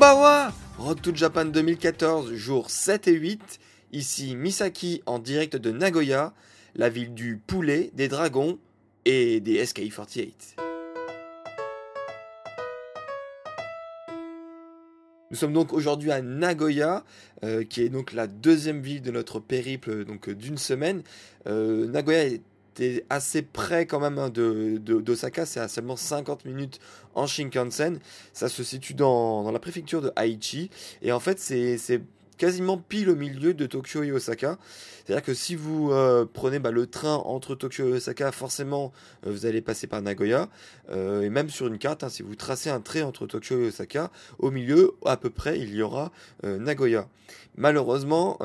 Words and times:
Road 0.00 1.02
to 1.02 1.12
Japan 1.12 1.46
2014, 1.46 2.32
jours 2.34 2.70
7 2.70 3.08
et 3.08 3.14
8. 3.14 3.58
Ici 3.90 4.36
Misaki 4.36 5.02
en 5.06 5.18
direct 5.18 5.56
de 5.56 5.72
Nagoya, 5.72 6.34
la 6.76 6.88
ville 6.88 7.14
du 7.14 7.36
poulet, 7.44 7.90
des 7.94 8.06
dragons 8.06 8.60
et 9.06 9.40
des 9.40 9.64
SK48. 9.64 10.54
Nous 15.30 15.36
sommes 15.36 15.52
donc 15.52 15.72
aujourd'hui 15.72 16.12
à 16.12 16.22
Nagoya, 16.22 17.04
euh, 17.42 17.64
qui 17.64 17.82
est 17.82 17.88
donc 17.88 18.12
la 18.12 18.28
deuxième 18.28 18.80
ville 18.80 19.02
de 19.02 19.10
notre 19.10 19.40
périple 19.40 20.04
donc 20.04 20.30
d'une 20.30 20.58
semaine. 20.58 21.02
Euh, 21.48 21.88
Nagoya 21.88 22.24
est 22.24 22.42
assez 23.10 23.42
près 23.42 23.86
quand 23.86 24.00
même 24.00 24.18
hein, 24.18 24.30
d'Osaka, 24.30 25.46
c'est 25.46 25.60
à 25.60 25.68
seulement 25.68 25.96
50 25.96 26.44
minutes 26.44 26.80
en 27.14 27.26
Shinkansen. 27.26 27.98
Ça 28.32 28.48
se 28.48 28.62
situe 28.62 28.94
dans, 28.94 29.42
dans 29.42 29.52
la 29.52 29.58
préfecture 29.58 30.02
de 30.02 30.12
Aichi. 30.16 30.70
Et 31.02 31.12
en 31.12 31.20
fait, 31.20 31.38
c'est 31.38 32.00
quasiment 32.38 32.78
pile 32.78 33.10
au 33.10 33.16
milieu 33.16 33.52
de 33.52 33.66
Tokyo 33.66 34.02
et 34.04 34.12
Osaka. 34.12 34.56
C'est-à-dire 35.04 35.24
que 35.24 35.34
si 35.34 35.56
vous 35.56 35.90
euh, 35.90 36.24
prenez 36.30 36.58
bah, 36.58 36.70
le 36.70 36.86
train 36.86 37.14
entre 37.14 37.54
Tokyo 37.54 37.88
et 37.88 37.92
Osaka, 37.92 38.30
forcément, 38.30 38.92
euh, 39.26 39.32
vous 39.32 39.46
allez 39.46 39.60
passer 39.60 39.86
par 39.86 40.00
Nagoya. 40.00 40.48
Euh, 40.90 41.22
et 41.22 41.30
même 41.30 41.50
sur 41.50 41.66
une 41.66 41.78
carte, 41.78 42.04
hein, 42.04 42.08
si 42.08 42.22
vous 42.22 42.36
tracez 42.36 42.70
un 42.70 42.80
trait 42.80 43.02
entre 43.02 43.26
Tokyo 43.26 43.58
et 43.62 43.68
Osaka, 43.68 44.10
au 44.38 44.50
milieu, 44.50 44.92
à 45.04 45.16
peu 45.16 45.30
près, 45.30 45.58
il 45.58 45.74
y 45.74 45.82
aura 45.82 46.12
Nagoya. 46.44 47.08
Malheureusement, 47.56 48.38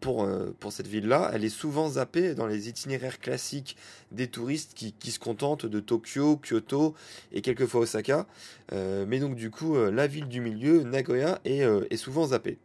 pour, 0.00 0.28
cette 0.70 0.86
ville-là, 0.86 1.30
elle 1.34 1.44
est 1.44 1.48
souvent 1.48 1.90
zappée 1.90 2.34
dans 2.34 2.46
les 2.46 2.68
itinéraires 2.68 3.18
classiques 3.18 3.76
des 4.12 4.28
touristes 4.28 4.74
qui, 4.74 5.10
se 5.10 5.18
contentent 5.18 5.66
de 5.66 5.80
Tokyo, 5.80 6.36
Kyoto 6.36 6.94
et 7.32 7.40
quelquefois 7.40 7.80
Osaka. 7.82 8.26
mais 8.70 9.18
donc 9.18 9.34
du 9.34 9.50
coup, 9.50 9.76
la 9.76 10.06
ville 10.06 10.28
du 10.28 10.40
milieu, 10.40 10.82
Nagoya, 10.82 11.40
est 11.44 11.96
souvent 11.96 12.28
zappée. 12.28 12.58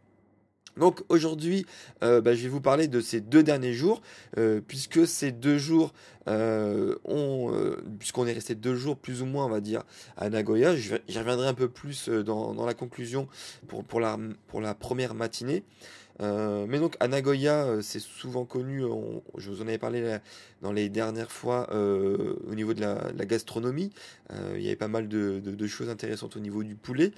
Donc 0.78 1.02
aujourd'hui, 1.08 1.66
euh, 2.02 2.20
bah, 2.20 2.34
je 2.34 2.42
vais 2.42 2.48
vous 2.48 2.60
parler 2.60 2.88
de 2.88 3.00
ces 3.00 3.20
deux 3.20 3.42
derniers 3.42 3.72
jours, 3.72 4.00
euh, 4.38 4.60
puisque 4.66 5.06
ces 5.06 5.32
deux 5.32 5.58
jours 5.58 5.92
euh, 6.28 6.94
ont, 7.04 7.52
puisqu'on 7.98 8.26
est 8.26 8.32
resté 8.32 8.54
deux 8.54 8.76
jours 8.76 8.96
plus 8.96 9.22
ou 9.22 9.26
moins, 9.26 9.46
on 9.46 9.50
va 9.50 9.60
dire, 9.60 9.82
à 10.16 10.28
Nagoya. 10.30 10.76
J'y 10.76 11.18
reviendrai 11.18 11.48
un 11.48 11.54
peu 11.54 11.68
plus 11.68 12.08
dans, 12.08 12.64
la 12.64 12.74
conclusion 12.74 13.28
pour 13.66 14.00
la 14.00 14.74
première 14.74 15.14
matinée. 15.14 15.64
Euh, 16.20 16.66
mais 16.68 16.78
donc 16.78 16.96
à 17.00 17.08
Nagoya, 17.08 17.64
euh, 17.64 17.82
c'est 17.82 18.00
souvent 18.00 18.44
connu, 18.44 18.82
je 19.36 19.50
vous 19.50 19.62
en 19.62 19.68
avais 19.68 19.78
parlé 19.78 20.18
dans 20.62 20.72
les 20.72 20.88
dernières 20.88 21.30
fois 21.30 21.68
euh, 21.72 22.34
au 22.50 22.54
niveau 22.54 22.74
de 22.74 22.80
la, 22.80 23.24
gastronomie. 23.24 23.90
il 24.54 24.62
y 24.62 24.66
avait 24.66 24.76
pas 24.76 24.88
mal 24.88 25.08
de, 25.08 25.66
choses 25.66 25.88
intéressantes 25.88 26.36
au 26.36 26.40
niveau 26.40 26.62
du 26.62 26.74
poulet. 26.74 27.12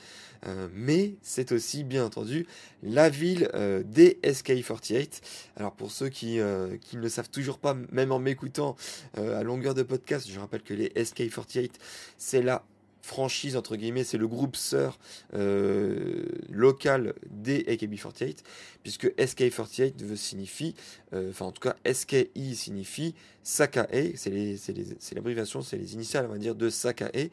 mais 0.75 1.15
c'est 1.23 1.53
aussi 1.53 1.85
bien 1.85 2.05
entendu 2.05 2.47
la 2.83 3.09
ville 3.09 3.49
des 3.85 4.19
SK48. 4.23 5.21
Alors 5.57 5.73
pour 5.73 5.91
ceux 5.91 6.09
qui, 6.09 6.41
qui 6.81 6.97
ne 6.97 7.03
le 7.03 7.09
savent 7.09 7.31
toujours 7.31 7.59
pas, 7.59 7.77
même 7.93 8.13
en 8.13 8.19
m'écoutant 8.19 8.77
à 9.17 9.43
longueur 9.43 9.75
de 9.75 9.83
podcast, 9.83 10.29
je 10.31 10.39
rappelle 10.41 10.63
que 10.63 10.75
les 10.75 10.89
SK48, 10.89 11.71
c'est 12.19 12.43
la 12.43 12.65
franchise 13.03 13.57
entre 13.57 13.77
guillemets, 13.77 14.05
c'est 14.05 14.19
le 14.19 14.29
groupe 14.29 14.57
sœur 14.57 14.99
euh, 15.35 16.25
local 16.51 17.15
des 17.31 17.63
AKB48, 17.65 18.39
puisque 18.83 19.07
SK48 19.07 20.05
veut 20.05 20.17
signifie, 20.17 20.75
euh, 21.13 21.31
enfin 21.31 21.47
en 21.47 21.53
tout 21.53 21.61
cas 21.61 21.77
SKI 21.91 22.55
signifie 22.55 23.15
Sakae, 23.43 24.13
c'est 24.17 25.15
l'abréviation, 25.15 25.63
c'est 25.63 25.77
les 25.77 25.95
initiales 25.95 26.27
on 26.27 26.33
va 26.33 26.39
dire 26.39 26.55
de 26.55 26.69
Sakae, 26.69 27.31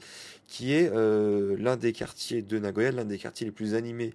qui 0.47 0.73
est 0.73 0.89
euh, 0.93 1.55
l'un 1.59 1.77
des 1.77 1.93
quartiers 1.93 2.41
de 2.41 2.59
Nagoya, 2.59 2.91
l'un 2.91 3.05
des 3.05 3.17
quartiers 3.17 3.45
les 3.45 3.51
plus 3.51 3.73
animés 3.75 4.13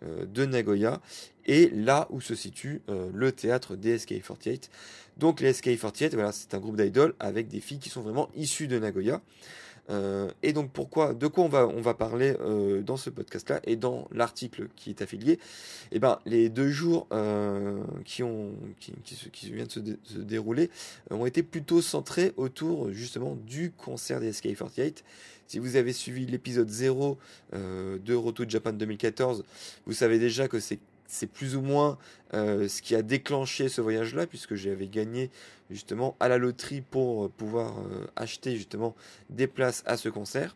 de 0.00 0.44
Nagoya, 0.44 1.00
et 1.46 1.70
là 1.70 2.06
où 2.10 2.20
se 2.20 2.36
situe 2.36 2.82
le 2.86 3.32
théâtre 3.32 3.74
des 3.74 3.98
SK48. 3.98 4.68
Donc 5.16 5.40
les 5.40 5.52
SK48, 5.52 6.14
voilà, 6.14 6.30
c'est 6.30 6.54
un 6.54 6.60
groupe 6.60 6.76
d'idoles 6.76 7.14
avec 7.18 7.48
des 7.48 7.58
filles 7.58 7.80
qui 7.80 7.88
sont 7.88 8.02
vraiment 8.02 8.28
issues 8.36 8.68
de 8.68 8.78
Nagoya. 8.78 9.20
Euh, 9.90 10.30
et 10.42 10.52
donc 10.52 10.70
pourquoi, 10.70 11.14
de 11.14 11.26
quoi 11.26 11.44
on 11.44 11.48
va, 11.48 11.66
on 11.66 11.80
va 11.80 11.94
parler 11.94 12.34
euh, 12.40 12.82
dans 12.82 12.96
ce 12.96 13.10
podcast-là 13.10 13.60
et 13.64 13.76
dans 13.76 14.08
l'article 14.12 14.68
qui 14.76 14.90
est 14.90 15.02
affilié? 15.02 15.38
Eh 15.92 15.98
ben 15.98 16.18
les 16.26 16.48
deux 16.48 16.68
jours 16.68 17.06
euh, 17.12 17.82
qui 18.04 18.22
ont, 18.22 18.52
qui, 18.80 18.92
qui, 19.32 19.52
viennent 19.52 19.66
de 19.66 19.98
se, 20.04 20.18
dérouler 20.18 20.70
ont 21.10 21.26
été 21.26 21.42
plutôt 21.42 21.80
centrés 21.80 22.32
autour 22.36 22.92
justement 22.92 23.36
du 23.46 23.72
concert 23.72 24.20
des 24.20 24.32
SK48. 24.32 25.02
Si 25.46 25.58
vous 25.58 25.76
avez 25.76 25.94
suivi 25.94 26.26
l'épisode 26.26 26.68
0 26.68 27.16
de 27.54 28.14
Roto 28.14 28.44
Japan 28.46 28.74
2014, 28.74 29.44
vous 29.86 29.92
savez 29.94 30.18
déjà 30.18 30.46
que 30.46 30.60
c'est 30.60 30.78
c'est 31.08 31.26
plus 31.26 31.56
ou 31.56 31.62
moins 31.62 31.98
euh, 32.34 32.68
ce 32.68 32.82
qui 32.82 32.94
a 32.94 33.02
déclenché 33.02 33.68
ce 33.68 33.80
voyage-là, 33.80 34.26
puisque 34.26 34.54
j'avais 34.54 34.86
gagné 34.86 35.30
justement 35.70 36.16
à 36.20 36.28
la 36.28 36.38
loterie 36.38 36.82
pour 36.82 37.24
euh, 37.24 37.28
pouvoir 37.28 37.78
euh, 37.78 38.06
acheter 38.14 38.54
justement 38.54 38.94
des 39.30 39.48
places 39.48 39.82
à 39.86 39.96
ce 39.96 40.08
concert. 40.10 40.54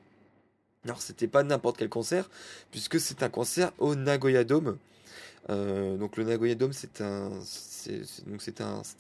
Alors 0.85 1.01
c'était 1.01 1.27
pas 1.27 1.43
n'importe 1.43 1.79
quel 1.79 1.89
concert, 1.89 2.31
puisque 2.71 3.01
c'est 3.01 3.23
un 3.23 3.29
concert 3.29 3.73
au 3.79 3.95
Nagoya 3.95 4.45
Dome. 4.45 4.79
donc 5.49 6.17
le 6.17 6.25
Nagoya 6.25 6.57
Dome 6.57 6.73
c'est 6.73 7.01
un, 7.01 7.31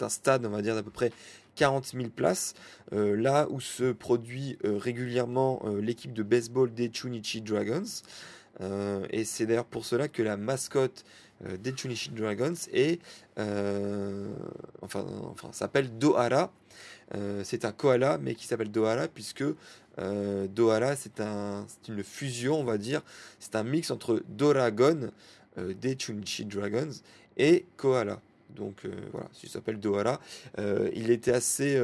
stade 0.08 0.46
on 0.46 0.50
va 0.50 0.62
dire 0.62 0.76
d'à 0.76 0.82
peu 0.84 0.90
près 0.90 1.10
40 1.56 1.86
000 1.86 2.08
places, 2.10 2.54
là 2.92 3.48
où 3.50 3.60
se 3.60 3.90
produit 3.90 4.58
régulièrement 4.62 5.60
l'équipe 5.80 6.12
de 6.12 6.22
baseball 6.22 6.72
des 6.72 6.88
Chunichi 6.88 7.40
Dragons. 7.40 7.82
Et 8.60 9.24
c'est 9.24 9.46
d'ailleurs 9.46 9.64
pour 9.64 9.84
cela 9.84 10.08
que 10.08 10.22
la 10.22 10.36
mascotte 10.36 11.04
euh, 11.46 11.56
des 11.56 11.72
Chunichi 11.72 12.10
Dragons 12.10 12.54
et 12.72 13.00
euh, 13.38 14.32
enfin, 14.80 15.04
s'appelle 15.52 15.98
Dohara. 15.98 16.52
Euh, 17.14 17.42
c'est 17.44 17.64
un 17.64 17.72
koala 17.72 18.18
mais 18.18 18.34
qui 18.34 18.46
s'appelle 18.46 18.70
Dohara 18.70 19.08
puisque 19.08 19.44
Dohara 19.98 20.96
c'est 20.96 21.20
un, 21.20 21.66
une 21.88 22.02
fusion 22.02 22.60
on 22.60 22.64
va 22.64 22.78
dire, 22.78 23.02
c'est 23.38 23.56
un 23.56 23.62
mix 23.62 23.90
entre 23.90 24.22
Doragon 24.28 25.10
des 25.58 25.96
Chunichi 25.98 26.44
Dragons 26.46 26.92
et 27.36 27.66
koala. 27.76 28.20
Donc 28.50 28.86
voilà, 29.12 29.28
il 29.42 29.48
s'appelle 29.48 29.80
Dohara. 29.80 30.20
il 30.94 31.10
était 31.10 31.32
assez, 31.32 31.76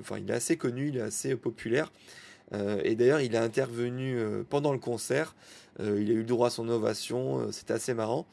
enfin 0.00 0.18
il 0.18 0.28
est 0.30 0.34
assez 0.34 0.56
connu, 0.56 0.88
il 0.88 0.96
est 0.96 1.02
assez 1.02 1.36
populaire. 1.36 1.92
et 2.82 2.96
d'ailleurs, 2.96 3.20
il 3.20 3.36
a 3.36 3.42
intervenu 3.42 4.16
pendant 4.50 4.72
le 4.72 4.80
concert. 4.80 5.36
Il 5.80 6.10
a 6.10 6.14
eu 6.14 6.24
droit 6.24 6.48
à 6.48 6.50
son 6.50 6.68
ovation. 6.68 7.50
C'était 7.52 7.74
assez 7.74 7.94
marrant. 7.94 8.26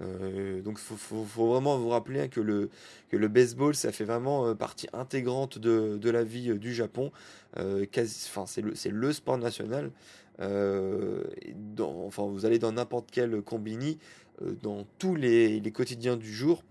Euh, 0.00 0.60
donc 0.62 0.78
il 0.78 0.96
faut, 0.96 1.22
vraiment 1.22 1.76
vous 1.76 1.88
rappeler 1.88 2.20
hein, 2.20 2.28
que, 2.28 2.40
le, 2.40 2.70
que 3.08 3.16
le 3.16 3.28
baseball, 3.28 3.74
ça 3.74 3.92
fait 3.92 4.04
vraiment 4.04 4.46
euh, 4.46 4.54
partie 4.54 4.88
intégrante 4.92 5.58
de, 5.58 5.98
de 6.00 6.10
la 6.10 6.22
vie 6.22 6.50
euh, 6.50 6.58
du 6.58 6.74
Japon. 6.74 7.10
c'est 7.56 8.60
le, 8.60 8.74
le, 8.90 9.12
sport 9.12 9.38
national. 9.38 9.90
Enfin, 10.38 12.26
vous 12.26 12.46
allez 12.46 12.58
dans 12.58 12.72
n'importe 12.72 13.10
quel 13.10 13.42
combini, 13.42 13.98
dans 14.62 14.86
tous 14.98 15.16
les, 15.16 15.58
les, 15.58 15.72
quotidiens 15.72 16.16
du 16.16 16.32
jour. 16.32 16.62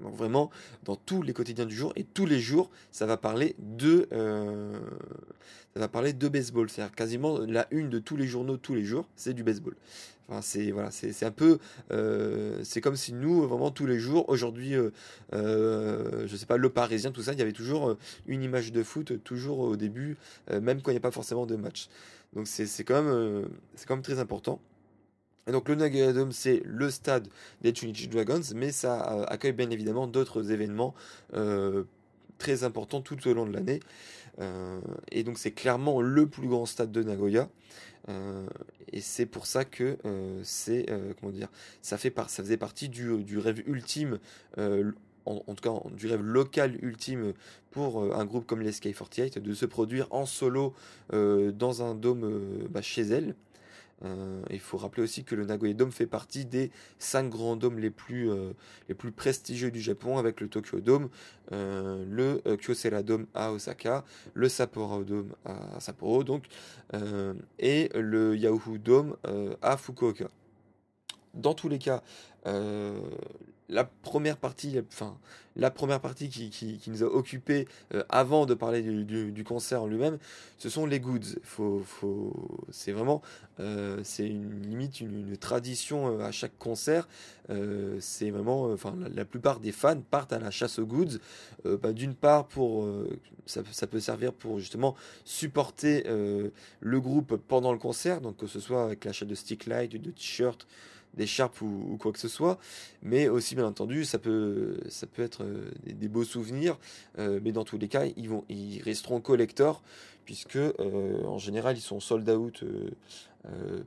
Donc 0.00 0.14
vraiment, 0.14 0.50
dans 0.84 0.96
tous 0.96 1.22
les 1.22 1.32
quotidiens 1.32 1.66
du 1.66 1.74
jour 1.74 1.92
et 1.96 2.04
tous 2.04 2.26
les 2.26 2.38
jours, 2.38 2.70
ça 2.90 3.06
va 3.06 3.16
parler 3.16 3.56
de, 3.58 4.08
ça 5.72 5.80
va 5.80 5.88
parler 5.88 6.12
de 6.12 6.28
baseball. 6.28 6.68
C'est-à-dire 6.68 6.94
quasiment 6.94 7.38
la 7.38 7.66
une 7.70 7.88
de 7.88 7.98
tous 7.98 8.16
les 8.16 8.26
journaux 8.26 8.58
tous 8.58 8.74
les 8.74 8.84
jours, 8.84 9.08
c'est 9.16 9.32
du 9.32 9.42
baseball 9.42 9.74
c'est 10.40 10.70
voilà, 10.70 10.90
un 11.22 11.30
peu, 11.30 11.58
euh, 11.92 12.60
c'est 12.64 12.80
comme 12.80 12.96
si 12.96 13.12
nous 13.12 13.46
vraiment 13.46 13.70
tous 13.70 13.86
les 13.86 13.98
jours, 13.98 14.28
aujourd'hui, 14.28 14.74
euh, 14.74 14.90
euh, 15.32 16.26
je 16.26 16.36
sais 16.36 16.46
pas, 16.46 16.56
le 16.56 16.68
Parisien, 16.68 17.12
tout 17.12 17.22
ça, 17.22 17.32
il 17.32 17.38
y 17.38 17.42
avait 17.42 17.52
toujours 17.52 17.96
une 18.26 18.42
image 18.42 18.72
de 18.72 18.82
foot, 18.82 19.22
toujours 19.22 19.60
au 19.60 19.76
début, 19.76 20.16
même 20.50 20.82
quand 20.82 20.90
il 20.90 20.94
n'y 20.94 20.98
a 20.98 21.00
pas 21.00 21.10
forcément 21.10 21.46
de 21.46 21.56
match. 21.56 21.88
Donc 22.34 22.46
c'est 22.46 22.84
quand 22.84 23.02
même, 23.02 23.48
c'est 23.74 23.86
quand 23.86 23.96
même 23.96 24.02
très 24.02 24.18
important. 24.18 24.60
Et 25.48 25.52
donc 25.52 25.68
le 25.68 25.76
Nagoya 25.76 26.12
Dome, 26.12 26.32
c'est 26.32 26.60
le 26.64 26.90
stade 26.90 27.28
des 27.62 27.72
Trinity 27.72 28.08
Dragons, 28.08 28.42
mais 28.56 28.72
ça 28.72 29.12
euh, 29.12 29.24
accueille 29.28 29.52
bien 29.52 29.70
évidemment 29.70 30.08
d'autres 30.08 30.50
événements 30.50 30.92
euh, 31.34 31.84
très 32.38 32.64
importants 32.64 33.00
tout 33.00 33.28
au 33.28 33.32
long 33.32 33.46
de 33.46 33.52
l'année. 33.52 33.78
Euh, 34.40 34.80
et 35.12 35.22
donc 35.22 35.38
c'est 35.38 35.52
clairement 35.52 36.00
le 36.02 36.26
plus 36.26 36.48
grand 36.48 36.66
stade 36.66 36.90
de 36.90 37.02
Nagoya. 37.02 37.48
et 38.92 39.00
c'est 39.00 39.26
pour 39.26 39.46
ça 39.46 39.64
que 39.64 39.96
c'est 40.42 40.86
comment 41.20 41.32
dire, 41.32 41.48
ça 41.80 41.96
fait 41.96 42.12
ça 42.28 42.42
faisait 42.42 42.56
partie 42.56 42.88
du, 42.88 43.38
rêve 43.38 43.62
ultime 43.66 44.18
en, 45.24 45.54
tout 45.54 45.62
cas 45.62 45.72
du 45.92 46.06
rêve 46.06 46.22
local 46.22 46.76
ultime 46.82 47.32
pour 47.70 48.14
un 48.14 48.24
groupe 48.24 48.46
comme 48.46 48.60
les 48.60 48.72
Sky48 48.72 49.40
de 49.40 49.54
se 49.54 49.66
produire 49.66 50.06
en 50.10 50.26
solo 50.26 50.74
dans 51.10 51.82
un 51.82 51.94
dôme 51.94 52.68
bah, 52.70 52.82
chez 52.82 53.02
elle. 53.02 53.34
Euh, 54.04 54.42
il 54.50 54.60
faut 54.60 54.76
rappeler 54.76 55.02
aussi 55.02 55.24
que 55.24 55.34
le 55.34 55.44
Nagoya 55.44 55.72
Dome 55.74 55.90
fait 55.90 56.06
partie 56.06 56.44
des 56.44 56.70
cinq 56.98 57.30
grands 57.30 57.56
dômes 57.56 57.78
les 57.78 57.90
plus, 57.90 58.30
euh, 58.30 58.52
les 58.88 58.94
plus 58.94 59.10
prestigieux 59.10 59.70
du 59.70 59.80
Japon, 59.80 60.18
avec 60.18 60.40
le 60.40 60.48
Tokyo 60.48 60.80
Dome, 60.80 61.08
euh, 61.52 62.04
le 62.08 62.56
Kyocera 62.56 63.02
Dome 63.02 63.26
à 63.34 63.52
Osaka, 63.52 64.04
le 64.34 64.48
Sapporo 64.48 65.04
Dome 65.04 65.32
à 65.44 65.80
Sapporo, 65.80 66.24
donc, 66.24 66.44
et 67.58 67.90
le 67.94 68.36
Yahoo 68.36 68.78
Dome 68.78 69.16
à 69.62 69.76
Fukuoka. 69.76 70.28
Dans 71.34 71.54
tous 71.54 71.68
les 71.68 71.78
cas, 71.78 72.02
la 73.68 73.84
première 73.84 74.36
partie, 74.36 74.78
enfin, 74.92 75.18
la 75.56 75.70
première 75.70 76.00
partie 76.00 76.28
qui, 76.28 76.50
qui, 76.50 76.90
nous 76.90 77.02
a 77.02 77.06
occupé 77.06 77.66
euh, 77.94 78.04
avant 78.08 78.46
de 78.46 78.54
parler 78.54 78.82
du, 78.82 79.44
concert 79.44 79.82
en 79.82 79.86
lui-même, 79.86 80.18
ce 80.58 80.68
sont 80.68 80.86
les 80.86 81.00
goods. 81.00 81.38
Faut, 81.42 81.80
faut, 81.84 82.60
c'est 82.70 82.92
vraiment, 82.92 83.22
euh, 83.58 84.00
c'est 84.04 84.28
une 84.28 84.62
limite 84.62 85.00
une, 85.00 85.36
tradition 85.36 86.20
euh, 86.20 86.24
à 86.24 86.30
chaque 86.30 86.56
concert. 86.58 87.08
c'est 88.00 88.30
vraiment, 88.30 88.64
enfin, 88.72 88.94
la, 89.12 89.24
plupart 89.24 89.60
des 89.60 89.72
fans 89.72 90.00
partent 90.00 90.32
à 90.32 90.38
la 90.38 90.50
chasse 90.50 90.78
aux 90.78 90.86
goods. 90.86 91.18
Bah, 91.64 91.92
d'une 91.92 92.14
part 92.14 92.46
pour, 92.46 92.88
ça, 93.46 93.62
ça, 93.72 93.86
peut 93.86 94.00
servir 94.00 94.32
pour 94.32 94.58
justement 94.58 94.94
supporter 95.24 96.04
le 96.06 97.00
groupe 97.00 97.36
pendant 97.36 97.72
le 97.72 97.78
concert, 97.78 98.20
donc 98.20 98.36
que 98.36 98.46
ce 98.46 98.60
soit 98.60 98.84
avec 98.84 99.04
l'achat 99.04 99.24
de 99.26 99.34
stick 99.34 99.66
light, 99.66 99.92
de 99.92 100.10
t-shirts 100.10 100.66
d'écharpe 101.14 101.60
ou, 101.62 101.88
ou, 101.90 101.96
quoi 101.96 102.12
que 102.12 102.18
ce 102.18 102.28
soit. 102.28 102.58
Mais 103.02 103.28
aussi, 103.28 103.54
bien 103.54 103.66
entendu, 103.66 104.04
ça 104.04 104.18
peut, 104.18 104.78
être 105.18 105.42
euh, 105.42 105.70
des, 105.84 106.08
beaux 106.08 106.24
souvenirs. 106.24 106.78
Euh, 107.18 107.40
mais 107.42 107.52
dans 107.52 107.64
tous 107.64 107.78
les 107.78 107.88
cas, 107.88 108.04
ils, 108.16 108.28
vont, 108.28 108.44
ils 108.48 108.82
resteront 108.82 109.20
collecteurs, 109.20 109.82
puisque 110.24 110.56
euh, 110.56 111.24
en 111.24 111.38
général, 111.38 111.76
ils 111.76 111.82
sont 111.82 112.00
sold 112.00 112.28
out 112.30 112.64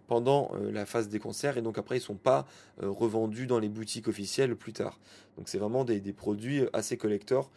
pendant 0.08 0.52
la 0.72 0.86
phase 0.86 1.10
des 1.10 1.20
concerts. 1.20 1.58
Et 1.58 1.62
donc 1.62 1.78
après, 1.78 1.98
ils 1.98 2.00
ne 2.00 2.06
sont 2.06 2.16
pas 2.16 2.48
revendus 2.82 3.46
dans 3.46 3.60
les 3.60 3.68
boutiques 3.68 4.08
officielles 4.08 4.56
plus 4.56 4.72
tard. 4.72 4.98
Donc 5.38 5.50
c'est 5.50 5.58
vraiment 5.58 5.84
des, 5.84 6.00
produits 6.14 6.62
assez 6.72 6.96
collecteurs 6.96 7.50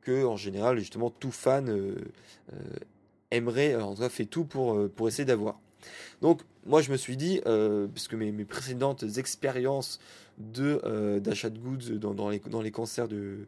que, 0.00 0.24
en 0.24 0.36
général, 0.36 0.78
justement, 0.78 1.10
tout 1.10 1.32
fan 1.32 1.96
aimerait, 3.32 3.74
en 3.74 3.96
tout 3.96 4.02
cas, 4.02 4.08
fait 4.08 4.26
tout 4.26 4.44
pour 4.44 5.08
essayer 5.08 5.24
d'avoir. 5.24 5.58
Donc, 6.22 6.42
moi, 6.66 6.82
je 6.82 6.90
me 6.90 6.96
suis 6.96 7.16
dit, 7.16 7.40
euh, 7.46 7.86
puisque 7.86 8.14
mes, 8.14 8.32
précédentes 8.44 9.04
expériences 9.16 9.98
de 10.38 10.80
euh, 10.84 11.18
d'achat 11.18 11.50
de 11.50 11.58
goods 11.58 11.98
dans, 11.98 12.28
les, 12.28 12.38
dans 12.38 12.60
les 12.60 12.70
concerts 12.70 13.08
de 13.08 13.38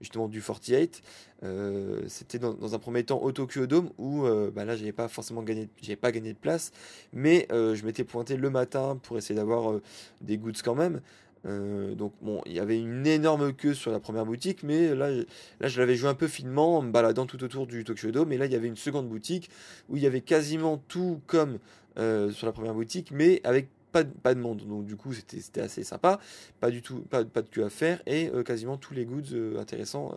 justement 0.00 0.28
du 0.28 0.40
48 0.40 1.02
euh, 1.42 2.00
c'était 2.06 2.38
dans, 2.38 2.74
un 2.74 2.78
premier 2.78 3.04
temps 3.04 3.20
au 3.20 3.32
Tokyo 3.32 3.66
Dome 3.66 3.90
où 3.98 4.22
bah 4.54 4.64
là 4.64 4.74
j'avais 4.74 4.92
pas 4.92 5.08
forcément 5.08 5.42
gagné 5.42 5.68
gagné 6.02 6.32
de 6.32 6.38
place 6.38 6.72
mais 7.12 7.46
je 7.50 7.84
m'étais 7.84 8.04
pointé 8.04 8.38
le 8.38 8.48
matin 8.48 8.98
pour 9.02 9.18
essayer 9.18 9.34
d'avoir 9.34 9.78
des 10.22 10.38
goods 10.38 10.52
quand 10.64 10.74
même 10.74 11.02
donc 11.44 12.12
bon, 12.20 12.42
il 12.46 12.52
y 12.52 12.60
avait 12.60 12.78
une 12.78 13.06
énorme 13.06 13.52
queue 13.52 13.74
sur 13.74 13.90
la 13.90 14.00
première 14.00 14.26
boutique, 14.26 14.62
mais 14.62 14.94
là, 14.94 15.10
là 15.10 15.68
je 15.68 15.80
l'avais 15.80 15.96
joué 15.96 16.08
un 16.08 16.14
peu 16.14 16.28
finement 16.28 16.78
en 16.78 16.82
me 16.82 16.90
baladant 16.90 17.26
tout 17.26 17.42
autour 17.42 17.66
du 17.66 17.84
Tokyo 17.84 18.10
Dome. 18.10 18.32
Et 18.32 18.38
là, 18.38 18.46
il 18.46 18.52
y 18.52 18.56
avait 18.56 18.68
une 18.68 18.76
seconde 18.76 19.08
boutique 19.08 19.50
où 19.88 19.96
il 19.96 20.02
y 20.02 20.06
avait 20.06 20.20
quasiment 20.20 20.78
tout 20.88 21.20
comme 21.26 21.58
euh, 21.98 22.30
sur 22.30 22.46
la 22.46 22.52
première 22.52 22.74
boutique, 22.74 23.10
mais 23.10 23.40
avec 23.42 23.70
pas 23.90 24.04
de, 24.04 24.10
pas 24.10 24.34
de 24.34 24.38
monde. 24.38 24.64
Donc 24.68 24.84
du 24.84 24.94
coup, 24.94 25.12
c'était 25.12 25.60
assez 25.60 25.82
sympa. 25.82 26.20
Pas 26.60 26.70
du 26.70 26.80
tout, 26.80 27.00
pas, 27.00 27.24
pas 27.24 27.42
de 27.42 27.48
queue 27.48 27.64
à 27.64 27.70
faire 27.70 28.00
et 28.06 28.30
euh, 28.32 28.44
quasiment 28.44 28.76
tous 28.76 28.94
les 28.94 29.04
goods 29.04 29.32
euh, 29.32 29.58
intéressants 29.58 30.14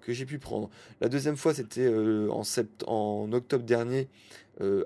que 0.00 0.12
j'ai 0.12 0.26
pu 0.26 0.38
prendre. 0.38 0.70
La 1.00 1.08
deuxième 1.08 1.36
fois, 1.36 1.54
c'était 1.54 1.88
en, 1.88 2.42
en 2.86 3.32
octobre 3.32 3.64
dernier 3.64 4.08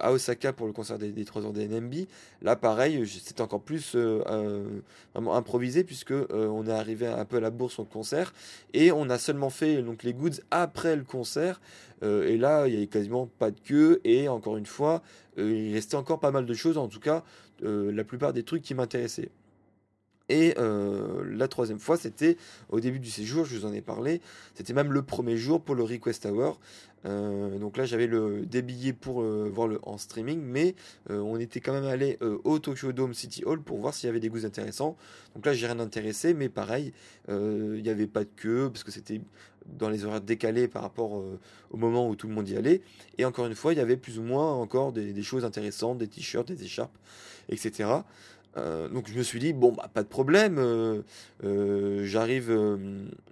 à 0.00 0.12
Osaka 0.12 0.52
pour 0.52 0.66
le 0.66 0.72
concert 0.72 0.98
des, 0.98 1.12
des 1.12 1.24
3 1.24 1.46
heures 1.46 1.52
des 1.52 1.66
NMB. 1.66 1.94
Là, 2.42 2.56
pareil, 2.56 3.06
c'était 3.06 3.40
encore 3.40 3.62
plus 3.62 3.94
vraiment 3.94 5.34
improvisé 5.34 5.84
puisque 5.84 6.14
on 6.30 6.66
est 6.66 6.72
arrivé 6.72 7.06
un 7.06 7.24
peu 7.24 7.38
à 7.38 7.40
la 7.40 7.50
bourse 7.50 7.78
au 7.78 7.84
concert 7.84 8.34
et 8.74 8.92
on 8.92 9.08
a 9.08 9.19
seulement 9.19 9.50
fait 9.50 9.82
donc 9.82 10.02
les 10.02 10.12
goods 10.12 10.40
après 10.50 10.96
le 10.96 11.04
concert. 11.04 11.60
et 12.02 12.36
là, 12.36 12.66
il 12.66 12.74
y 12.74 12.76
avait 12.76 12.86
quasiment 12.86 13.26
pas 13.38 13.50
de 13.50 13.60
queue 13.60 14.00
et 14.04 14.28
encore 14.28 14.56
une 14.56 14.66
fois, 14.66 15.02
euh, 15.38 15.50
il 15.50 15.74
restait 15.74 15.96
encore 15.96 16.20
pas 16.20 16.30
mal 16.30 16.46
de 16.46 16.54
choses, 16.54 16.78
en 16.78 16.88
tout 16.88 17.00
cas 17.00 17.24
euh, 17.62 17.92
la 17.92 18.04
plupart 18.04 18.32
des 18.32 18.42
trucs 18.42 18.62
qui 18.62 18.74
m'intéressaient. 18.74 19.30
Et 20.28 20.54
euh, 20.58 21.24
la 21.26 21.48
troisième 21.48 21.78
fois, 21.78 21.96
c'était 21.96 22.36
au 22.70 22.80
début 22.80 22.98
du 22.98 23.10
séjour, 23.10 23.44
je 23.44 23.58
vous 23.58 23.66
en 23.66 23.72
ai 23.72 23.80
parlé, 23.80 24.20
c'était 24.54 24.72
même 24.72 24.92
le 24.92 25.02
premier 25.02 25.36
jour 25.36 25.60
pour 25.60 25.74
le 25.74 25.82
Request 25.82 26.26
Hour. 26.26 26.60
donc 27.04 27.76
là, 27.76 27.84
j'avais 27.84 28.06
le, 28.06 28.46
des 28.46 28.62
billets 28.62 28.92
pour 28.92 29.22
voir 29.22 29.66
le 29.66 29.80
en 29.82 29.98
streaming, 29.98 30.40
mais 30.40 30.74
on 31.10 31.38
était 31.38 31.60
quand 31.60 31.72
même 31.72 31.84
allé 31.84 32.19
au 32.44 32.58
Tokyo 32.60 32.92
Dome 32.92 33.12
City 33.12 33.42
Hall 33.44 33.60
pour 33.60 33.78
voir 33.78 33.92
s'il 33.92 34.06
y 34.06 34.10
avait 34.10 34.20
des 34.20 34.28
goûts 34.28 34.46
intéressants. 34.46 34.96
Donc 35.34 35.44
là, 35.44 35.52
j'ai 35.52 35.66
rien 35.66 35.80
intéressé, 35.80 36.32
mais 36.32 36.48
pareil, 36.48 36.92
il 37.28 37.82
n'y 37.82 37.90
avait 37.90 38.06
pas 38.06 38.24
de 38.24 38.30
queue 38.36 38.70
parce 38.72 38.84
que 38.84 38.92
c'était 38.92 39.20
dans 39.66 39.88
les 39.88 40.04
horaires 40.04 40.20
décalés 40.20 40.69
par 40.69 40.82
rapport 40.82 41.19
euh, 41.19 41.38
au 41.70 41.76
moment 41.76 42.08
où 42.08 42.16
tout 42.16 42.28
le 42.28 42.34
monde 42.34 42.48
y 42.48 42.56
allait. 42.56 42.82
Et 43.19 43.24
encore 43.24 43.46
une 43.46 43.54
fois, 43.54 43.72
il 43.72 43.78
y 43.78 43.80
avait 43.80 43.96
plus 43.96 44.19
ou 44.19 44.22
moins 44.22 44.52
encore 44.52 44.92
des, 44.92 45.22
choses 45.22 45.44
intéressantes, 45.44 45.98
des 45.98 46.08
t-shirts, 46.08 46.48
des 46.48 46.64
écharpes, 46.64 46.96
etc. 47.48 47.90
Euh, 48.56 48.88
donc 48.88 49.08
je 49.08 49.16
me 49.16 49.22
suis 49.22 49.38
dit, 49.38 49.52
bon, 49.52 49.72
bah, 49.72 49.90
pas 49.93 50.02
de 50.02 50.08
problème, 50.08 50.56
euh, 50.58 52.04
j'arrive, 52.04 52.56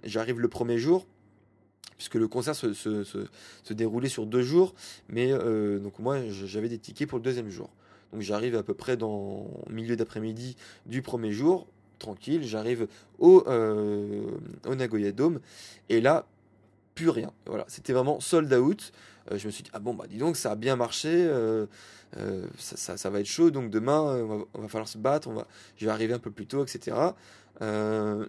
j'arrive 0.03 0.39
le 0.39 0.47
premier 0.47 0.77
jour, 0.77 1.05
puisque 1.97 2.15
le 2.15 2.27
concert 2.27 2.55
se, 2.55 3.73
déroulait 3.73 4.09
sur 4.09 4.25
deux 4.25 4.41
jours, 4.41 4.73
mais 5.09 5.31
donc 5.79 5.99
moi 5.99 6.19
j'avais 6.29 6.69
des 6.69 6.79
tickets 6.79 7.07
pour 7.07 7.17
le 7.17 7.23
deuxième 7.23 7.49
jour. 7.49 7.69
Donc 8.11 8.21
j'arrive 8.21 8.55
à 8.55 8.63
peu 8.63 8.73
près 8.73 8.97
dans 8.97 9.49
milieu 9.69 9.95
d'après-midi 9.95 10.57
du 10.85 11.01
premier 11.01 11.31
jour, 11.31 11.67
tranquille, 12.01 12.43
j'arrive 12.43 12.87
euh, 13.21 14.21
au 14.65 14.75
Nagoya 14.75 15.11
Dome, 15.13 15.39
et 15.87 16.01
là, 16.01 16.25
rien. 17.09 17.31
Voilà, 17.45 17.65
c'était 17.67 17.93
vraiment 17.93 18.19
sold 18.19 18.53
out. 18.53 18.91
Euh, 19.31 19.37
je 19.37 19.45
me 19.45 19.51
suis 19.51 19.63
dit, 19.63 19.69
ah 19.73 19.79
bon, 19.79 19.93
bah 19.93 20.05
dis 20.09 20.17
donc, 20.17 20.35
ça 20.35 20.51
a 20.51 20.55
bien 20.55 20.75
marché, 20.75 21.09
euh, 21.11 21.67
ça, 22.57 22.97
ça, 22.97 23.09
va 23.09 23.19
être 23.19 23.27
chaud, 23.27 23.51
donc 23.51 23.69
demain, 23.69 24.45
on 24.53 24.61
va, 24.61 24.67
falloir 24.67 24.87
se 24.87 24.97
battre, 24.97 25.27
on 25.27 25.33
va, 25.33 25.47
je 25.77 25.85
vais 25.85 25.91
arriver 25.91 26.13
un 26.13 26.19
peu 26.19 26.31
plus 26.31 26.47
tôt, 26.47 26.63
etc. 26.63 26.97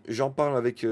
J'en 0.09 0.31
parle 0.31 0.57
avec 0.57 0.87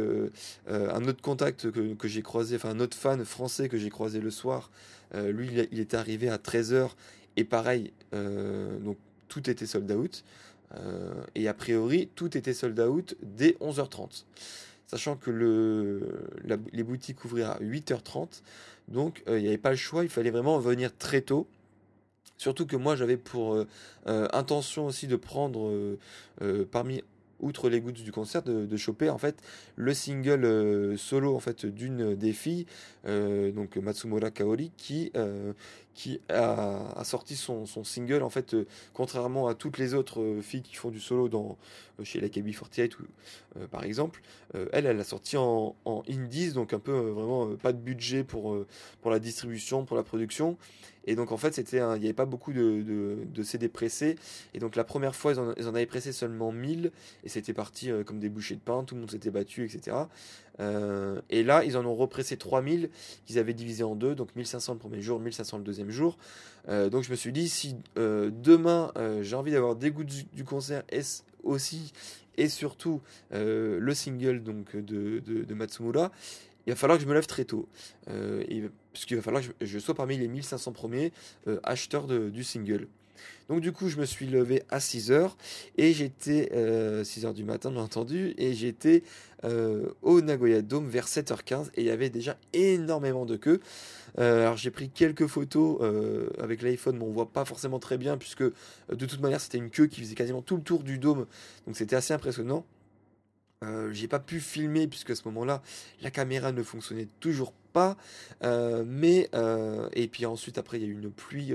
un 0.68 1.04
autre 1.04 1.20
contact 1.20 1.70
que, 1.70 1.94
que 1.94 2.08
j'ai 2.08 2.22
croisé, 2.22 2.56
enfin 2.56 2.70
un 2.70 2.80
autre 2.80 2.96
fan 2.96 3.24
français 3.24 3.68
que 3.68 3.76
j'ai 3.76 3.90
croisé 3.90 4.20
le 4.20 4.30
soir. 4.30 4.70
lui, 5.14 5.48
il, 5.52 5.68
il, 5.70 5.78
était 5.78 5.98
arrivé 5.98 6.30
à 6.30 6.38
13h, 6.38 6.88
et 7.36 7.44
pareil, 7.44 7.92
donc 8.12 8.96
tout 9.28 9.48
était 9.50 9.66
sold 9.66 9.90
out. 9.92 10.24
Euh, 10.76 11.24
et 11.34 11.48
a 11.48 11.54
priori, 11.54 12.08
tout 12.14 12.36
était 12.36 12.54
sold 12.54 12.78
out 12.78 13.16
dès 13.22 13.56
11h30. 13.60 14.24
Sachant 14.90 15.14
que 15.14 15.30
le, 15.30 16.26
les 16.72 16.82
boutiques 16.82 17.24
ouvraient 17.24 17.44
à 17.44 17.58
8h30. 17.60 18.42
Donc, 18.88 19.22
euh, 19.28 19.38
il 19.38 19.42
n'y 19.42 19.46
avait 19.46 19.56
pas 19.56 19.70
le 19.70 19.76
choix. 19.76 20.02
Il 20.02 20.10
fallait 20.10 20.32
vraiment 20.32 20.58
venir 20.58 20.90
très 20.98 21.20
tôt. 21.20 21.46
Surtout 22.36 22.66
que 22.66 22.74
moi, 22.74 22.96
j'avais 22.96 23.16
pour 23.16 23.54
euh, 23.54 23.66
intention 24.32 24.86
aussi 24.86 25.06
de 25.06 25.14
prendre 25.14 25.96
parmi 26.72 27.04
outre 27.40 27.68
les 27.68 27.80
gouttes 27.80 28.02
du 28.02 28.12
concert, 28.12 28.42
de, 28.42 28.76
choper 28.76 29.10
en 29.10 29.18
fait 29.18 29.36
le 29.76 29.92
single 29.92 30.44
euh, 30.44 30.96
solo 30.96 31.34
en 31.34 31.40
fait 31.40 31.66
d'une 31.66 32.14
des 32.14 32.32
filles, 32.32 32.66
euh, 33.06 33.52
donc 33.52 33.76
Matsumura 33.76 34.30
Kaori, 34.30 34.72
qui 34.76 35.10
euh, 35.16 35.52
qui 35.92 36.20
a, 36.30 37.02
sorti 37.04 37.36
son, 37.36 37.66
single 37.66 38.22
en 38.22 38.30
fait, 38.30 38.56
contrairement 38.94 39.48
à 39.48 39.54
toutes 39.54 39.76
les 39.76 39.92
autres 39.92 40.38
filles 40.40 40.62
qui 40.62 40.76
font 40.76 40.88
du 40.90 41.00
solo 41.00 41.28
dans 41.28 41.58
chez 42.04 42.20
la 42.20 42.28
KB48 42.28 42.92
ou 42.94 43.66
par 43.66 43.84
exemple, 43.84 44.22
elle 44.54 44.86
elle 44.86 44.98
a 44.98 45.04
sorti 45.04 45.36
en, 45.36 45.74
en 45.84 46.02
indies, 46.08 46.52
donc 46.52 46.72
un 46.72 46.78
peu 46.78 46.92
vraiment 46.92 47.54
pas 47.56 47.72
de 47.72 47.78
budget 47.78 48.24
pour 48.24 48.56
pour 49.02 49.10
la 49.10 49.18
distribution, 49.18 49.84
pour 49.84 49.96
la 49.96 50.02
production. 50.02 50.56
Et 51.10 51.16
donc 51.16 51.32
en 51.32 51.36
fait, 51.36 51.52
c'était 51.52 51.78
il 51.78 51.98
n'y 51.98 52.04
avait 52.04 52.12
pas 52.12 52.24
beaucoup 52.24 52.52
de, 52.52 52.84
de, 53.34 53.42
CD 53.42 53.68
pressés. 53.68 54.14
Et 54.54 54.60
donc 54.60 54.76
la 54.76 54.84
première 54.84 55.16
fois, 55.16 55.32
ils 55.32 55.66
en, 55.66 55.74
avaient 55.74 55.84
pressé 55.84 56.12
seulement 56.12 56.52
1000. 56.52 56.92
Et 57.24 57.28
c'était 57.28 57.52
parti 57.52 57.90
euh, 57.90 58.04
comme 58.04 58.20
des 58.20 58.28
bouchées 58.28 58.54
de 58.54 58.60
pain. 58.60 58.84
Tout 58.84 58.94
le 58.94 59.00
monde 59.00 59.10
s'était 59.10 59.32
battu, 59.32 59.64
etc. 59.64 59.96
Euh, 60.60 61.20
et 61.28 61.42
là, 61.42 61.64
ils 61.64 61.76
en 61.76 61.84
ont 61.84 61.96
repressé 61.96 62.36
3000 62.36 62.90
qu'ils 63.26 63.40
avaient 63.40 63.54
divisé 63.54 63.82
en 63.82 63.96
deux. 63.96 64.14
Donc 64.14 64.36
1500 64.36 64.74
le 64.74 64.78
premier 64.78 65.02
jour, 65.02 65.18
1500 65.18 65.58
le 65.58 65.64
deuxième 65.64 65.90
jour. 65.90 66.16
Euh, 66.68 66.90
donc 66.90 67.02
je 67.02 67.10
me 67.10 67.16
suis 67.16 67.32
dit, 67.32 67.48
si 67.48 67.74
demain 67.96 68.92
j'ai 69.22 69.34
envie 69.34 69.50
d'avoir 69.50 69.74
des 69.74 69.90
goûts 69.90 70.04
du, 70.04 70.44
concert 70.44 70.84
aussi 71.42 71.92
et 72.36 72.48
surtout 72.48 73.00
le 73.32 73.92
single 73.94 74.44
donc 74.44 74.76
de, 74.76 75.18
de, 75.18 75.54
Matsumura, 75.54 76.12
il 76.70 76.74
va 76.74 76.76
falloir 76.76 76.98
que 76.98 77.02
je 77.04 77.08
me 77.08 77.14
lève 77.14 77.26
très 77.26 77.44
tôt. 77.44 77.68
puisqu'il 78.92 79.16
va 79.16 79.22
falloir 79.22 79.42
que 79.42 79.66
je, 79.66 79.78
sois 79.80 79.94
parmi 79.94 80.16
les 80.16 80.28
1500 80.28 80.70
premiers 80.72 81.12
acheteurs 81.64 82.06
du 82.06 82.44
single. 82.44 82.86
Donc 83.48 83.60
du 83.60 83.72
coup, 83.72 83.88
je 83.88 83.96
me 83.96 84.06
suis 84.06 84.26
levé 84.26 84.62
à 84.70 84.78
6h 84.78 85.32
et 85.76 85.92
j'étais 85.92 86.48
6h 87.02 87.34
du 87.34 87.42
matin 87.42 87.72
bien 87.72 87.82
entendu 87.82 88.34
et 88.38 88.54
j'étais 88.54 89.02
au 90.02 90.20
Nagoya 90.20 90.62
Dome 90.62 90.88
vers 90.88 91.06
7h15 91.06 91.70
et 91.74 91.80
il 91.80 91.86
y 91.86 91.90
avait 91.90 92.10
déjà 92.10 92.36
énormément 92.52 93.26
de 93.26 93.36
queues. 93.36 93.60
alors 94.16 94.56
j'ai 94.56 94.70
pris 94.70 94.90
quelques 94.90 95.26
photos 95.26 95.80
avec 96.38 96.62
l'iPhone, 96.62 96.96
mais 96.98 97.04
on 97.04 97.10
voit 97.10 97.32
pas 97.32 97.44
forcément 97.44 97.80
très 97.80 97.98
bien 97.98 98.16
puisque 98.16 98.44
de 98.44 99.06
toute 99.06 99.20
manière 99.20 99.40
c'était 99.40 99.58
une 99.58 99.70
queue 99.70 99.88
qui 99.88 100.00
faisait 100.00 100.14
quasiment 100.14 100.42
tout 100.42 100.56
le 100.56 100.62
tour 100.62 100.84
du 100.84 100.98
dôme, 100.98 101.26
donc 101.66 101.76
c'était 101.76 101.96
assez 101.96 102.14
impressionnant. 102.14 102.64
J'ai 103.90 104.08
pas 104.08 104.20
pu 104.20 104.40
filmer 104.40 104.86
puisque 104.86 105.10
à 105.10 105.14
ce 105.14 105.22
moment-là 105.26 105.62
la 106.00 106.10
caméra 106.10 106.52
ne 106.52 106.62
fonctionnait 106.62 107.08
toujours 107.20 107.52
pas, 107.72 107.96
mais 108.42 109.30
et 109.92 110.08
puis 110.08 110.26
ensuite 110.26 110.58
après 110.58 110.78
il 110.78 110.82
y 110.82 110.86
a 110.86 110.88
eu 110.88 110.92
une 110.92 111.10
pluie 111.10 111.52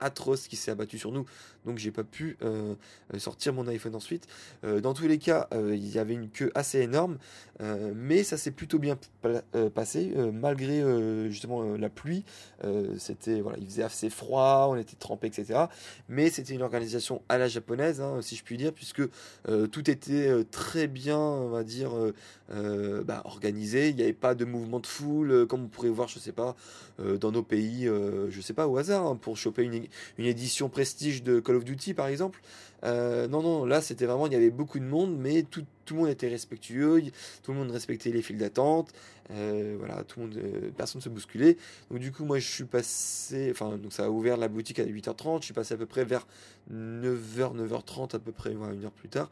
atroce 0.00 0.48
qui 0.48 0.56
s'est 0.56 0.70
abattu 0.70 0.98
sur 0.98 1.12
nous 1.12 1.26
donc 1.66 1.78
j'ai 1.78 1.90
pas 1.90 2.04
pu 2.04 2.38
euh, 2.42 2.74
euh, 3.12 3.18
sortir 3.18 3.52
mon 3.52 3.66
iPhone 3.66 3.94
ensuite. 3.94 4.26
Euh, 4.64 4.80
dans 4.80 4.94
tous 4.94 5.08
les 5.08 5.18
cas, 5.18 5.48
il 5.52 5.88
y 5.88 5.98
avait 5.98 6.14
une 6.14 6.30
queue 6.30 6.50
assez 6.54 6.80
énorme, 6.80 7.18
mais 7.60 8.22
ça 8.22 8.36
s'est 8.36 8.52
plutôt 8.52 8.78
bien 8.78 8.96
passé 9.74 10.14
malgré 10.32 10.82
justement 11.28 11.76
la 11.76 11.88
pluie. 11.88 12.24
c'était 12.98 13.40
voilà, 13.40 13.58
il 13.58 13.66
faisait 13.66 13.82
assez 13.82 14.10
froid, 14.10 14.68
on 14.70 14.76
était 14.76 14.96
trempé, 14.96 15.26
etc. 15.26 15.64
Mais 16.08 16.30
c'était 16.30 16.54
une 16.54 16.62
organisation 16.62 17.22
à 17.28 17.38
la 17.38 17.48
japonaise, 17.48 18.00
hein, 18.00 18.20
si 18.22 18.36
je 18.36 18.44
puis 18.44 18.56
dire, 18.56 18.72
puisque 18.72 19.02
tout 19.72 19.90
était 19.90 20.44
très 20.50 20.86
bien, 20.86 21.18
on 21.18 21.48
va 21.48 21.64
dire, 21.64 21.90
bah, 22.50 23.22
organisé. 23.24 23.88
Il 23.88 23.96
n'y 23.96 24.02
avait 24.02 24.12
pas 24.12 24.34
de 24.34 24.44
mouvement 24.44 24.80
de 24.80 24.86
foule, 24.86 25.46
comme 25.46 25.62
vous 25.62 25.68
pourrez 25.68 25.90
voir, 25.90 26.08
je 26.08 26.18
sais 26.18 26.32
pas, 26.32 26.54
dans 26.98 27.32
nos 27.32 27.42
pays, 27.42 27.88
je 28.28 28.40
sais 28.40 28.54
pas 28.54 28.68
au 28.68 28.76
hasard, 28.76 29.06
hein, 29.06 29.16
pour 29.16 29.36
choper 29.36 29.62
une, 29.62 29.85
une 30.18 30.26
édition 30.26 30.68
prestige 30.68 31.22
de 31.22 31.40
Call 31.40 31.56
of 31.56 31.64
Duty 31.64 31.94
par 31.94 32.06
exemple. 32.06 32.40
Euh, 32.84 33.26
non, 33.26 33.42
non, 33.42 33.64
là 33.64 33.80
c'était 33.80 34.06
vraiment, 34.06 34.26
il 34.26 34.32
y 34.32 34.36
avait 34.36 34.50
beaucoup 34.50 34.78
de 34.78 34.84
monde, 34.84 35.16
mais 35.18 35.42
tout, 35.42 35.64
tout, 35.84 35.94
le 35.94 36.00
monde 36.00 36.10
était 36.10 36.28
respectueux, 36.28 37.02
tout 37.42 37.52
le 37.52 37.58
monde 37.58 37.70
respectait 37.70 38.10
les 38.10 38.22
files 38.22 38.38
d'attente, 38.38 38.92
euh, 39.30 39.76
voilà, 39.78 40.04
tout 40.04 40.20
le 40.20 40.26
monde, 40.26 40.36
euh, 40.36 40.70
personne 40.76 41.00
ne 41.00 41.04
se 41.04 41.08
bousculait. 41.08 41.56
Donc 41.90 42.00
du 42.00 42.12
coup, 42.12 42.24
moi 42.24 42.38
je 42.38 42.48
suis 42.48 42.64
passé, 42.64 43.48
enfin, 43.50 43.78
donc 43.78 43.92
ça 43.92 44.04
a 44.04 44.10
ouvert 44.10 44.36
la 44.36 44.48
boutique 44.48 44.78
à 44.78 44.84
8h30, 44.84 45.40
je 45.40 45.46
suis 45.46 45.54
passé 45.54 45.74
à 45.74 45.76
peu 45.76 45.86
près 45.86 46.04
vers 46.04 46.26
9h, 46.72 47.56
9h30 47.56 48.14
à 48.14 48.18
peu 48.18 48.32
près, 48.32 48.52
une 48.52 48.84
heure 48.84 48.92
plus 48.92 49.08
tard 49.08 49.30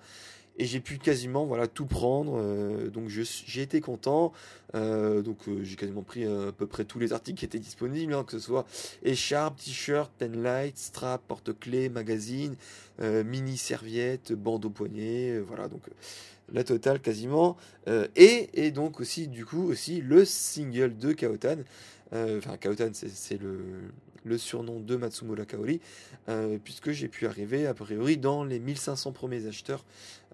et 0.56 0.64
j'ai 0.66 0.80
pu 0.80 0.98
quasiment 0.98 1.44
voilà 1.44 1.66
tout 1.66 1.86
prendre 1.86 2.34
euh, 2.36 2.88
donc 2.88 3.08
j'ai 3.08 3.62
été 3.62 3.80
content 3.80 4.32
euh, 4.74 5.22
donc 5.22 5.48
euh, 5.48 5.62
j'ai 5.62 5.76
quasiment 5.76 6.02
pris 6.02 6.24
à 6.24 6.52
peu 6.52 6.66
près 6.66 6.84
tous 6.84 6.98
les 6.98 7.12
articles 7.12 7.38
qui 7.38 7.44
étaient 7.44 7.58
disponibles 7.58 8.14
hein, 8.14 8.24
que 8.24 8.32
ce 8.32 8.38
soit 8.38 8.66
écharpe 9.02 9.58
t-shirt 9.58 10.12
pen 10.16 10.42
light 10.42 10.78
strap 10.78 11.22
porte-clés 11.26 11.88
magazine 11.88 12.56
mini 13.00 13.56
serviette 13.56 14.32
bandeau 14.32 14.70
poignet 14.70 15.40
voilà 15.40 15.68
donc 15.68 15.82
la 16.52 16.62
totale 16.62 17.00
quasiment 17.00 17.56
et, 18.14 18.50
et 18.54 18.70
donc 18.70 19.00
aussi 19.00 19.26
du 19.26 19.44
coup 19.44 19.64
aussi 19.64 20.00
le 20.00 20.24
single 20.24 20.96
de 20.96 21.12
Kaotan 21.12 21.56
enfin 22.12 22.56
Kaotan 22.56 22.90
c'est 22.92 23.40
le 23.40 23.58
le 24.24 24.38
surnom 24.38 24.80
de 24.80 24.96
Matsumura 24.96 25.44
Kaori, 25.44 25.80
euh, 26.28 26.58
puisque 26.62 26.90
j'ai 26.90 27.08
pu 27.08 27.26
arriver 27.26 27.66
a 27.66 27.74
priori 27.74 28.16
dans 28.16 28.44
les 28.44 28.58
1500 28.58 29.12
premiers 29.12 29.46
acheteurs 29.46 29.84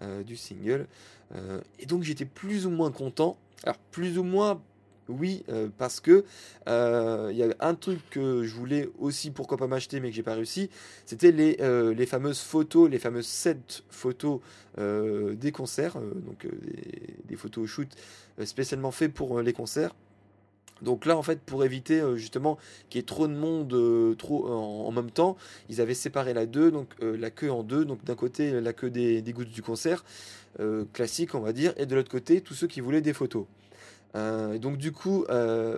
euh, 0.02 0.22
du 0.22 0.36
single. 0.36 0.86
Euh, 1.34 1.60
et 1.78 1.86
donc 1.86 2.02
j'étais 2.02 2.24
plus 2.24 2.66
ou 2.66 2.70
moins 2.70 2.90
content. 2.90 3.36
Alors 3.64 3.78
plus 3.90 4.18
ou 4.18 4.22
moins 4.22 4.60
oui, 5.08 5.44
parce 5.76 5.98
que 5.98 6.24
il 6.68 7.36
y 7.36 7.42
a 7.42 7.48
un 7.58 7.74
truc 7.74 7.98
que 8.10 8.44
je 8.44 8.54
voulais 8.54 8.88
aussi, 9.00 9.32
pourquoi 9.32 9.58
pas 9.58 9.66
m'acheter, 9.66 9.98
mais 9.98 10.10
que 10.10 10.14
j'ai 10.14 10.22
pas 10.22 10.34
réussi, 10.34 10.70
c'était 11.04 11.32
les, 11.32 12.06
fameuses 12.06 12.38
photos, 12.38 12.88
les 12.88 13.00
fameuses 13.00 13.26
7 13.26 13.82
photos 13.90 14.38
des 14.78 15.50
concerts, 15.50 15.96
donc 16.00 16.46
des, 17.24 17.34
photos 17.34 17.68
shoot 17.68 17.88
spécialement 18.44 18.92
fait 18.92 19.08
pour 19.08 19.40
les 19.40 19.52
concerts. 19.52 19.96
Donc 20.82 21.06
là, 21.06 21.16
en 21.16 21.22
fait, 21.22 21.40
pour 21.40 21.64
éviter 21.64 22.00
euh, 22.00 22.16
justement 22.16 22.58
qu'il 22.88 22.98
y 22.98 23.02
ait 23.02 23.06
trop 23.06 23.28
de 23.28 23.34
monde 23.34 23.72
euh, 23.74 24.14
trop 24.14 24.48
en, 24.48 24.90
même 24.92 25.10
temps, 25.10 25.36
ils 25.68 25.80
avaient 25.80 25.94
séparé 25.94 26.34
la, 26.34 26.46
deux, 26.46 26.70
donc, 26.70 26.88
euh, 27.02 27.16
la 27.16 27.30
queue 27.30 27.50
en 27.50 27.62
deux. 27.62 27.84
Donc 27.84 28.04
d'un 28.04 28.14
côté, 28.14 28.60
la 28.60 28.72
queue 28.72 28.90
des, 28.90 29.22
des 29.22 29.32
gouttes 29.32 29.50
du 29.50 29.62
concert, 29.62 30.04
classique, 30.92 31.34
on 31.34 31.40
va 31.40 31.52
dire, 31.52 31.72
et 31.76 31.86
de 31.86 31.94
l'autre 31.94 32.10
côté, 32.10 32.40
tous 32.40 32.54
ceux 32.54 32.66
qui 32.66 32.80
voulaient 32.80 33.00
des 33.00 33.12
photos. 33.12 33.46
donc 34.14 34.78
du 34.78 34.90
coup, 34.90 35.24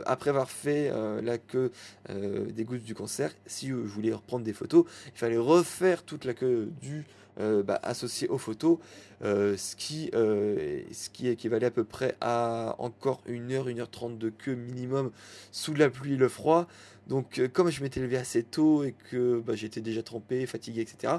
après 0.06 0.30
avoir 0.30 0.50
fait 0.50 0.90
la 1.22 1.36
queue 1.36 1.70
des 2.08 2.64
gouttes 2.64 2.82
du 2.82 2.94
concert, 2.94 3.32
si 3.46 3.68
je 3.68 3.74
voulais 3.74 4.12
reprendre 4.12 4.44
des 4.44 4.54
photos, 4.54 4.86
il 5.14 5.18
fallait 5.18 5.36
refaire 5.36 6.02
toute 6.02 6.24
la 6.24 6.32
queue 6.32 6.70
du 6.80 7.04
euh, 7.40 7.62
bah, 7.62 7.80
associé 7.82 8.28
aux 8.28 8.36
photos, 8.36 8.76
euh, 9.24 9.56
ce, 9.56 9.74
qui, 9.74 10.10
euh, 10.14 10.82
ce 10.92 11.08
qui 11.08 11.28
équivalait 11.28 11.66
à 11.66 11.70
peu 11.70 11.82
près 11.82 12.14
à 12.20 12.74
encore 12.78 13.22
une 13.26 13.52
heure, 13.52 13.68
une 13.68 13.80
heure 13.80 13.90
trente 13.90 14.18
de 14.18 14.28
queue 14.28 14.54
minimum 14.54 15.10
sous 15.50 15.72
la 15.72 15.88
pluie 15.88 16.12
et 16.12 16.16
le 16.16 16.28
froid. 16.28 16.66
Donc 17.06 17.40
comme 17.54 17.70
je 17.70 17.82
m'étais 17.82 18.00
levé 18.00 18.18
assez 18.18 18.42
tôt 18.42 18.84
et 18.84 18.94
que 19.10 19.40
bah, 19.40 19.54
j'étais 19.54 19.80
déjà 19.80 20.02
trempé, 20.02 20.44
fatigué, 20.44 20.82
etc. 20.82 21.14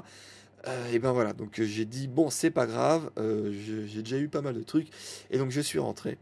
et 0.92 0.98
ben 1.00 1.12
voilà, 1.12 1.32
donc 1.32 1.60
j'ai 1.60 1.84
dit 1.84 2.06
bon 2.06 2.30
c'est 2.30 2.50
pas 2.50 2.66
grave, 2.66 3.10
j'ai 3.18 4.02
déjà 4.02 4.18
eu 4.18 4.28
pas 4.28 4.40
mal 4.40 4.54
de 4.54 4.62
trucs 4.62 4.88
et 5.30 5.38
donc 5.38 5.50
je 5.50 5.60
suis 5.60 5.80
rentré. 5.80 6.16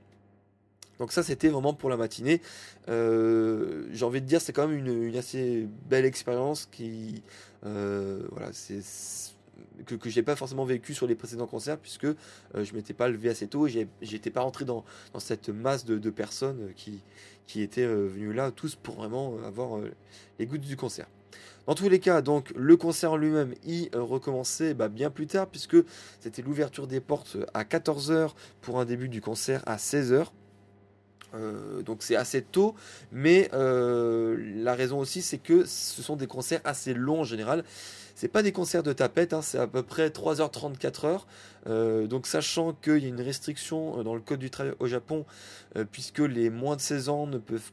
Donc 0.98 1.12
ça 1.12 1.22
c'était 1.22 1.48
vraiment 1.48 1.74
pour 1.74 1.90
la 1.90 1.96
matinée. 1.98 2.40
j'ai 2.88 4.04
envie 4.04 4.22
de 4.22 4.26
dire 4.26 4.40
c'est 4.40 4.52
quand 4.52 4.66
même 4.66 4.78
une, 4.78 5.04
une 5.04 5.16
assez 5.16 5.68
belle 5.88 6.06
expérience 6.06 6.66
qui 6.72 7.22
voilà 7.62 8.52
c'est 8.52 8.80
que, 9.86 9.94
que 9.94 10.10
j'ai 10.10 10.22
pas 10.22 10.36
forcément 10.36 10.64
vécu 10.64 10.94
sur 10.94 11.06
les 11.06 11.14
précédents 11.14 11.46
concerts 11.46 11.78
puisque 11.78 12.04
euh, 12.04 12.14
je 12.54 12.74
m'étais 12.74 12.94
pas 12.94 13.08
levé 13.08 13.28
assez 13.28 13.46
tôt 13.46 13.66
et 13.66 13.88
j'étais 14.00 14.30
pas 14.30 14.42
rentré 14.42 14.64
dans, 14.64 14.84
cette 15.18 15.48
masse 15.48 15.84
de, 15.84 16.10
personnes 16.10 16.72
qui, 16.76 17.00
qui 17.46 17.62
étaient 17.62 17.84
euh, 17.84 18.08
venues 18.08 18.32
là 18.32 18.50
tous 18.50 18.74
pour 18.74 18.96
vraiment 18.96 19.36
avoir 19.44 19.78
euh, 19.78 19.90
les 20.38 20.46
gouttes 20.46 20.60
du 20.60 20.76
concert. 20.76 21.06
Dans 21.66 21.74
tous 21.74 21.88
les 21.88 22.00
cas, 22.00 22.22
donc 22.22 22.52
le 22.56 22.76
concert 22.76 23.16
lui-même 23.16 23.54
y 23.64 23.88
recommençait 23.94 24.74
bah, 24.74 24.88
bien 24.88 25.10
plus 25.10 25.28
tard 25.28 25.46
puisque 25.46 25.76
c'était 26.20 26.42
l'ouverture 26.42 26.88
des 26.88 27.00
portes 27.00 27.36
à 27.54 27.62
14h 27.62 28.32
pour 28.60 28.80
un 28.80 28.84
début 28.84 29.08
du 29.08 29.20
concert 29.20 29.62
à 29.64 29.76
16h. 29.76 30.26
donc 31.84 32.02
c'est 32.02 32.16
assez 32.16 32.42
tôt, 32.42 32.74
mais 33.12 33.48
la 33.52 34.74
raison 34.74 34.98
aussi 34.98 35.22
c'est 35.22 35.38
que 35.38 35.64
ce 35.64 36.02
sont 36.02 36.16
des 36.16 36.26
concerts 36.26 36.60
assez 36.64 36.94
longs 36.94 37.20
en 37.20 37.24
général. 37.24 37.62
C'est 38.22 38.28
pas 38.28 38.44
des 38.44 38.52
concerts 38.52 38.84
de 38.84 38.92
tapette, 38.92 39.32
hein, 39.32 39.42
c'est 39.42 39.58
à 39.58 39.66
peu 39.66 39.82
près 39.82 40.08
3h30, 40.10 40.78
4h. 40.78 41.22
Euh, 41.66 42.06
donc 42.06 42.28
sachant 42.28 42.72
qu'il 42.72 42.98
y 42.98 43.06
a 43.06 43.08
une 43.08 43.20
restriction 43.20 43.98
euh, 43.98 44.04
dans 44.04 44.14
le 44.14 44.20
code 44.20 44.38
du 44.38 44.48
travail 44.48 44.74
au 44.78 44.86
Japon, 44.86 45.26
euh, 45.74 45.84
puisque 45.90 46.20
les 46.20 46.48
moins 46.48 46.76
de 46.76 46.80
16 46.80 47.08
ans 47.08 47.26
ne 47.26 47.38
peuvent 47.38 47.72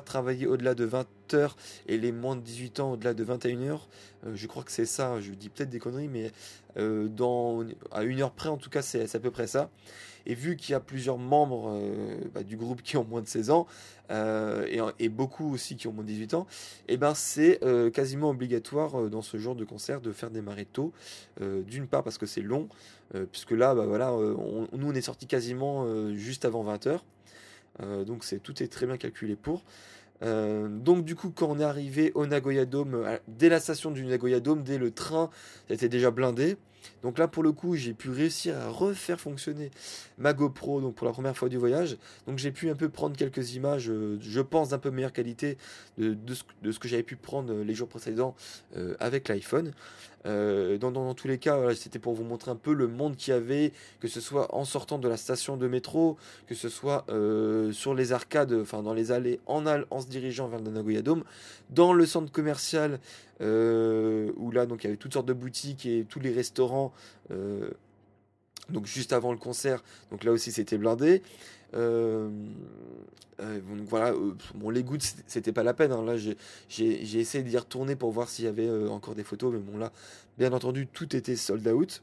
travailler 0.00 0.46
au-delà 0.46 0.74
de 0.74 0.84
20 0.84 1.06
heures 1.34 1.56
et 1.86 1.98
les 1.98 2.12
moins 2.12 2.36
de 2.36 2.40
18 2.40 2.80
ans 2.80 2.92
au-delà 2.92 3.14
de 3.14 3.24
21 3.24 3.62
heures. 3.62 3.88
je 4.34 4.46
crois 4.46 4.62
que 4.62 4.72
c'est 4.72 4.86
ça, 4.86 5.20
je 5.20 5.32
dis 5.32 5.48
peut-être 5.48 5.70
des 5.70 5.78
conneries, 5.78 6.08
mais 6.08 6.32
dans, 6.76 7.64
à 7.90 8.04
une 8.04 8.22
heure 8.22 8.32
près 8.32 8.48
en 8.48 8.56
tout 8.56 8.70
cas 8.70 8.82
c'est 8.82 9.14
à 9.14 9.18
peu 9.18 9.30
près 9.30 9.46
ça. 9.46 9.70
Et 10.28 10.34
vu 10.34 10.56
qu'il 10.56 10.72
y 10.72 10.74
a 10.74 10.80
plusieurs 10.80 11.18
membres 11.18 11.70
euh, 11.72 12.20
bah, 12.34 12.42
du 12.42 12.56
groupe 12.56 12.82
qui 12.82 12.96
ont 12.96 13.04
moins 13.04 13.22
de 13.22 13.26
16 13.26 13.50
ans, 13.50 13.66
euh, 14.10 14.92
et, 14.98 15.08
beaucoup 15.08 15.52
aussi 15.52 15.76
qui 15.76 15.88
ont 15.88 15.92
moins 15.92 16.04
de 16.04 16.08
18 16.08 16.34
ans, 16.34 16.46
et 16.86 16.94
eh 16.94 16.96
ben 16.96 17.14
c'est 17.14 17.62
euh, 17.64 17.90
quasiment 17.90 18.30
obligatoire 18.30 19.08
dans 19.10 19.22
ce 19.22 19.38
genre 19.38 19.54
de 19.54 19.64
concert 19.64 20.00
de 20.00 20.12
faire 20.12 20.30
démarrer 20.30 20.66
tôt. 20.66 20.92
D'une 21.40 21.86
part 21.86 22.02
parce 22.02 22.18
que 22.18 22.26
c'est 22.26 22.42
long, 22.42 22.68
puisque 23.32 23.52
là, 23.52 23.74
bah, 23.74 23.86
voilà, 23.86 24.12
nous 24.12 24.88
on 24.88 24.94
est 24.94 25.00
sorti 25.00 25.26
quasiment 25.26 25.86
juste 26.14 26.44
avant 26.44 26.64
20h. 26.64 27.00
Donc 28.06 28.24
c'est 28.24 28.40
tout 28.40 28.62
est 28.62 28.68
très 28.68 28.86
bien 28.86 28.96
calculé 28.96 29.36
pour. 29.36 29.64
donc 30.22 31.04
du 31.04 31.14
coup 31.14 31.30
quand 31.30 31.48
on 31.48 31.60
est 31.60 31.64
arrivé 31.64 32.12
au 32.14 32.26
Nagoya 32.26 32.64
Dome, 32.64 33.06
dès 33.28 33.48
la 33.48 33.60
station 33.60 33.90
du 33.90 34.04
Nagoya 34.04 34.40
Dome, 34.40 34.62
dès 34.62 34.78
le 34.78 34.90
train, 34.90 35.30
était 35.70 35.88
déjà 35.88 36.10
blindé. 36.10 36.56
Donc 37.02 37.18
là, 37.18 37.28
pour 37.28 37.42
le 37.42 37.52
coup, 37.52 37.76
j'ai 37.76 37.94
pu 37.94 38.10
réussir 38.10 38.56
à 38.56 38.68
refaire 38.68 39.20
fonctionner 39.20 39.70
ma 40.18 40.32
GoPro 40.32 40.80
donc 40.80 40.94
pour 40.94 41.06
la 41.06 41.12
première 41.12 41.36
fois 41.36 41.48
du 41.48 41.56
voyage. 41.56 41.96
Donc 42.26 42.38
j'ai 42.38 42.50
pu 42.50 42.70
un 42.70 42.74
peu 42.74 42.88
prendre 42.88 43.16
quelques 43.16 43.54
images, 43.54 43.88
euh, 43.88 44.18
je 44.20 44.40
pense, 44.40 44.70
d'un 44.70 44.78
peu 44.78 44.90
meilleure 44.90 45.12
qualité 45.12 45.56
de, 45.98 46.16
ce, 46.34 46.78
que 46.78 46.88
j'avais 46.88 47.02
pu 47.02 47.16
prendre 47.16 47.52
euh, 47.52 47.64
les 47.64 47.74
jours 47.74 47.88
précédents 47.88 48.34
euh, 48.76 48.94
avec 49.00 49.28
l'iPhone. 49.28 49.72
dans, 50.24 51.14
tous 51.14 51.28
les 51.28 51.38
cas, 51.38 51.74
c'était 51.74 51.98
pour 51.98 52.14
vous 52.14 52.24
montrer 52.24 52.50
un 52.50 52.56
peu 52.56 52.74
le 52.74 52.86
monde 52.86 53.16
qu'il 53.16 53.32
y 53.32 53.36
avait, 53.36 53.72
que 54.00 54.08
ce 54.08 54.20
soit 54.20 54.54
en 54.54 54.64
sortant 54.64 54.98
de 54.98 55.08
la 55.08 55.16
station 55.16 55.56
de 55.56 55.66
métro, 55.68 56.18
que 56.46 56.54
ce 56.54 56.68
soit 56.68 57.06
sur 57.72 57.94
les 57.94 58.12
arcades, 58.12 58.52
enfin 58.52 58.82
dans 58.82 58.92
les 58.92 59.10
allées, 59.10 59.40
en, 59.46 59.64
en 59.66 60.00
se 60.00 60.06
dirigeant 60.08 60.48
vers 60.48 60.60
le 60.60 60.70
Nagoya 60.70 61.00
Dome, 61.00 61.24
dans 61.70 61.94
le 61.94 62.04
centre 62.04 62.30
commercial, 62.30 63.00
où 63.40 64.50
là, 64.50 64.66
donc 64.66 64.82
il 64.82 64.86
y 64.86 64.88
avait 64.88 64.96
toutes 64.96 65.12
sortes 65.12 65.26
de 65.26 65.32
boutiques 65.32 65.86
et 65.86 66.04
tous 66.08 66.20
les 66.20 66.32
restaurants 66.32 66.92
restaurant. 67.28 67.70
donc 68.70 68.86
juste 68.86 69.12
avant 69.12 69.32
le 69.32 69.38
concert, 69.38 69.82
donc 70.10 70.24
là 70.24 70.32
aussi 70.32 70.50
c'était 70.52 70.78
blindé. 70.78 71.22
donc 71.72 72.32
voilà, 73.86 74.12
bon, 74.54 74.70
les 74.70 74.82
gouttes, 74.82 75.14
c'était 75.26 75.52
pas 75.52 75.62
la 75.62 75.74
peine. 75.74 75.92
Hein. 75.92 76.04
Là, 76.04 76.16
j'ai 76.16 77.20
essayé 77.20 77.44
d'y 77.44 77.56
retourner 77.56 77.96
pour 77.96 78.10
voir 78.10 78.28
s'il 78.28 78.46
y 78.46 78.48
avait 78.48 78.70
encore 78.88 79.14
des 79.14 79.24
photos, 79.24 79.52
mais 79.52 79.60
bon, 79.60 79.78
là, 79.78 79.92
bien 80.38 80.52
entendu, 80.52 80.86
tout 80.86 81.14
était 81.14 81.36
sold 81.36 81.66
out. 81.68 82.02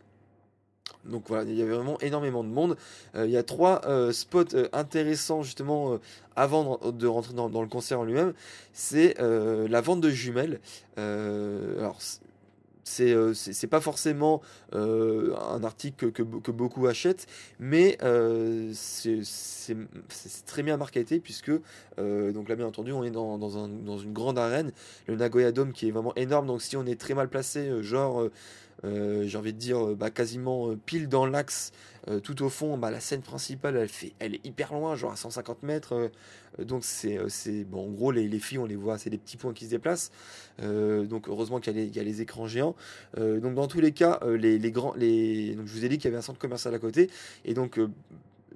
Donc 1.05 1.25
voilà, 1.27 1.49
il 1.49 1.55
y 1.55 1.61
avait 1.61 1.73
vraiment 1.73 1.99
énormément 2.01 2.43
de 2.43 2.49
monde. 2.49 2.77
Euh, 3.15 3.25
il 3.25 3.31
y 3.31 3.37
a 3.37 3.43
trois 3.43 3.81
euh, 3.85 4.11
spots 4.11 4.55
euh, 4.55 4.67
intéressants 4.73 5.43
justement 5.43 5.99
avant 6.35 6.79
de, 6.83 7.07
rentrer 7.07 7.33
dans, 7.33 7.61
le 7.61 7.67
concert 7.67 7.99
en 7.99 8.03
lui-même. 8.03 8.33
C'est 8.73 9.15
la 9.19 9.81
vente 9.81 10.01
de 10.01 10.09
jumelles. 10.09 10.59
alors 10.97 11.99
c'est 12.87 13.33
c'est 13.33 13.67
pas 13.67 13.81
forcément 13.81 14.41
un 14.73 15.63
article 15.63 16.11
que, 16.11 16.21
que, 16.21 16.51
beaucoup 16.51 16.87
achètent, 16.87 17.27
mais 17.59 17.97
c'est 18.73 19.21
très 20.45 20.63
bien 20.63 20.77
marketé 20.77 21.19
puisque 21.19 21.51
donc 21.97 22.49
là 22.49 22.55
bien 22.55 22.67
entendu 22.67 22.91
on 22.91 23.03
est 23.03 23.11
dans, 23.11 23.37
dans, 23.37 23.57
un, 23.57 23.69
dans 23.69 23.97
une 23.97 24.13
grande 24.13 24.37
arène, 24.37 24.71
le 25.07 25.15
Nagoya 25.15 25.51
Dome 25.51 25.71
qui 25.71 25.87
est 25.87 25.91
vraiment 25.91 26.13
énorme. 26.15 26.47
Donc 26.47 26.61
si 26.61 26.75
on 26.75 26.85
est 26.85 26.99
très 26.99 27.13
mal 27.13 27.29
placé, 27.29 27.81
genre 27.81 28.29
euh, 28.83 29.23
j'ai 29.25 29.37
envie 29.37 29.53
de 29.53 29.57
dire 29.57 29.83
euh, 29.83 29.95
bah, 29.95 30.09
quasiment 30.09 30.69
euh, 30.69 30.75
pile 30.75 31.07
dans 31.07 31.25
l'axe 31.25 31.71
tout 32.21 32.43
au 32.43 32.49
fond 32.49 32.77
bah, 32.77 32.91
la 32.91 32.99
scène 32.99 33.23
principale 33.23 33.77
elle 33.77 33.87
fait 33.87 34.13
elle 34.19 34.35
est 34.35 34.45
hyper 34.45 34.75
loin 34.75 34.95
genre 34.95 35.11
à 35.11 35.15
150 35.15 35.63
mètres 35.63 36.11
donc 36.59 36.83
c'est 36.83 37.17
bon 37.63 37.87
en 37.87 37.89
gros 37.89 38.11
les, 38.11 38.27
les, 38.27 38.37
filles 38.37 38.59
on 38.59 38.67
les 38.67 38.75
voit 38.75 38.99
c'est 38.99 39.09
des 39.09 39.17
petits 39.17 39.37
points 39.37 39.53
qui 39.53 39.65
se 39.65 39.71
déplacent 39.71 40.11
donc 40.61 41.27
heureusement 41.27 41.59
qu'il 41.59 41.75
y, 41.75 41.87
y, 41.87 41.99
a 41.99 42.03
les 42.03 42.21
écrans 42.21 42.45
géants. 42.45 42.75
Donc 43.17 43.55
dans 43.55 43.65
tous 43.65 43.81
les 43.81 43.91
cas 43.91 44.19
les, 44.23 44.59
les 44.59 44.71
grands 44.71 44.93
les 44.93 45.55
donc 45.55 45.65
je 45.65 45.73
vous 45.73 45.83
ai 45.83 45.89
dit 45.89 45.97
qu'il 45.97 46.05
y 46.05 46.09
avait 46.09 46.19
un 46.19 46.21
centre 46.21 46.37
commercial 46.37 46.75
à 46.75 46.79
côté 46.79 47.09
et 47.43 47.55
donc 47.55 47.79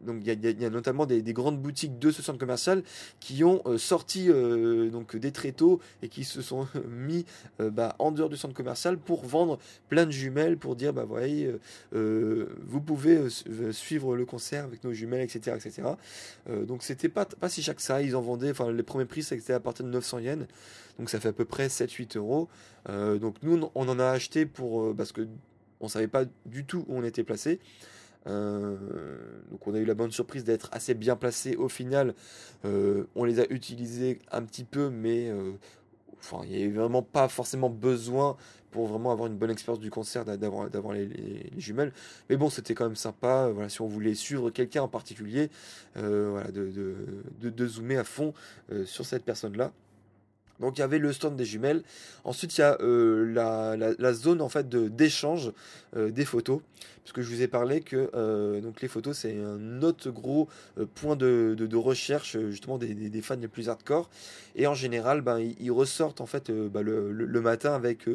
donc 0.05 0.21
il 0.25 0.61
y, 0.61 0.65
a 0.65 0.69
notamment 0.69 1.05
des, 1.05 1.21
grandes 1.33 1.61
boutiques 1.61 1.99
de 1.99 2.11
ce 2.11 2.21
centre 2.21 2.39
commercial 2.39 2.83
qui 3.19 3.43
ont 3.43 3.61
euh, 3.65 3.77
sorti 3.77 4.29
euh, 4.29 4.89
donc 4.89 5.15
des 5.15 5.31
tréteaux 5.31 5.79
et 6.01 6.09
qui 6.09 6.23
se 6.23 6.41
sont 6.41 6.67
mis 6.89 7.25
euh, 7.59 7.69
bah, 7.69 7.95
en 7.99 8.11
dehors 8.11 8.29
du 8.29 8.37
centre 8.37 8.53
commercial 8.53 8.97
pour 8.97 9.25
vendre 9.25 9.59
plein 9.89 10.05
de 10.05 10.11
jumelles 10.11 10.57
pour 10.57 10.75
dire 10.75 10.93
bah 10.93 11.05
voyez 11.05 11.53
vous 11.91 12.81
pouvez 12.81 13.29
suivre 13.71 14.15
le 14.15 14.25
concert 14.25 14.63
avec 14.65 14.83
nos 14.83 14.93
jumelles 14.93 15.21
etc 15.21 15.55
etc 15.55 15.89
donc 16.47 16.83
c'était 16.83 17.09
pas 17.09 17.25
pas 17.25 17.49
si 17.49 17.61
cher 17.61 17.75
que 17.75 17.81
ça. 17.81 18.01
Ils 18.01 18.15
en 18.15 18.21
vendaient 18.21 18.51
enfin 18.51 18.71
les 18.71 18.83
premiers 18.83 19.05
prix 19.05 19.23
c'était 19.23 19.53
à 19.53 19.59
partir 19.59 19.85
de 19.85 19.91
900 19.91 20.19
yens. 20.19 20.47
Donc 20.97 21.09
ça 21.09 21.19
fait 21.19 21.29
à 21.29 21.33
peu 21.33 21.45
près 21.45 21.67
7-8 21.67 22.17
euros. 22.17 22.47
Donc 22.87 23.35
nous 23.43 23.69
on 23.75 23.87
en 23.87 23.99
a 23.99 24.07
acheté 24.07 24.45
pour 24.45 24.95
parce 24.95 25.11
que 25.11 25.27
on 25.79 25.87
savait 25.87 26.07
pas 26.07 26.25
du 26.45 26.65
tout 26.65 26.85
où 26.87 26.97
on 26.97 27.03
était 27.03 27.23
placé 27.23 27.59
euh, 28.27 28.75
donc 29.49 29.65
on 29.67 29.73
a 29.73 29.79
eu 29.79 29.85
la 29.85 29.93
bonne 29.93 30.11
surprise 30.11 30.43
d'être 30.43 30.69
assez 30.71 30.93
bien 30.93 31.15
placé 31.15 31.55
au 31.55 31.69
final. 31.69 32.13
Euh, 32.65 33.05
on 33.15 33.23
les 33.23 33.39
a 33.39 33.45
utilisés 33.49 34.19
un 34.31 34.43
petit 34.43 34.63
peu, 34.63 34.89
mais 34.89 35.29
euh, 35.29 35.53
enfin, 36.19 36.41
il 36.45 36.51
n'y 36.51 36.63
avait 36.63 36.73
vraiment 36.73 37.01
pas 37.01 37.27
forcément 37.27 37.69
besoin 37.69 38.37
pour 38.71 38.87
vraiment 38.87 39.11
avoir 39.11 39.27
une 39.27 39.37
bonne 39.37 39.49
expérience 39.49 39.79
du 39.79 39.89
concert 39.89 40.25
d'avoir, 40.25 40.93
les, 40.93 41.51
jumelles. 41.57 41.91
Mais 42.29 42.37
bon, 42.37 42.49
c'était 42.51 42.75
quand 42.75 42.85
même 42.85 42.95
sympa. 42.95 43.51
Si 43.67 43.81
on 43.81 43.87
voulait 43.87 44.13
suivre 44.13 44.51
quelqu'un 44.51 44.83
en 44.83 44.87
particulier, 44.87 45.49
voilà, 45.95 46.51
de, 46.51 47.67
zoomer 47.67 47.97
à 47.97 48.03
fond 48.03 48.35
sur 48.85 49.07
cette 49.07 49.25
personne-là. 49.25 49.71
Donc 50.59 50.77
il 50.77 50.81
y 50.81 50.83
avait 50.83 50.99
le 50.99 51.13
stand 51.13 51.35
des 51.35 51.45
jumelles. 51.45 51.83
Ensuite 52.23 52.57
il 52.57 52.61
y 52.61 52.63
a 52.63 52.77
euh, 52.81 53.95
la, 53.97 54.13
zone 54.13 54.41
en 54.41 54.49
fait 54.49 54.69
d'échange 54.69 55.51
euh, 55.95 56.11
des 56.11 56.25
photos, 56.25 56.61
puisque 57.03 57.21
je 57.21 57.33
vous 57.33 57.41
ai 57.41 57.47
parlé 57.47 57.81
que 57.81 58.09
euh, 58.13 58.61
les 58.81 58.87
photos 58.87 59.17
c'est 59.17 59.37
un 59.37 59.81
autre 59.81 60.09
gros 60.09 60.47
point 60.95 61.15
de, 61.15 61.75
recherche 61.75 62.37
justement 62.49 62.77
des, 62.77 63.21
fans 63.21 63.35
les 63.35 63.47
plus 63.47 63.69
hardcore. 63.69 64.09
Et 64.55 64.67
en 64.67 64.73
général, 64.73 65.21
ben, 65.21 65.39
ils, 65.39 65.71
ressortent 65.71 66.21
en 66.21 66.25
fait 66.25 66.51
ben, 66.51 66.81
le, 66.81 67.11
le, 67.11 67.41
matin 67.41 67.73
avec 67.73 68.05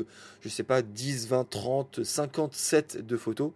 je 0.42 0.49
sais 0.49 0.62
pas 0.62 0.83
10, 0.83 1.29
20, 1.29 1.49
30, 1.49 2.05
50 2.05 2.55
sets 2.55 3.03
de 3.03 3.16
photos. 3.16 3.53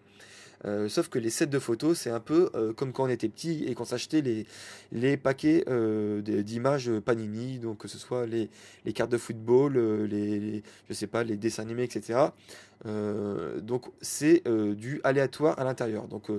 Euh, 0.65 0.89
sauf 0.89 1.09
que 1.09 1.19
les 1.19 1.31
sets 1.31 1.47
de 1.47 1.59
photos, 1.59 1.99
c'est 1.99 2.11
un 2.11 2.21
peu 2.21 2.51
euh, 2.55 2.73
comme 2.73 2.93
quand 2.93 3.05
on 3.05 3.09
était 3.09 3.29
petit 3.29 3.65
et 3.67 3.75
qu'on 3.75 3.85
s'achetait 3.85 4.21
les, 4.21 4.47
les 4.93 5.17
paquets 5.17 5.65
euh, 5.69 6.21
d'images 6.23 6.91
Panini, 7.05 7.59
donc 7.59 7.79
que 7.79 7.89
ce 7.89 7.99
soit 7.99 8.27
les, 8.27 8.51
les 8.85 8.93
cartes 8.93 9.11
de 9.11 9.19
football, 9.19 9.79
les, 10.05 10.63
je 10.89 10.95
sais 10.95 11.07
pas, 11.07 11.23
les 11.23 11.37
dessins 11.37 11.63
animés, 11.63 11.85
etc. 11.85 12.19
donc 12.85 13.87
c'est 14.01 14.43
du 14.77 15.01
aléatoire 15.05 15.59
à 15.59 15.65
l'intérieur. 15.65 16.07
Donc 16.09 16.31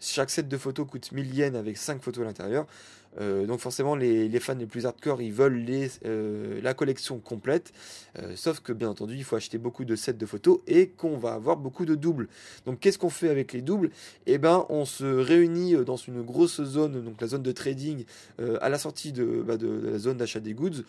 chaque 0.00 0.30
set 0.30 0.48
de 0.48 0.56
photos 0.56 0.86
coûte 0.86 1.12
1000 1.12 1.34
yens 1.34 1.56
avec 1.56 1.76
5 1.76 2.02
photos 2.02 2.24
à 2.24 2.26
l'intérieur. 2.26 2.66
Euh, 3.20 3.46
donc 3.46 3.60
forcément, 3.60 3.96
les, 3.96 4.28
fans 4.40 4.54
les 4.54 4.66
plus 4.66 4.86
hardcore, 4.86 5.22
ils 5.22 5.32
veulent 5.32 5.64
euh, 6.04 6.60
la 6.62 6.74
collection 6.74 7.18
complète. 7.18 7.72
Euh, 8.18 8.32
sauf 8.36 8.60
que 8.60 8.72
bien 8.72 8.88
entendu, 8.88 9.14
il 9.16 9.24
faut 9.24 9.36
acheter 9.36 9.58
beaucoup 9.58 9.84
de 9.84 9.96
sets 9.96 10.14
de 10.14 10.26
photos 10.26 10.60
et 10.66 10.88
qu'on 10.88 11.16
va 11.16 11.34
avoir 11.34 11.56
beaucoup 11.56 11.84
de 11.84 11.94
doubles. 11.94 12.28
Donc 12.66 12.80
qu'est-ce 12.80 12.98
qu'on 12.98 13.10
fait 13.10 13.28
avec 13.28 13.52
les 13.52 13.62
doubles? 13.62 13.90
Eh 14.26 14.38
ben, 14.38 14.66
on 14.68 14.84
se 14.84 15.04
réunit 15.04 15.74
dans 15.84 15.96
une 15.96 16.22
grosse 16.22 16.62
zone, 16.62 17.02
donc 17.02 17.20
la 17.20 17.28
zone 17.28 17.42
de 17.42 17.52
trading, 17.52 18.04
à 18.60 18.68
la 18.68 18.78
sortie 18.78 19.12
de, 19.12 19.42
bah, 19.46 19.56
de, 19.56 19.90
la 19.92 19.98
zone 19.98 20.16
d'achat 20.16 20.40
des 20.40 20.54
goods, 20.54 20.82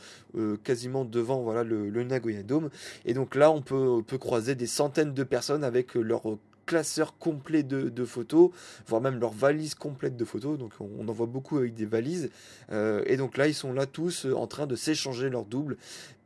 quasiment 0.63 1.05
devant 1.05 1.41
voilà 1.41 1.63
le, 1.63 1.89
le, 1.89 2.03
Nagoya 2.03 2.43
Dome. 2.43 2.69
Et 3.05 3.13
donc 3.13 3.35
là, 3.35 3.51
on 3.51 3.61
peut, 3.61 3.75
on 3.75 4.03
peut 4.03 4.17
croiser 4.17 4.55
des 4.55 4.67
centaines 4.67 5.13
de 5.13 5.23
personnes 5.23 5.63
avec 5.63 5.95
leur 5.95 6.23
classeur 6.67 7.17
complet 7.17 7.63
de, 7.63 8.05
photos, 8.05 8.51
voire 8.85 9.01
même 9.01 9.19
leur 9.19 9.31
valise 9.31 9.73
complète 9.73 10.15
de 10.15 10.25
photos. 10.25 10.59
Donc 10.59 10.73
on, 10.79 11.07
en 11.07 11.11
voit 11.11 11.25
beaucoup 11.25 11.57
avec 11.57 11.73
des 11.73 11.87
valises. 11.87 12.29
Euh, 12.71 13.03
et 13.07 13.17
donc 13.17 13.37
là, 13.37 13.47
ils 13.47 13.55
sont 13.55 13.73
là 13.73 13.87
tous 13.87 14.27
euh, 14.27 14.35
en 14.35 14.45
train 14.45 14.67
de 14.67 14.75
s'échanger 14.75 15.29
leurs 15.29 15.45
doubles 15.45 15.77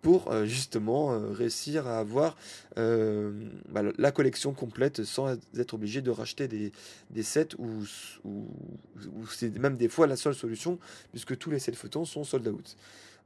pour 0.02 0.32
euh, 0.32 0.46
justement 0.46 1.18
réussir 1.32 1.88
à 1.88 2.00
avoir 2.00 2.36
bah, 2.76 3.84
la 3.98 4.12
collection 4.12 4.52
complète 4.52 5.04
sans 5.04 5.38
être 5.58 5.76
obligé 5.76 6.02
de 6.02 6.10
racheter 6.10 6.48
des, 6.48 7.24
sets 7.24 7.50
ou, 7.60 7.84
ou 8.26 9.28
c'est 9.30 9.56
même 9.60 9.78
des 9.78 9.90
fois 9.90 10.08
la 10.08 10.16
seule 10.16 10.34
solution 10.34 10.80
puisque 11.12 11.38
tous 11.38 11.52
les 11.52 11.60
sets 11.60 11.74
photos 11.74 12.10
sont 12.10 12.24
sold 12.24 12.48
out. 12.48 12.76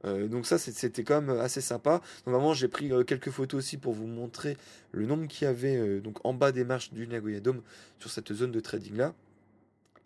Euh, 0.04 0.28
donc 0.28 0.46
ça, 0.46 0.58
c'était 0.58 1.04
quand 1.04 1.20
même 1.20 1.38
assez 1.38 1.60
sympa. 1.60 2.00
Normalement, 2.26 2.54
j'ai 2.54 2.68
pris 2.68 2.92
euh, 2.92 3.02
quelques 3.02 3.30
photos 3.30 3.58
aussi 3.58 3.76
pour 3.76 3.92
vous 3.92 4.06
montrer 4.06 4.56
le 4.92 5.06
nombre 5.06 5.26
qu'il 5.26 5.46
y 5.46 5.48
avait 5.48 5.76
euh, 5.76 6.00
donc 6.00 6.24
en 6.24 6.34
bas 6.34 6.52
des 6.52 6.64
marches 6.64 6.92
du 6.92 7.06
Nagoya 7.06 7.40
Dome 7.40 7.62
sur 7.98 8.10
cette 8.10 8.32
zone 8.32 8.52
de 8.52 8.60
trading 8.60 8.96
là. 8.96 9.14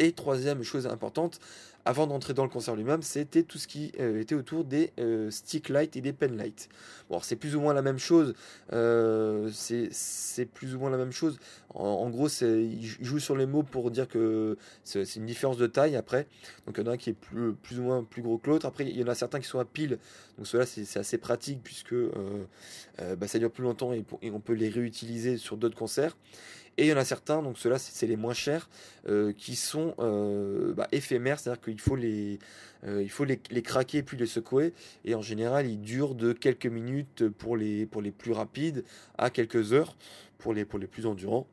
Et 0.00 0.12
troisième 0.12 0.62
chose 0.62 0.86
importante, 0.86 1.40
avant 1.84 2.06
d'entrer 2.06 2.32
dans 2.32 2.44
le 2.44 2.48
concert 2.48 2.74
lui-même, 2.74 3.02
c'était 3.02 3.42
tout 3.42 3.58
ce 3.58 3.68
qui 3.68 3.92
euh, 4.00 4.18
était 4.18 4.34
autour 4.34 4.64
des 4.64 4.92
euh, 4.98 5.30
stick 5.30 5.68
light 5.68 5.94
et 5.94 6.00
des 6.00 6.14
pen 6.14 6.38
light. 6.38 6.70
Bon, 7.10 7.20
c'est 7.20 7.36
plus 7.36 7.54
ou 7.54 7.60
moins 7.60 7.74
la 7.74 7.82
même 7.82 7.98
chose. 7.98 8.32
Euh, 8.72 9.50
c'est 9.52 10.46
plus 10.46 10.74
ou 10.74 10.78
moins 10.78 10.88
la 10.88 10.96
même 10.96 11.12
chose. 11.12 11.38
En, 11.74 12.08
gros, 12.08 12.28
il 12.28 12.82
joue 12.82 13.18
sur 13.18 13.36
les 13.36 13.44
mots 13.44 13.62
pour 13.62 13.90
dire 13.90 14.08
que 14.08 14.56
c'est 14.84 15.16
une 15.16 15.26
différence 15.26 15.58
de 15.58 15.66
taille 15.66 15.96
après. 15.96 16.26
Donc 16.66 16.78
il 16.78 16.84
y 16.84 16.88
en 16.88 16.90
a 16.90 16.94
un 16.94 16.96
qui 16.96 17.10
est 17.10 17.12
plus, 17.12 17.52
plus 17.52 17.78
ou 17.78 17.82
moins 17.82 18.02
plus 18.02 18.22
gros 18.22 18.38
que 18.38 18.48
l'autre. 18.48 18.64
Après, 18.64 18.86
il 18.86 18.98
y 18.98 19.04
en 19.04 19.08
a 19.08 19.14
certains 19.14 19.38
qui 19.38 19.46
sont 19.46 19.58
à 19.58 19.66
pile. 19.66 19.98
Donc 20.38 20.46
cela, 20.46 20.64
c'est 20.64 20.98
assez 20.98 21.18
pratique 21.18 21.60
puisque 21.62 21.94
bah, 22.98 23.28
ça 23.28 23.38
dure 23.38 23.50
plus 23.50 23.64
longtemps 23.64 23.92
et 23.92 24.30
on 24.30 24.40
peut 24.40 24.54
les 24.54 24.70
réutiliser 24.70 25.36
sur 25.36 25.58
d'autres 25.58 25.76
concerts. 25.76 26.16
Et 26.80 26.84
il 26.84 26.88
y 26.88 26.92
en 26.94 26.96
a 26.96 27.04
certains, 27.04 27.42
donc 27.42 27.58
ceux-là 27.58 27.78
c'est 27.78 28.06
les 28.06 28.16
moins 28.16 28.32
chers, 28.32 28.70
euh, 29.06 29.34
qui 29.36 29.54
sont 29.54 29.94
euh, 29.98 30.72
bah, 30.72 30.88
éphémères, 30.92 31.38
c'est-à-dire 31.38 31.60
qu'il 31.60 31.78
faut, 31.78 31.94
les, 31.94 32.38
euh, 32.84 33.02
il 33.02 33.10
faut 33.10 33.26
craquer 33.62 34.02
puis 34.02 34.16
les 34.16 34.24
secouer. 34.24 34.72
Et 35.04 35.14
en 35.14 35.20
général, 35.20 35.66
ils 35.66 35.82
durent 35.82 36.14
de 36.14 36.32
quelques 36.32 36.64
minutes 36.64 37.28
pour 37.28 37.58
les, 37.58 37.84
plus 37.84 38.32
rapides 38.32 38.82
à 39.18 39.28
quelques 39.28 39.74
heures 39.74 39.94
pour 40.38 40.54
les 40.54 40.64
plus 40.64 41.04
endurants. 41.04 41.46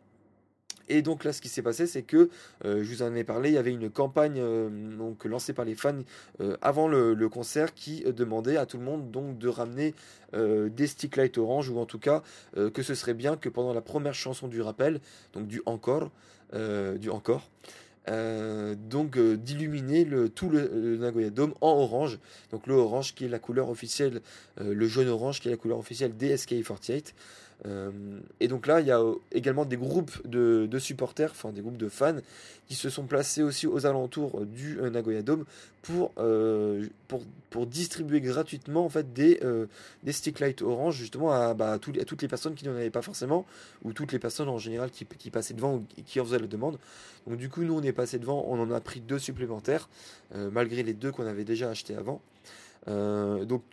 Et 0.89 1.01
donc 1.01 1.23
là, 1.23 1.33
ce 1.33 1.41
qui 1.41 1.49
s'est 1.49 1.61
passé, 1.61 1.87
c'est 1.87 2.03
que, 2.03 2.29
euh, 2.65 2.83
je 2.83 2.89
vous 2.89 3.01
en 3.01 3.13
ai 3.15 3.23
parlé, 3.23 3.49
il 3.49 3.55
y 3.55 3.57
avait 3.57 3.73
une 3.73 3.89
campagne 3.89 4.39
euh, 4.39 4.69
donc, 4.97 5.25
lancée 5.25 5.53
par 5.53 5.65
les 5.65 5.75
fans 5.75 5.99
euh, 6.41 6.55
avant 6.61 6.87
le, 6.87 7.27
concert 7.27 7.73
qui 7.73 8.05
demandait 8.05 8.55
à 8.55 8.65
tout 8.65 8.77
le 8.77 8.83
monde 8.83 9.11
donc, 9.11 9.37
de 9.37 9.49
ramener 9.49 9.93
des 10.33 10.87
stick 10.87 11.17
light 11.17 11.37
orange, 11.37 11.69
ou 11.69 11.77
en 11.77 11.85
tout 11.85 11.99
cas 11.99 12.23
que 12.55 12.81
ce 12.81 12.95
serait 12.95 13.13
bien 13.13 13.35
que 13.35 13.49
pendant 13.49 13.73
la 13.73 13.81
première 13.81 14.13
chanson 14.13 14.47
du 14.47 14.61
rappel, 14.61 15.01
donc 15.33 15.47
du 15.47 15.61
encore, 15.65 16.09
du 16.53 17.09
encore, 17.09 17.49
donc 18.07 19.19
d'illuminer 19.19 20.07
tout 20.33 20.49
le, 20.49 20.97
Nagoya 20.97 21.29
Dome 21.31 21.53
en 21.59 21.71
orange. 21.71 22.19
Donc 22.51 22.65
le 22.65 22.75
orange 22.75 23.13
qui 23.13 23.25
est 23.25 23.29
la 23.29 23.39
couleur 23.39 23.69
officielle, 23.69 24.21
le 24.59 24.87
jaune 24.87 25.09
orange 25.09 25.41
qui 25.41 25.49
est 25.49 25.51
la 25.51 25.57
couleur 25.57 25.79
officielle 25.79 26.15
des 26.15 26.35
SK48. 26.35 27.03
Euh, 27.03 27.46
et 28.39 28.47
donc 28.47 28.67
là, 28.67 28.81
il 28.81 28.87
y 28.87 28.91
a 28.91 29.01
également 29.31 29.65
des 29.65 29.77
groupes 29.77 30.25
de, 30.27 30.79
supporters, 30.79 31.31
enfin 31.31 31.51
des 31.51 31.61
groupes 31.61 31.77
de 31.77 31.89
fans, 31.89 32.17
qui 32.67 32.75
se 32.75 32.89
sont 32.89 33.05
placés 33.05 33.41
aussi 33.41 33.65
aux 33.65 33.85
alentours 33.85 34.45
du 34.45 34.79
euh, 34.79 34.89
Nagoya 34.89 35.21
Dome 35.21 35.45
pour, 35.81 36.11
euh, 36.17 36.85
pour, 37.07 37.65
distribuer 37.65 38.21
gratuitement 38.21 38.85
en 38.85 38.89
fait 38.89 39.13
des, 39.13 39.39
des 40.03 40.11
stick 40.11 40.39
light 40.39 40.61
orange 40.61 40.95
justement 40.95 41.31
à, 41.31 41.55
bah, 41.55 41.71
à, 41.73 41.79
toutes 41.79 42.21
les 42.21 42.27
personnes 42.27 42.53
qui 42.53 42.65
n'en 42.65 42.75
avaient 42.75 42.91
pas 42.91 43.01
forcément, 43.01 43.45
ou 43.83 43.93
toutes 43.93 44.11
les 44.11 44.19
personnes 44.19 44.49
en 44.49 44.59
général 44.59 44.91
qui, 44.91 45.05
qui 45.05 45.31
passaient 45.31 45.55
devant 45.55 45.75
ou 45.75 45.85
qui 46.05 46.19
en 46.19 46.25
faisaient 46.25 46.39
la 46.39 46.47
demande. 46.47 46.77
Donc 47.25 47.37
du 47.37 47.49
coup, 47.49 47.63
nous, 47.63 47.73
on 47.73 47.81
est 47.81 47.93
passé 47.93 48.19
devant, 48.19 48.45
on 48.47 48.59
en 48.59 48.69
a 48.69 48.79
pris 48.79 48.99
deux 48.99 49.19
supplémentaires, 49.19 49.89
malgré 50.35 50.83
les 50.83 50.93
deux 50.93 51.11
qu'on 51.11 51.25
avait 51.25 51.45
déjà 51.45 51.69
achetés 51.69 51.95
avant. 51.95 52.21
donc 52.85 53.63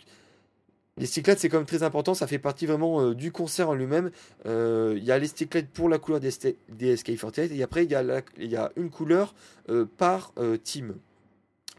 les 0.97 1.07
cyclettes, 1.07 1.41
c'est 1.41 1.49
quand 1.49 1.57
même 1.57 1.67
très 1.67 1.83
important, 1.83 2.15
ça 2.15 2.29
fait 2.29 2.39
partie 2.39 2.67
vraiment 2.67 3.01
euh, 3.01 3.15
du 3.15 3.33
concert 3.33 3.69
en 3.69 3.75
lui-même. 3.75 4.13
Euh, 4.47 4.95
il 4.97 5.03
y 5.03 5.11
a 5.11 5.19
les 5.19 5.27
cyclettes 5.27 5.69
pour 5.71 5.89
la 5.89 5.99
couleur 5.99 6.21
des, 6.21 6.31
des 6.69 6.97
SK48 6.97 7.53
et 7.53 7.63
après 7.65 7.85
il 7.85 7.91
y, 7.91 8.57
a 8.57 8.73
une 8.77 8.91
couleur 8.91 9.35
euh, 9.69 9.87
par 9.99 10.33
team. 10.63 10.95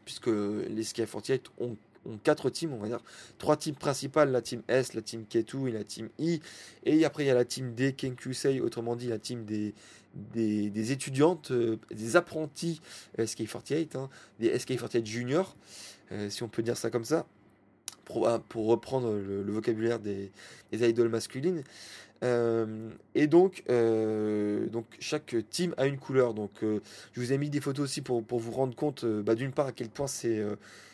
Puisque 0.03 0.27
les 0.27 0.83
SK48 0.83 1.41
ont, 1.59 1.77
quatre 2.23 2.49
teams, 2.51 2.71
on 2.73 2.77
va 2.77 2.87
dire. 2.87 2.99
Trois 3.39 3.57
teams 3.57 3.73
principales, 3.73 4.31
la 4.31 4.41
team 4.41 4.61
S, 4.67 4.93
la 4.93 5.01
team 5.01 5.23
K2 5.23 5.69
et 5.69 5.71
la 5.71 5.83
team 5.83 6.09
I. 6.19 6.41
Et 6.83 7.05
après 7.05 7.23
il 7.23 7.27
y 7.27 7.31
a 7.31 7.33
la 7.33 7.45
team 7.45 7.73
D, 7.73 7.93
Kenkusei, 7.93 8.59
autrement 8.59 8.95
dit 8.95 9.07
la 9.07 9.17
team 9.17 9.45
des, 9.45 9.73
des, 10.13 10.91
étudiantes, 10.91 11.53
des 11.89 12.15
apprentis 12.17 12.81
SK48, 13.17 13.97
hein, 13.97 14.09
des 14.39 14.55
SK48 14.55 15.05
juniors, 15.05 15.55
si 16.29 16.43
on 16.43 16.49
peut 16.49 16.61
dire 16.61 16.77
ça 16.77 16.89
comme 16.89 17.05
ça 17.05 17.25
pour, 18.05 18.27
ah, 18.27 18.39
pour 18.39 18.67
reprendre 18.67 19.13
le, 19.13 19.51
vocabulaire 19.51 19.99
des, 19.99 20.31
idoles 20.71 21.09
masculines. 21.09 21.63
Euh, 22.23 22.89
et 23.13 23.27
donc, 23.27 23.63
euh, 23.69 24.67
donc, 24.67 24.85
chaque 24.99 25.35
team 25.49 25.73
a 25.77 25.85
une 25.85 25.97
couleur. 25.97 26.33
Donc, 26.33 26.51
euh, 26.63 26.79
je 27.13 27.19
vous 27.19 27.33
ai 27.33 27.37
mis 27.37 27.49
des 27.49 27.59
photos 27.59 27.85
aussi 27.85 28.01
pour, 28.01 28.23
pour 28.23 28.39
vous 28.39 28.51
rendre 28.51 28.75
compte, 28.75 29.05
bah, 29.05 29.35
d'une 29.35 29.51
part, 29.51 29.67
à 29.67 29.71
quel 29.71 29.89
point 29.89 30.07
c'est 30.07 30.43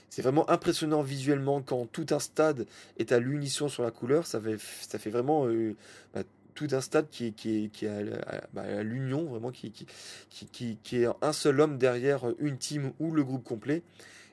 c'est 0.09 0.21
vraiment 0.21 0.49
impressionnant 0.49 1.01
visuellement 1.03 1.61
quand 1.61 1.89
tout 1.89 2.07
un 2.09 2.19
stade 2.19 2.65
est 2.97 3.13
à 3.13 3.19
l'unisson 3.19 3.69
sur 3.69 3.83
la 3.83 3.91
couleur. 3.91 4.27
Ça 4.27 4.41
fait, 4.41 4.57
ça 4.81 4.99
fait 4.99 5.09
vraiment 5.09 5.47
bah, 6.13 6.23
tout 6.53 6.67
un 6.71 6.81
stade 6.81 7.07
qui 7.09 7.31
qui 7.31 7.69
qui 7.69 7.85
est 7.85 7.89
à, 8.27 8.41
bah, 8.53 8.83
l'union, 8.83 9.23
vraiment, 9.23 9.51
qui, 9.51 9.71
qui, 9.71 9.85
qui, 10.29 10.77
qui, 10.83 11.03
est 11.03 11.07
un 11.21 11.31
seul 11.31 11.61
homme 11.61 11.77
derrière 11.77 12.25
une 12.39 12.57
team 12.57 12.91
ou 12.99 13.11
le 13.11 13.23
groupe 13.23 13.45
complet. 13.45 13.83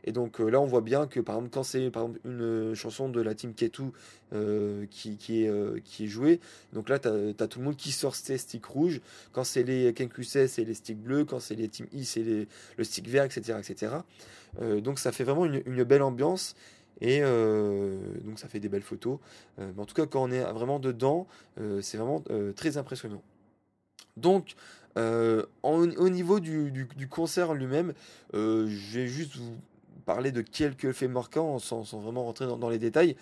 Et 0.09 0.13
donc 0.13 0.41
euh, 0.41 0.49
là, 0.49 0.59
on 0.59 0.65
voit 0.65 0.81
bien 0.81 1.07
que 1.07 1.21
par 1.21 1.37
exemple, 1.37 1.51
quand 1.53 1.63
c'est 1.63 1.91
par 1.91 2.05
exemple 2.05 2.21
une 2.25 2.41
euh, 2.41 2.75
chanson 2.75 3.11
de 3.11 3.21
la 3.21 3.35
team 3.35 3.53
Ketu 3.53 3.83
euh, 4.33 4.87
qui, 4.91 5.19
qui, 5.19 5.45
est, 5.45 5.83
qui 5.85 6.05
est 6.05 6.07
jouée, 6.07 6.41
donc 6.73 6.89
là, 6.89 6.99
tu 6.99 7.09
as, 7.09 7.47
tout 7.47 7.59
le 7.59 7.67
monde 7.67 7.77
qui 7.77 7.93
sort 7.93 8.17
ses 8.17 8.39
sticks 8.39 8.65
rouges. 8.65 9.03
Quand 9.33 9.45
c'est 9.45 9.63
les 9.63 9.93
Kenkusei, 9.93 10.49
c'est 10.49 10.65
les 10.65 10.73
sticks 10.73 10.99
bleus. 10.99 11.27
Quand 11.27 11.41
c'est 11.41 11.57
les 11.57 11.69
team 11.69 11.87
I, 11.93 12.07
c'est 12.07 12.25
le 12.25 12.85
stick 12.85 13.07
vert, 13.07 13.25
etc. 13.25 13.59
etc. 13.59 13.97
donc 14.81 14.99
ça 14.99 15.13
fait 15.13 15.25
vraiment 15.25 15.45
une, 15.45 15.85
belle 15.85 16.03
ambiance. 16.03 16.57
Et 17.03 17.21
donc 17.21 18.39
ça 18.39 18.49
fait 18.49 18.61
des 18.61 18.71
belles 18.71 18.83
photos. 18.83 19.19
mais 19.59 19.79
en 19.79 19.85
tout 19.85 19.95
cas, 19.95 20.07
quand 20.07 20.23
on 20.23 20.31
est 20.31 20.43
vraiment 20.53 20.79
dedans, 20.79 21.27
c'est 21.83 21.99
vraiment 21.99 22.25
très 22.57 22.79
impressionnant. 22.79 23.23
Donc, 24.17 24.55
au 24.97 26.09
niveau 26.09 26.41
du, 26.41 26.71
du 26.73 27.09
concert 27.09 27.53
lui-même, 27.53 27.93
je 28.33 28.95
vais 28.95 29.07
juste 29.07 29.37
vous 29.37 29.57
parler 30.09 30.33
de 30.33 30.41
quelques 30.41 30.93
faits 30.93 31.11
marquants 31.11 31.59
sans, 31.59 31.83
vraiment 32.01 32.25
rentrer 32.25 32.47
dans, 32.47 32.71
les 32.71 32.79
détails. 32.79 33.15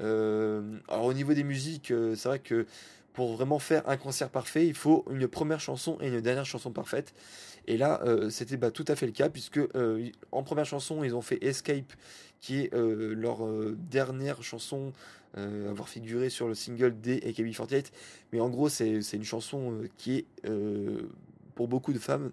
Euh, 0.00 0.76
alors 0.88 1.04
au 1.04 1.12
niveau 1.12 1.34
des 1.34 1.44
musiques, 1.44 1.92
euh, 1.92 2.16
c'est 2.16 2.28
vrai 2.28 2.40
que 2.40 2.66
pour 3.12 3.34
vraiment 3.34 3.60
faire 3.60 3.88
un 3.88 3.96
concert 3.96 4.28
parfait, 4.28 4.66
il 4.66 4.74
faut 4.74 5.04
une 5.12 5.28
première 5.28 5.60
chanson 5.60 5.98
et 6.00 6.08
une 6.08 6.20
dernière 6.20 6.44
chanson 6.44 6.72
parfaite. 6.72 7.14
Et 7.68 7.76
là, 7.76 8.00
euh, 8.04 8.28
c'était 8.28 8.56
bah, 8.56 8.72
tout 8.72 8.84
à 8.88 8.96
fait 8.96 9.06
le 9.06 9.12
cas, 9.12 9.28
puisque 9.28 9.60
en 10.32 10.42
première 10.42 10.66
chanson, 10.66 11.04
ils 11.04 11.14
ont 11.14 11.22
fait 11.22 11.38
Escape, 11.44 11.92
qui 12.40 12.58
est 12.62 12.74
leur 12.74 13.46
dernière 13.76 14.42
chanson 14.42 14.92
à 15.36 15.42
avoir 15.42 15.88
figuré 15.88 16.28
sur 16.28 16.48
le 16.48 16.56
single 16.56 17.00
des 17.00 17.18
AKB48. 17.20 17.92
Mais 18.32 18.40
en 18.40 18.48
gros, 18.48 18.68
c'est 18.68 19.12
une 19.12 19.22
chanson 19.22 19.78
qui 19.96 20.18
est, 20.18 20.26
pour 21.54 21.68
beaucoup 21.68 21.92
de 21.92 22.00
femmes, 22.00 22.32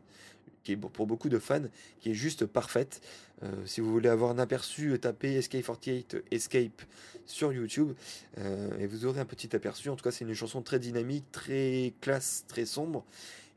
qui 0.63 0.73
est 0.73 0.77
pour 0.77 1.07
beaucoup 1.07 1.29
de 1.29 1.39
fans, 1.39 1.63
qui 1.99 2.11
est 2.11 2.15
juste 2.15 2.45
parfaite. 2.45 3.01
Euh, 3.43 3.51
si 3.65 3.81
vous 3.81 3.91
voulez 3.91 4.09
avoir 4.09 4.31
un 4.31 4.39
aperçu, 4.39 4.97
tapez 4.99 5.35
Escape 5.35 5.63
48 5.63 6.23
Escape 6.31 6.81
sur 7.25 7.53
YouTube 7.53 7.93
euh, 8.37 8.77
et 8.79 8.87
vous 8.87 9.05
aurez 9.05 9.21
un 9.21 9.25
petit 9.25 9.55
aperçu. 9.55 9.89
En 9.89 9.95
tout 9.95 10.03
cas, 10.03 10.11
c'est 10.11 10.25
une 10.25 10.33
chanson 10.33 10.61
très 10.61 10.79
dynamique, 10.79 11.25
très 11.31 11.93
classe, 12.01 12.45
très 12.47 12.65
sombre 12.65 13.05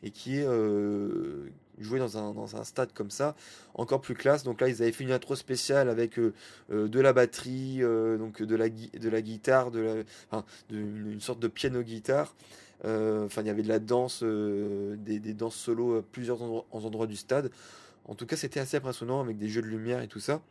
et 0.05 0.11
qui 0.11 0.39
est 0.39 0.45
euh, 0.45 1.49
jouée 1.79 1.99
dans 1.99 2.19
un, 2.19 2.33
dans 2.33 2.57
un, 2.57 2.65
stade 2.65 2.93
comme 2.93 3.11
ça, 3.11 3.37
encore 3.75 4.01
plus 4.01 4.15
classe. 4.15 4.43
Donc 4.43 4.61
là, 4.61 4.69
ils 4.69 4.83
avaient 4.83 4.93
fait 4.93 5.05
une 5.05 5.13
intro 5.13 5.37
spéciale 5.37 5.89
avec 5.89 6.19
de 6.19 7.01
la 7.01 7.13
batterie, 7.13 7.81
donc 8.19 8.43
de 8.43 8.57
la, 8.57 8.69
de 8.69 9.09
la 9.09 9.23
guitare, 9.23 9.71
de, 9.71 10.05
une, 10.71 11.21
sorte 11.21 11.39
de 11.39 11.49
piano-guitare. 11.49 12.35
Enfin, 12.85 13.43
il 13.43 13.47
y 13.47 13.51
avait 13.51 13.63
de 13.63 13.69
la 13.69 13.79
danse, 13.79 14.25
des, 14.25 15.21
des, 15.21 15.35
danses 15.35 15.57
solo 15.57 15.99
à 15.99 16.03
plusieurs 16.03 16.43
endroits 16.43 17.07
du 17.07 17.17
stade. 17.17 17.51
En 18.05 18.15
tout 18.15 18.27
cas, 18.27 18.37
c'était 18.37 18.61
assez 18.61 18.77
impressionnant 18.77 19.21
avec 19.21 19.39
des 19.39 19.49
jeux 19.49 19.63
de 19.63 19.69
lumière 19.69 20.03
et 20.03 20.09
tout 20.09 20.21
ça. 20.21 20.43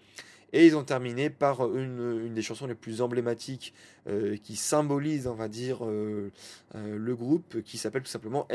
Et 0.53 0.65
ils 0.65 0.75
ont 0.75 0.83
terminé 0.83 1.29
par 1.29 1.61
une, 1.75 2.33
des 2.33 2.41
chansons 2.41 2.67
les 2.67 2.75
plus 2.75 3.01
emblématiques 3.01 3.73
euh, 4.07 4.35
qui 4.37 4.55
symbolise, 4.55 5.27
on 5.27 5.35
va 5.35 5.47
dire, 5.47 5.85
euh, 5.85 6.31
euh, 6.75 6.97
le 6.97 7.15
groupe 7.15 7.61
qui 7.61 7.77
s'appelle 7.77 8.03
tout 8.03 8.09
simplement 8.09 8.45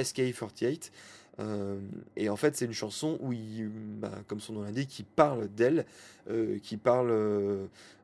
SK48. 1.38 1.79
et 2.16 2.29
en 2.29 2.37
fait, 2.37 2.57
c'est 2.57 2.64
une 2.64 2.72
chanson 2.72 3.18
où, 3.20 3.33
il, 3.33 3.68
bah, 3.68 4.12
comme 4.27 4.40
son 4.40 4.55
nom 4.55 4.62
l'indique, 4.62 4.88
qui 4.88 5.03
parle 5.03 5.49
d'elle, 5.49 5.85
qui 6.62 6.77
parle 6.77 7.09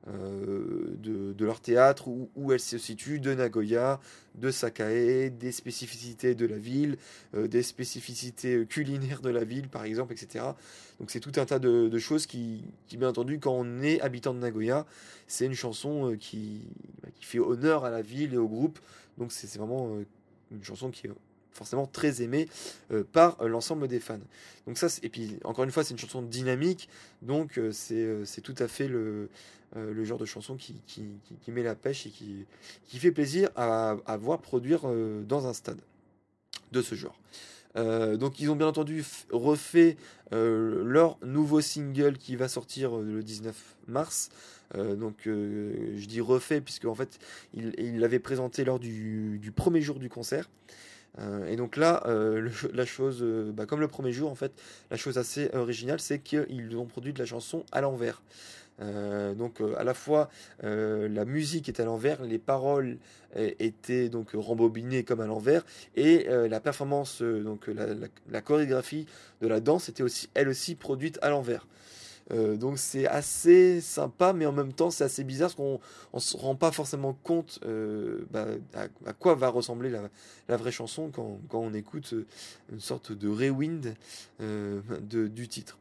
de, 0.07 1.33
de, 1.33 1.45
leur 1.45 1.61
théâtre, 1.61 2.09
où, 2.09 2.29
où, 2.37 2.53
elle 2.53 2.61
se 2.61 2.79
situe, 2.79 3.19
de 3.19 3.35
Nagoya, 3.35 4.01
de 4.37 4.51
Sakae, 4.51 5.31
des 5.31 5.53
spécificités 5.53 6.35
de 6.35 6.47
la 6.47 6.59
ville, 6.59 6.99
des 7.35 7.63
spécificités 7.63 8.65
culinaires 8.67 9.23
de 9.23 9.31
la 9.31 9.45
ville, 9.45 9.69
par 9.69 9.85
exemple, 9.85 10.13
etc. 10.13 10.45
Donc 11.03 11.11
c'est 11.11 11.19
tout 11.19 11.33
un 11.41 11.45
tas 11.45 11.59
de, 11.59 11.99
choses 11.99 12.27
qui, 12.27 12.63
bien 12.93 13.09
entendu, 13.09 13.41
quand 13.41 13.53
on 13.53 13.83
est 13.83 14.01
habitant 14.01 14.35
de 14.35 14.39
Nagoya, 14.39 14.87
c'est 15.27 15.47
une 15.47 15.55
chanson 15.55 16.17
qui, 16.17 16.63
bah, 17.03 17.09
qui 17.13 17.25
fait 17.25 17.41
honneur 17.41 17.85
à 17.85 17.91
la 17.91 18.03
ville 18.03 18.35
et 18.35 18.37
au 18.37 18.47
groupe. 18.47 18.79
Donc 19.19 19.33
c'est 19.33 19.53
vraiment 19.59 19.97
euh, 19.97 20.07
une 20.53 20.63
chanson 20.63 20.93
qui 20.93 21.09
est 21.09 21.11
forcément 21.53 21.87
très 21.87 22.23
aimée 22.23 22.49
euh, 22.91 23.05
par 23.05 23.41
euh, 23.41 23.49
l'ensemble 23.49 23.89
des 23.89 24.01
fans. 24.01 24.19
Donc 24.67 24.79
ça, 24.79 24.89
et 25.03 25.09
puis 25.09 25.39
encore 25.45 25.65
une 25.65 25.71
fois, 25.71 25.85
c'est 25.85 25.93
une 25.93 25.99
chanson 25.99 26.23
dynamique, 26.23 26.89
donc 27.21 27.59
c'est 27.73 28.41
tout 28.43 28.55
à 28.59 28.69
fait 28.69 28.87
le, 28.87 29.29
le 29.75 30.05
genre 30.05 30.19
de 30.19 30.25
chanson 30.25 30.57
qui, 30.57 30.81
qui, 30.87 31.51
met 31.51 31.65
la 31.65 31.75
pêche 31.75 32.07
et 32.07 32.11
qui, 32.11 32.47
qui 32.87 32.99
fait 32.99 33.11
plaisir 33.11 33.51
à, 33.57 33.97
à 34.07 34.17
voir 34.17 34.41
produire 34.41 34.83
dans 35.27 35.49
un 35.49 35.53
stade 35.53 35.81
de 36.71 36.81
ce 36.81 36.95
genre. 36.95 37.19
donc 37.75 38.39
ils 38.39 38.51
ont 38.51 38.57
bien 38.57 38.69
entendu 38.69 39.05
refait 39.31 39.97
leur 40.31 41.19
nouveau 41.25 41.61
single 41.61 42.19
qui 42.19 42.37
va 42.37 42.47
sortir 42.47 42.97
le 42.99 43.25
19 43.25 43.57
mars. 43.89 44.31
Euh, 44.77 44.97
donc 44.97 45.27
euh, 45.27 45.95
je 45.97 46.07
dis 46.07 46.21
refait 46.21 46.61
puisque 46.61 46.87
en 46.87 46.95
fait 46.95 47.19
il 47.53 47.99
l'avait 47.99 48.19
présenté 48.19 48.65
lors 48.65 48.79
du, 48.79 49.39
du, 49.39 49.53
premier 49.53 49.81
jour 49.81 49.99
du 49.99 50.09
concert. 50.09 50.49
Euh, 51.19 51.47
et 51.47 51.57
donc 51.57 51.77
là, 51.77 52.03
la 52.73 52.87
chose, 52.87 53.23
bah, 53.55 53.67
comme 53.67 53.81
le 53.81 53.89
premier 53.89 54.13
jour, 54.13 54.31
en 54.31 54.35
fait, 54.35 54.53
la 54.91 54.97
chose 54.97 55.19
assez 55.19 55.51
originale, 55.55 56.01
c'est 56.01 56.19
qu'ils 56.19 56.77
ont 56.77 56.87
produit 56.87 57.13
de 57.13 57.19
la 57.19 57.27
chanson 57.27 57.65
à 57.73 57.81
l'envers. 57.81 58.23
donc 58.81 59.61
à 59.77 59.85
la 59.85 59.95
fois 59.95 60.29
la 60.63 61.25
musique 61.25 61.69
est 61.69 61.79
à 61.81 61.85
l'envers, 61.85 62.23
les 62.23 62.39
paroles 62.39 62.97
étaient 63.37 64.09
donc 64.09 64.31
rembobinées 64.35 65.05
comme 65.05 65.21
à 65.21 65.27
l'envers, 65.27 65.65
et 65.95 66.27
la 66.29 66.61
performance, 66.61 67.23
donc 67.23 67.67
la, 67.69 67.87
la, 68.31 68.41
chorégraphie 68.41 69.07
de 69.41 69.47
la 69.47 69.61
danse 69.61 69.89
était 69.89 70.03
aussi 70.03 70.31
elle 70.35 70.49
aussi 70.49 70.75
produite 70.75 71.19
à 71.23 71.29
l'envers. 71.31 71.67
Euh, 72.31 72.57
donc 72.57 72.79
c'est 72.79 73.07
assez 73.07 73.81
sympa, 73.81 74.33
mais 74.33 74.47
en 74.47 74.53
même 74.53 74.73
temps 74.73 74.91
c'est 74.91 75.05
assez 75.05 75.25
bizarre 75.25 75.49
parce 75.49 75.57
qu'on 75.57 75.81
ne 76.15 76.21
se 76.21 76.37
rend 76.37 76.55
pas 76.55 76.73
forcément 76.73 77.17
compte 77.23 77.59
euh, 77.67 78.25
bah, 78.31 78.47
à, 78.75 79.13
quoi 79.13 79.35
va 79.35 79.49
ressembler 79.49 79.91
la, 80.49 80.57
vraie 80.57 80.73
chanson 80.73 81.11
quand, 81.11 81.41
on 81.53 81.75
écoute 81.75 82.13
euh, 82.13 82.27
une 82.73 82.81
sorte 82.81 83.13
de 83.13 83.29
rewind 83.29 83.95
du 84.41 85.49
titre. 85.49 85.79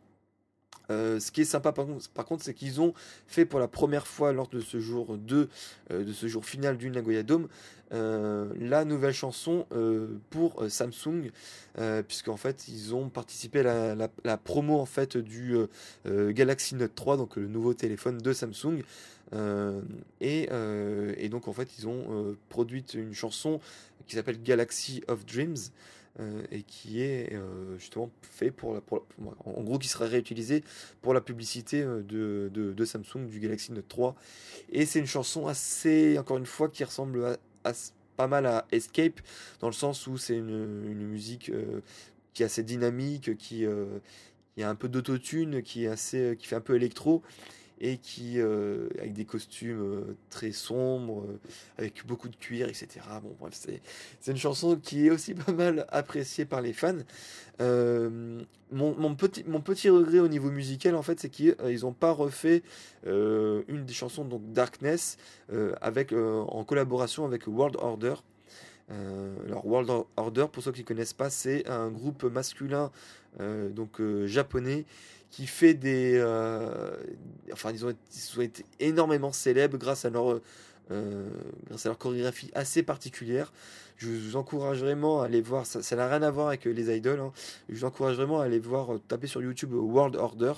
Ce 0.90 1.32
qui 1.32 1.42
est 1.42 1.46
sympa 1.46 1.72
par 1.72 2.26
contre, 2.26 2.44
c'est 2.44 2.54
qu'ils 2.54 2.82
ont 2.82 2.94
fait 3.28 3.46
pour 3.46 3.60
la 3.60 3.68
première 3.68 4.08
fois 4.08 4.34
lors 4.34 4.48
de 4.48 4.60
ce 4.60 4.80
jour 4.80 5.18
2, 5.18 5.50
de 5.90 6.14
ce 6.14 6.28
jour 6.28 6.46
final 6.46 6.78
du 6.78 6.90
Nagoya 6.90 7.24
Dome, 7.24 7.48
la 7.92 8.86
nouvelle 8.86 9.14
chanson 9.14 9.66
pour 10.30 10.64
Samsung, 10.70 11.32
puisqu'en 12.08 12.38
fait 12.38 12.68
ils 12.68 12.94
ont 12.94 13.10
participé 13.10 13.62
à 13.62 13.96
la, 14.24 14.38
promo 14.38 14.80
en 14.80 14.86
fait 14.86 15.18
du 15.18 15.56
Galaxy 16.06 16.76
Note 16.76 16.96
3, 16.96 17.18
donc 17.18 17.36
le 17.38 17.48
nouveau 17.48 17.74
téléphone 17.74 18.18
de 18.18 18.34
Samsung. 18.34 18.82
Et, 20.20 20.50
et, 21.18 21.30
donc 21.30 21.48
en 21.48 21.54
fait 21.54 21.78
ils 21.80 21.88
ont 21.88 22.36
produit 22.50 22.84
une 22.94 23.14
chanson 23.14 23.60
qui 24.08 24.16
s'appelle 24.16 24.42
Galaxy 24.42 25.04
of 25.08 25.26
Dreams. 25.26 25.56
Euh, 26.20 26.44
et 26.52 26.64
qui 26.64 27.02
est 27.02 27.32
euh, 27.32 27.78
justement 27.78 28.12
fait 28.22 28.52
pour, 28.52 28.74
la, 28.74 28.82
en 29.46 29.64
gros 29.64 29.80
qui 29.80 29.88
sera 29.88 30.04
réutilisé 30.06 30.62
pour 31.02 31.14
la 31.14 31.22
publicité 31.22 31.84
euh, 31.84 32.02
de, 32.04 32.50
de, 32.54 32.86
Samsung 32.86 33.28
du 33.30 33.40
Galaxy 33.40 33.72
Note 33.72 33.88
3 33.88 34.16
et 34.74 34.86
c'est 34.86 35.00
une 35.00 35.06
chanson 35.06 35.48
assez 35.48 36.20
encore 36.20 36.36
une 36.36 36.46
fois 36.46 36.68
qui 36.68 36.84
ressemble 36.84 37.38
à, 37.64 37.72
pas 38.18 38.28
mal 38.28 38.46
à 38.46 38.68
Escape 38.74 39.22
dans 39.62 39.68
le 39.68 39.74
sens 39.74 40.06
où 40.06 40.18
c'est 40.18 40.36
une, 40.36 41.08
musique 41.08 41.50
qui 42.34 42.44
est 42.44 42.46
assez 42.46 42.64
dynamique 42.64 43.38
qui, 43.38 43.66
qui 44.56 44.64
a 44.64 44.70
un 44.70 44.76
peu 44.76 44.90
d'autotune 44.90 45.64
qui 45.64 45.86
est 45.86 45.88
assez 45.88 46.36
qui 46.38 46.46
fait 46.46 46.58
un 46.58 46.62
peu 46.62 46.76
électro 46.76 47.24
et 47.84 47.98
qui 47.98 48.40
euh, 48.40 48.88
avec 49.00 49.14
des 49.14 49.26
costumes 49.26 49.82
euh, 49.82 50.16
très 50.30 50.52
sombres, 50.52 51.26
euh, 51.28 51.40
avec 51.80 52.06
beaucoup 52.06 52.30
de 52.30 52.36
cuir, 52.36 52.70
etc. 52.70 52.88
Bon, 53.24 53.36
bref, 53.40 53.60
c'est 54.20 54.32
une 54.32 54.38
chanson 54.38 54.78
qui 54.78 55.08
est 55.08 55.10
aussi 55.10 55.34
pas 55.46 55.52
mal 55.52 55.88
appréciée 55.90 56.46
par 56.46 56.62
les 56.62 56.74
fans. 56.74 57.00
Mon, 57.60 59.16
petit, 59.16 59.90
regret 59.90 60.20
au 60.20 60.28
niveau 60.28 60.52
musical, 60.52 60.96
en 60.96 61.02
fait, 61.02 61.20
c'est 61.20 61.30
qu'ils 61.30 61.56
n'ont 61.82 61.92
pas 61.92 62.12
refait 62.12 62.62
une 63.06 63.84
des 63.86 63.94
chansons, 63.94 64.26
donc 64.26 64.54
Darkness, 64.54 65.18
avec, 65.82 66.14
en 66.14 66.64
collaboration 66.64 67.26
avec 67.26 67.48
World 67.48 67.76
Order. 67.80 68.16
alors 68.90 69.68
World 69.68 70.06
Order, 70.16 70.46
pour 70.52 70.64
ceux 70.64 70.72
qui 70.72 70.82
ne 70.82 70.86
connaissent 70.86 71.14
pas, 71.14 71.30
c'est 71.30 71.68
un 71.68 71.90
groupe 71.90 72.24
masculin 72.24 72.92
donc 73.40 74.02
japonais 74.26 74.86
qui 75.30 75.48
fait 75.48 75.74
des. 75.74 76.20
Enfin, 77.52 77.72
ils 77.72 77.86
ont, 77.86 78.42
été 78.42 78.66
énormément 78.80 79.32
célèbres 79.32 79.78
grâce 79.78 80.06
à 80.06 80.10
leur, 80.10 80.40
euh, 80.92 81.30
grâce 81.68 81.86
à 81.86 81.90
leur 81.90 81.98
chorégraphie 81.98 82.52
assez 82.54 82.84
particulière. 82.84 83.52
Je 83.98 84.08
vous 84.08 84.36
encourage 84.36 84.80
vraiment 84.80 85.22
à 85.22 85.26
aller 85.26 85.42
voir, 85.42 85.66
ça 85.66 85.96
n'a 85.96 86.08
rien 86.08 86.24
à 86.24 86.32
voir 86.32 86.48
avec 86.48 86.66
les 86.66 86.96
idoles, 86.96 87.20
hein. 87.20 87.32
je 87.70 87.76
vous 87.76 87.86
encourage 87.86 88.16
vraiment 88.16 88.42
à 88.42 88.46
aller 88.46 88.60
voir, 88.60 88.96
euh, 88.96 89.02
taper 89.08 89.28
sur 89.28 89.44
YouTube 89.44 89.74
World 89.74 90.16
Order. 90.16 90.54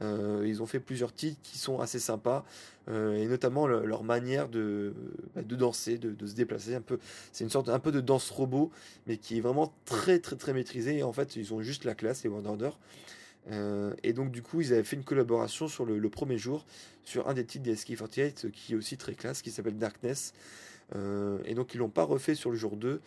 ils 0.00 0.62
ont 0.62 0.66
fait 0.66 0.80
plusieurs 0.80 1.12
titres 1.12 1.38
qui 1.42 1.58
sont 1.58 1.78
assez 1.78 1.98
sympas, 1.98 2.44
et 2.88 3.26
notamment 3.26 3.66
leur 3.66 4.02
manière 4.02 4.48
de, 4.48 4.94
bah, 5.34 5.42
danser, 5.42 5.98
de, 5.98 6.26
se 6.26 6.34
déplacer. 6.34 6.76
C'est 7.32 7.44
une 7.44 7.50
sorte 7.50 7.68
un 7.68 7.78
peu 7.78 7.92
de 7.92 8.00
danse 8.00 8.30
robot, 8.30 8.70
mais 9.06 9.18
qui 9.18 9.36
est 9.36 9.40
vraiment 9.42 9.74
très 9.84 10.18
très 10.18 10.36
très 10.36 10.54
maîtrisée. 10.54 10.96
Et 10.96 11.02
en 11.02 11.12
fait, 11.12 11.36
ils 11.36 11.52
ont 11.52 11.60
juste 11.60 11.84
la 11.84 11.94
classe, 11.94 12.24
les 12.24 12.30
World 12.30 12.46
Order. 12.46 12.70
Euh, 13.50 13.94
et 14.02 14.12
donc 14.12 14.30
du 14.30 14.42
coup, 14.42 14.60
ils 14.60 14.72
avaient 14.72 14.84
fait 14.84 14.96
une 14.96 15.04
collaboration 15.04 15.68
sur 15.68 15.84
le, 15.84 16.10
premier 16.10 16.38
jour 16.38 16.66
sur 17.04 17.28
un 17.28 17.34
des 17.34 17.44
titres 17.44 17.64
des 17.64 17.74
SK48 17.74 18.46
euh, 18.46 18.50
qui 18.50 18.72
est 18.72 18.76
aussi 18.76 18.96
très 18.96 19.14
classe, 19.14 19.42
qui 19.42 19.50
s'appelle 19.50 19.78
Darkness. 19.78 20.32
Euh, 20.96 21.38
et 21.44 21.54
donc 21.54 21.74
ils 21.74 21.78
l'ont 21.78 21.88
pas 21.88 22.02
refait 22.02 22.34
sur 22.34 22.50
le 22.50 22.56
jour 22.56 22.76
2, 22.76 23.00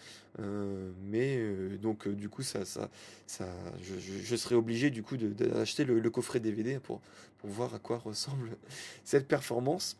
mais 1.04 1.38
donc 1.82 2.08
du 2.08 2.30
coup 2.30 2.42
ça, 2.42 2.64
ça, 2.64 2.90
ça, 3.28 3.46
je, 3.82 4.36
serais 4.38 4.56
obligé 4.56 4.90
du 4.90 5.04
coup 5.04 5.18
d'acheter 5.18 5.84
le, 5.84 6.10
coffret 6.10 6.40
DVD 6.40 6.80
pour, 6.80 7.02
pour 7.40 7.50
voir 7.50 7.76
à 7.76 7.80
quoi 7.80 7.98
ressemble 7.98 8.52
cette 9.04 9.28
performance. 9.28 9.98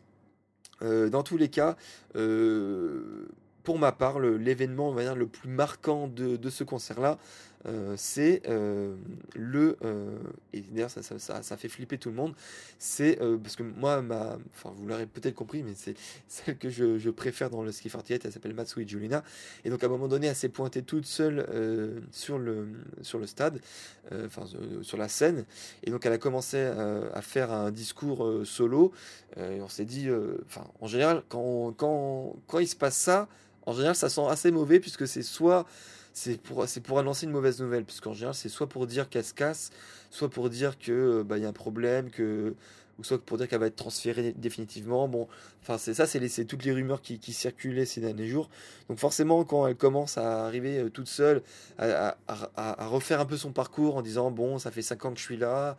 dans 0.80 1.22
tous 1.22 1.36
les 1.36 1.50
cas, 1.50 1.76
pour 2.14 3.78
ma 3.78 3.92
part, 3.92 4.18
l'événement 4.18 4.94
le 4.94 5.26
plus 5.26 5.50
marquant 5.50 6.08
de, 6.08 6.36
de 6.36 6.50
ce 6.50 6.64
concert-là, 6.64 7.18
euh, 7.66 7.94
c'est 7.96 8.42
euh, 8.46 8.94
le 9.34 9.78
euh, 9.84 10.18
et 10.52 10.60
d'ailleurs 10.60 10.90
ça, 10.90 11.02
ça, 11.02 11.42
ça, 11.42 11.56
fait 11.56 11.68
flipper 11.68 11.96
tout 11.96 12.10
le 12.10 12.14
monde. 12.14 12.34
C'est 12.78 13.18
parce 13.42 13.56
que 13.56 13.62
moi 13.62 14.02
ma 14.02 14.36
enfin 14.52 14.74
vous 14.76 14.86
l'aurez 14.86 15.06
peut-être 15.06 15.34
compris 15.34 15.62
mais 15.62 15.72
c'est 15.74 15.94
celle 16.28 16.58
que 16.58 16.68
je, 16.68 16.98
je, 16.98 17.10
préfère 17.10 17.48
dans 17.48 17.62
le 17.62 17.72
ski 17.72 17.88
48 17.88 18.26
elle 18.26 18.32
s'appelle 18.32 18.52
Matsui 18.52 18.86
Julina. 18.86 19.24
Et 19.64 19.70
donc 19.70 19.82
à 19.82 19.86
un 19.86 19.88
moment 19.88 20.08
donné 20.08 20.26
elle 20.26 20.36
s'est 20.36 20.50
pointée 20.50 20.82
toute 20.82 21.06
seule 21.06 21.46
sur 22.12 22.38
le 22.38 22.68
sur 23.00 23.18
le 23.18 23.26
stade 23.26 23.60
enfin 24.12 24.44
sur 24.82 24.98
la 24.98 25.08
scène. 25.08 25.46
Et 25.84 25.90
donc 25.90 26.04
elle 26.04 26.12
a 26.12 26.18
commencé 26.18 26.58
à 26.58 27.22
faire 27.22 27.50
un 27.50 27.70
discours 27.70 28.42
solo. 28.44 28.92
Et 29.38 29.62
on 29.62 29.68
s'est 29.68 29.86
dit 29.86 30.08
enfin 30.46 30.66
en 30.80 30.86
général 30.86 31.22
quand, 31.28 31.72
quand 31.76 32.36
quand 32.46 32.58
il 32.58 32.68
se 32.68 32.76
passe 32.76 32.96
ça 32.96 33.28
en 33.64 33.72
général 33.72 33.96
ça 33.96 34.10
sent 34.10 34.26
assez 34.28 34.50
mauvais 34.50 34.80
puisque 34.80 35.08
c'est 35.08 35.22
soit 35.22 35.64
c'est 36.14 36.40
pour, 36.40 36.64
pour 36.84 36.98
annoncer 37.00 37.26
une 37.26 37.32
mauvaise 37.32 37.60
nouvelle, 37.60 37.84
puisqu'en 37.84 38.12
général, 38.14 38.34
c'est 38.34 38.48
soit 38.48 38.68
pour 38.68 38.86
dire 38.86 39.08
qu'elle 39.08 39.24
se 39.24 39.34
casse, 39.34 39.70
soit 40.10 40.30
pour 40.30 40.48
dire 40.48 40.78
que 40.78 40.92
euh, 40.92 41.24
bah, 41.24 41.38
y 41.38 41.44
a 41.44 41.48
un 41.48 41.52
problème, 41.52 42.08
que, 42.08 42.54
ou 43.00 43.04
soit 43.04 43.20
pour 43.20 43.36
dire 43.36 43.48
qu'elle 43.48 43.58
va 43.58 43.66
être 43.66 43.74
transférée 43.74 44.32
définitivement. 44.36 45.08
Bon, 45.08 45.26
enfin, 45.62 45.76
c'est 45.76 45.92
ça, 45.92 46.06
c'est 46.06 46.44
toutes 46.44 46.64
les 46.64 46.70
rumeurs 46.70 47.02
qui, 47.02 47.18
circulaient 47.32 47.84
ces 47.84 48.00
derniers 48.00 48.28
jours. 48.28 48.48
Donc, 48.88 48.98
forcément, 49.00 49.44
quand 49.44 49.66
elle 49.66 49.74
commence 49.74 50.16
à 50.16 50.46
arriver 50.46 50.78
euh, 50.78 50.88
toute 50.88 51.08
seule, 51.08 51.42
à, 51.78 52.16
à, 52.28 52.86
refaire 52.86 53.20
un 53.20 53.26
peu 53.26 53.36
son 53.36 53.50
parcours 53.50 53.96
en 53.96 54.02
disant 54.02 54.30
Bon, 54.30 54.58
ça 54.58 54.70
fait 54.70 54.82
5 54.82 55.04
ans 55.06 55.12
que 55.12 55.18
je 55.18 55.24
suis 55.24 55.36
là 55.36 55.76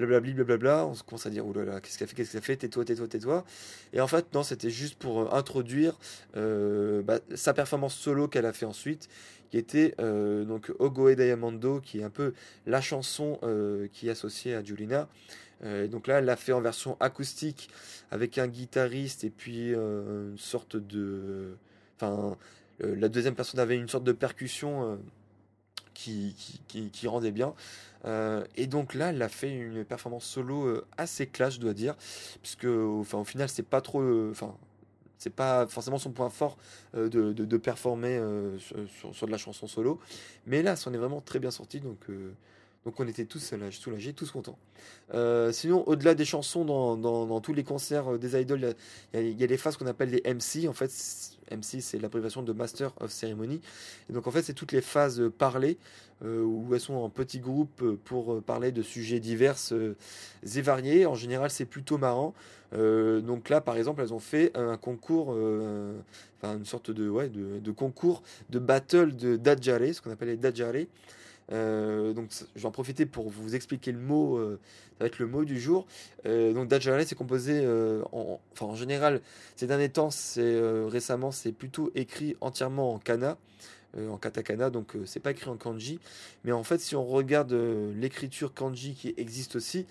blablabli, 0.00 0.34
blablabla. 0.34 0.86
On 0.86 0.94
se 0.94 1.02
commence 1.02 1.26
à 1.26 1.30
dire, 1.30 1.44
là, 1.44 1.80
qu'est-ce 1.80 1.98
qu'elle 1.98 2.08
fait, 2.08 2.14
qu'est-ce 2.14 2.32
qu'elle 2.32 2.42
fait, 2.42 2.56
tais-toi, 2.56 2.84
tais-toi, 2.84 3.08
tais-toi. 3.08 3.44
Et 3.92 4.00
en 4.00 4.06
fait, 4.08 4.32
non, 4.34 4.42
c'était 4.42 4.70
juste 4.70 4.96
pour 4.96 5.20
euh, 5.20 5.28
introduire 5.32 5.98
bah, 6.34 7.20
sa 7.34 7.54
performance 7.54 7.94
solo 7.94 8.28
qu'elle 8.28 8.46
a 8.46 8.52
fait 8.52 8.66
ensuite, 8.66 9.08
qui 9.50 9.58
était 9.58 9.94
euh, 10.00 10.44
donc 10.44 10.72
Ogoe 10.78 11.14
Diamondo, 11.14 11.80
qui 11.80 12.00
est 12.00 12.04
un 12.04 12.10
peu 12.10 12.32
la 12.66 12.80
chanson 12.80 13.38
euh, 13.42 13.88
qui 13.92 14.08
est 14.08 14.10
associée 14.10 14.54
à 14.54 14.62
Julina. 14.62 15.08
Euh, 15.64 15.88
donc 15.88 16.06
là, 16.06 16.18
elle 16.18 16.24
l'a 16.24 16.36
fait 16.36 16.52
en 16.52 16.60
version 16.60 16.96
acoustique 17.00 17.68
avec 18.10 18.38
un 18.38 18.46
guitariste 18.46 19.24
et 19.24 19.30
puis 19.30 19.72
une 19.72 20.38
sorte 20.38 20.76
de. 20.76 21.56
Enfin, 21.96 22.36
la 22.78 23.08
deuxième 23.10 23.34
personne 23.34 23.60
avait 23.60 23.76
une 23.76 23.88
sorte 23.88 24.04
de 24.04 24.12
percussion 24.12 24.98
qui, 25.92 26.34
qui, 26.66 27.06
rendait 27.06 27.30
bien. 27.30 27.52
Et 28.04 28.66
donc 28.66 28.94
là, 28.94 29.10
elle 29.10 29.22
a 29.22 29.28
fait 29.28 29.50
une 29.50 29.84
performance 29.84 30.24
solo 30.24 30.82
assez 30.96 31.26
classe, 31.26 31.54
je 31.54 31.60
dois 31.60 31.74
dire, 31.74 31.96
puisque 32.42 32.64
au 32.64 33.04
final, 33.24 33.48
c'est 33.48 33.62
pas 33.62 33.80
trop. 33.80 34.02
Enfin, 34.30 34.54
c'est 35.20 35.30
pas 35.30 35.66
forcément 35.66 35.98
son 35.98 36.12
point 36.12 36.30
fort 36.30 36.56
euh, 36.96 37.10
de, 37.10 37.56
performer 37.58 38.16
euh, 38.16 38.58
sur, 38.58 39.26
de 39.26 39.30
la 39.30 39.36
chanson 39.36 39.66
solo. 39.66 40.00
Mais 40.46 40.62
là, 40.62 40.76
c'en 40.76 40.94
est 40.94 40.96
vraiment 40.96 41.20
très 41.20 41.38
bien 41.38 41.50
sorti. 41.50 41.78
Donc, 41.78 41.98
euh, 42.08 42.32
donc 42.84 42.98
on 42.98 43.06
était 43.06 43.24
tous 43.24 43.52
soulagés, 43.70 44.12
tous 44.12 44.30
contents. 44.30 44.58
sinon, 45.52 45.86
au-delà 45.86 46.14
des 46.14 46.24
chansons, 46.24 46.64
dans, 46.64 46.96
dans, 46.96 47.40
tous 47.40 47.52
les 47.52 47.64
concerts 47.64 48.18
des 48.18 48.40
idoles, 48.40 48.74
il 49.14 49.38
y, 49.38 49.44
a 49.44 49.46
les 49.46 49.56
phases 49.56 49.76
qu'on 49.76 49.86
appelle 49.86 50.10
les 50.10 50.22
MC. 50.34 50.66
En 50.66 50.72
fait, 50.72 50.90
MC, 51.50 51.80
c'est 51.80 51.98
l'abréviation 51.98 52.42
de 52.42 52.52
Master 52.52 52.92
of 53.00 53.10
Ceremony. 53.10 53.60
Et 54.08 54.12
donc, 54.14 54.26
en 54.26 54.30
fait, 54.30 54.42
c'est 54.42 54.54
toutes 54.54 54.72
les 54.72 54.80
phases 54.80 55.22
parlées 55.36 55.76
où 56.24 56.68
elles 56.72 56.80
sont 56.80 56.94
en 56.94 57.10
petits 57.10 57.40
groupes 57.40 57.96
pour 58.04 58.42
parler 58.42 58.72
de 58.72 58.82
sujets 58.82 59.20
divers 59.20 59.56
et 59.72 60.60
variés. 60.62 61.04
En 61.04 61.14
général, 61.14 61.50
c'est 61.50 61.66
plutôt 61.66 61.98
marrant. 61.98 62.34
Euh, 62.72 63.20
donc 63.20 63.48
là, 63.48 63.60
par 63.60 63.76
exemple, 63.76 64.02
elles 64.02 64.14
ont 64.14 64.20
fait 64.20 64.56
un 64.56 64.76
concours, 64.76 65.32
euh, 65.34 65.98
enfin 66.40 66.56
une 66.56 66.64
sorte 66.64 66.90
de, 66.90 67.08
ouais, 67.08 67.28
de, 67.28 67.70
concours 67.72 68.22
de 68.50 68.58
battle 68.58 69.16
de 69.16 69.36
Dajare, 69.36 69.94
ce 69.94 70.00
qu'on 70.00 70.10
appelle 70.10 70.28
les 70.28 70.36
Dajare. 70.36 70.86
Euh, 71.52 72.12
donc 72.12 72.30
j'en 72.56 72.70
profiter 72.70 73.06
pour 73.06 73.28
vous 73.28 73.54
expliquer 73.54 73.92
le 73.92 73.98
mot, 73.98 74.38
ça 74.40 74.58
va 75.00 75.06
être 75.06 75.18
le 75.18 75.26
mot 75.26 75.44
du 75.44 75.60
jour. 75.60 75.86
donc 76.24 76.68
Dajare 76.68 77.02
c'est 77.06 77.14
composé, 77.14 77.66
en, 78.12 78.40
enfin 78.52 78.66
en 78.66 78.74
général, 78.74 79.20
ces 79.56 79.66
derniers 79.66 79.88
temps, 79.88 80.10
c'est 80.10 80.60
récemment, 80.86 81.30
c'est 81.32 81.52
plutôt 81.52 81.90
écrit 81.94 82.36
entièrement 82.40 82.94
en 82.94 82.98
kana. 82.98 83.36
Euh, 83.98 84.08
en 84.08 84.18
katakana, 84.18 84.70
donc 84.70 84.94
euh, 84.94 85.04
c'est 85.04 85.18
pas 85.18 85.32
écrit 85.32 85.50
en 85.50 85.56
kanji. 85.56 85.98
Mais 86.44 86.52
en 86.52 86.62
fait, 86.62 86.78
si 86.78 86.94
on 86.94 87.04
regarde 87.04 87.52
euh, 87.52 87.92
l'écriture 87.96 88.54
kanji 88.54 88.94
qui 88.94 89.14
existe 89.16 89.56
aussi, 89.56 89.84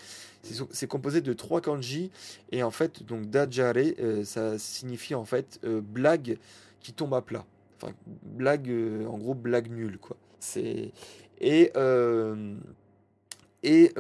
c'est 0.72 0.88
composé 0.88 1.19
de 1.19 1.34
trois 1.34 1.60
kanji. 1.60 2.10
Et 2.54 2.63
en 2.63 2.72
fait, 2.72 3.04
donc 3.04 3.30
dajare, 3.30 3.76
ça 4.24 4.58
signifie 4.58 5.15
en 5.15 5.26
fait 5.26 5.60
blague 5.65 6.38
qui 6.80 6.93
tombe 6.93 7.13
à 7.13 7.22
plat. 7.22 7.45
Enfin, 7.82 7.93
blague, 8.24 8.72
en 9.06 9.17
gros, 9.17 9.34
blague 9.34 9.69
nulle, 9.69 9.98
quoi. 9.98 10.15
C'est. 10.39 10.91
Et. 11.39 11.71
et 13.63 13.93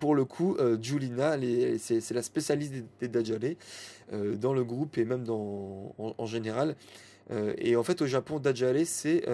pour 0.00 0.14
le 0.14 0.24
coup, 0.26 0.56
Julina, 0.82 1.38
c'est 1.78 2.10
la 2.10 2.22
spécialiste 2.22 2.74
des, 3.00 3.08
des 3.08 3.56
dans 4.36 4.52
le 4.52 4.64
groupe 4.64 4.98
et 4.98 5.04
même 5.04 5.24
en 5.28 6.26
général. 6.26 6.76
et 7.58 7.76
en 7.76 7.82
fait, 7.82 8.02
au 8.02 8.06
Japon, 8.06 8.38
Dajale, 8.38 8.84
c'est 8.84 9.24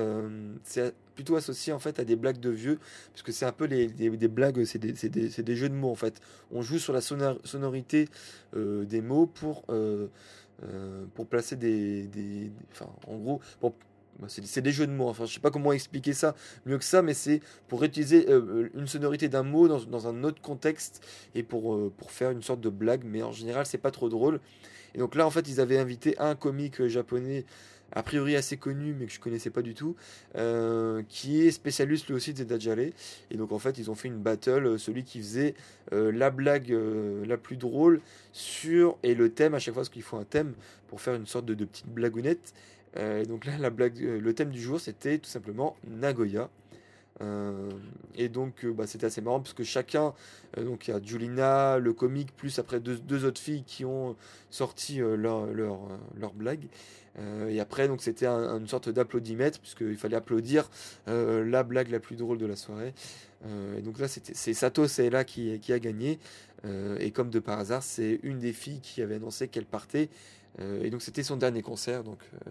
c'est 0.63 0.95
plutôt 1.17 1.37
associé 1.37 1.73
en 1.73 1.79
fait 1.79 1.99
à 1.99 2.05
des 2.05 2.17
blagues 2.17 2.39
de 2.39 2.51
vieux, 2.51 2.79
parce 3.13 3.23
que 3.23 3.33
c'est 3.33 3.45
un 3.45 3.53
peu 3.53 3.69
des, 3.69 3.89
blagues, 4.29 4.65
c'est 4.65 4.79
des, 4.79 4.93
des, 4.93 5.57
jeux 5.57 5.69
de 5.69 5.75
mots 5.75 5.91
en 5.91 5.97
fait. 5.97 6.21
On 6.53 6.63
joue 6.63 6.79
sur 6.79 6.93
la 6.93 7.01
sonorité 7.01 8.09
des 8.55 9.01
mots 9.01 9.27
pour, 9.27 9.65
pour 11.15 11.27
placer 11.27 11.57
des, 11.57 12.53
Enfin, 12.73 12.87
en 13.07 13.17
gros, 13.17 13.41
c'est 14.29 14.61
des 14.61 14.73
jeux 14.73 14.87
de 14.87 14.93
mots. 14.93 15.09
Enfin, 15.09 15.27
je 15.27 15.35
sais 15.35 15.41
pas 15.41 15.51
comment 15.51 15.73
expliquer 15.73 16.13
ça 16.13 16.35
mieux 16.67 16.79
que 16.79 16.85
ça, 16.85 17.03
mais 17.03 17.15
c'est 17.15 17.41
pour 17.69 17.83
utiliser 17.85 18.29
euh, 18.29 18.69
une 18.75 18.87
sonorité 18.87 19.29
d'un 19.29 19.43
mot 19.43 19.69
dans, 19.69 20.09
un 20.09 20.25
autre 20.25 20.41
contexte 20.41 21.05
et 21.35 21.43
pour, 21.43 21.75
euh, 21.75 21.93
pour 21.97 22.11
faire 22.11 22.31
une 22.31 22.43
sorte 22.43 22.61
de 22.61 22.71
blague. 22.71 23.03
Mais 23.05 23.23
en 23.23 23.33
général, 23.33 23.67
c'est 23.67 23.79
pas 23.79 23.91
trop 23.91 24.09
drôle. 24.09 24.41
Et 24.95 24.99
donc 24.99 25.15
là, 25.15 25.27
en 25.27 25.31
fait, 25.31 25.49
ils 25.49 25.61
avaient 25.61 25.79
invité 25.79 26.19
un 26.19 26.35
comique 26.35 26.87
japonais 26.87 27.45
a 27.93 28.05
priori 28.05 28.37
assez 28.37 28.57
connu 28.57 28.95
mais 28.97 29.07
que 29.07 29.13
je 29.13 29.19
connaissais 29.19 29.51
pas 29.51 29.63
du 29.63 29.75
tout, 29.75 29.97
euh, 30.37 31.03
qui 31.09 31.45
est 31.45 31.51
spécialiste 31.51 32.07
lui 32.07 32.15
aussi 32.15 32.33
des 32.33 32.45
Dajale. 32.45 32.93
Et 33.33 33.37
donc 33.37 33.51
en 33.51 33.59
fait 33.59 33.79
ils 33.79 33.91
ont 33.91 33.97
fait 33.97 34.07
une 34.07 34.23
battle, 34.23 34.79
celui 34.79 35.03
qui 35.03 35.19
faisait 35.19 35.55
la 35.91 36.31
blague 36.31 36.73
la 37.27 37.37
plus 37.37 37.57
drôle 37.57 38.01
sur 38.33 38.97
et 39.03 39.17
le 39.17 39.33
thème 39.33 39.55
à 39.55 39.59
chaque 39.59 39.75
fois 39.75 39.81
parce 39.81 39.89
qu'il 39.89 40.03
faut 40.03 40.19
un 40.19 40.25
thème 40.25 40.55
pour 40.87 41.01
faire 41.01 41.15
une 41.15 41.27
sorte 41.27 41.47
de, 41.47 41.55
de 41.55 41.65
petite 41.65 41.89
blagounette. 41.89 42.55
Euh, 42.97 43.25
donc 43.25 43.45
là, 43.45 43.57
la 43.59 43.71
blague, 43.71 44.03
euh, 44.03 44.21
le 44.21 44.35
thème 44.35 44.51
du 44.51 44.61
jour, 44.61 44.81
c'était 44.81 45.19
tout 45.19 45.31
simplement 45.31 45.77
Nagoya. 45.87 46.51
Euh, 47.23 47.71
et 48.17 48.29
donc, 48.29 48.65
bah, 48.65 48.87
c'était 48.87 49.07
assez 49.07 49.21
marrant 49.21 49.41
parce 49.41 49.53
que 49.53 49.65
chacun, 49.65 50.15
donc 50.57 50.89
il 50.89 50.93
y 50.93 50.95
a 50.95 51.01
Julina, 51.03 51.79
le 51.79 51.93
comique, 51.93 52.35
plus 52.35 52.59
après 52.59 52.81
deux, 52.81 53.25
autres 53.27 53.41
filles 53.41 53.63
qui 53.65 53.85
ont 53.85 54.17
sorti 54.49 54.99
leur, 55.01 55.47
leur, 55.47 55.81
leur, 56.19 56.33
blague. 56.33 56.67
et 57.49 57.61
après, 57.61 57.89
donc 57.89 58.01
c'était 58.01 58.27
une 58.27 58.67
sorte 58.67 58.89
d'applaudimètre 58.89 59.61
puisqu'il 59.61 59.99
fallait 59.99 60.17
applaudir 60.17 60.71
la 61.07 61.63
blague 61.63 61.91
la 61.91 62.01
plus 62.01 62.17
drôle 62.17 62.39
de 62.39 62.47
la 62.47 62.57
soirée. 62.57 62.95
et 63.77 63.83
donc 63.83 63.99
là, 63.99 64.09
c'est 64.09 64.55
Sato 64.55 64.87
là 65.11 65.25
qui, 65.25 65.61
qui 65.61 65.75
a 65.75 65.79
gagné. 65.79 66.19
et 66.99 67.11
comme 67.11 67.29
de 67.29 67.39
par 67.39 67.59
hasard, 67.59 67.83
c'est 67.83 68.19
une 68.23 68.39
des 68.39 68.55
filles 68.55 68.81
qui 68.81 69.03
avait 69.03 69.17
annoncé 69.17 69.49
qu'elle 69.49 69.67
partait 69.67 70.09
euh, 70.59 70.83
et 70.83 70.91
donc 70.91 71.01
c'était 71.03 71.23
son 71.23 71.37
dernier 71.37 71.63
concert, 71.63 72.03
donc 72.03 72.19
euh, 72.35 72.51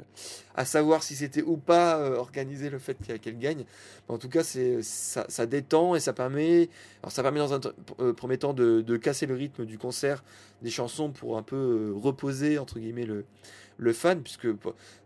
à 0.56 0.66
savoir 0.66 1.04
si 1.04 1.16
c'était 1.16 1.44
ou 1.44 1.58
pas 1.58 1.98
euh, 1.98 2.16
organisé 2.16 2.70
le 2.70 2.80
fait 2.80 2.98
qu'elle 3.22 3.38
gagne. 3.38 3.66
en 4.08 4.18
tout 4.18 4.30
cas, 4.30 4.44
c'est 4.44 4.82
ça, 4.82 5.46
détend 5.46 5.96
et 5.96 6.00
ça 6.00 6.14
permet, 6.14 6.70
alors 7.04 7.12
ça 7.12 7.22
permet 7.22 7.40
dans 7.40 7.54
un 7.54 7.60
premier 8.14 8.38
temps 8.38 8.54
de, 8.54 8.98
casser 8.98 9.26
le 9.26 9.36
rythme 9.36 9.66
du 9.66 9.78
concert, 9.78 10.24
des 10.62 10.70
chansons 10.70 11.12
pour 11.12 11.38
un 11.38 11.44
peu 11.44 11.94
reposer 11.96 12.58
entre 12.58 12.80
guillemets 12.80 13.06
le, 13.06 13.26
le 13.78 13.94
fan, 13.94 14.22
puisque 14.22 14.48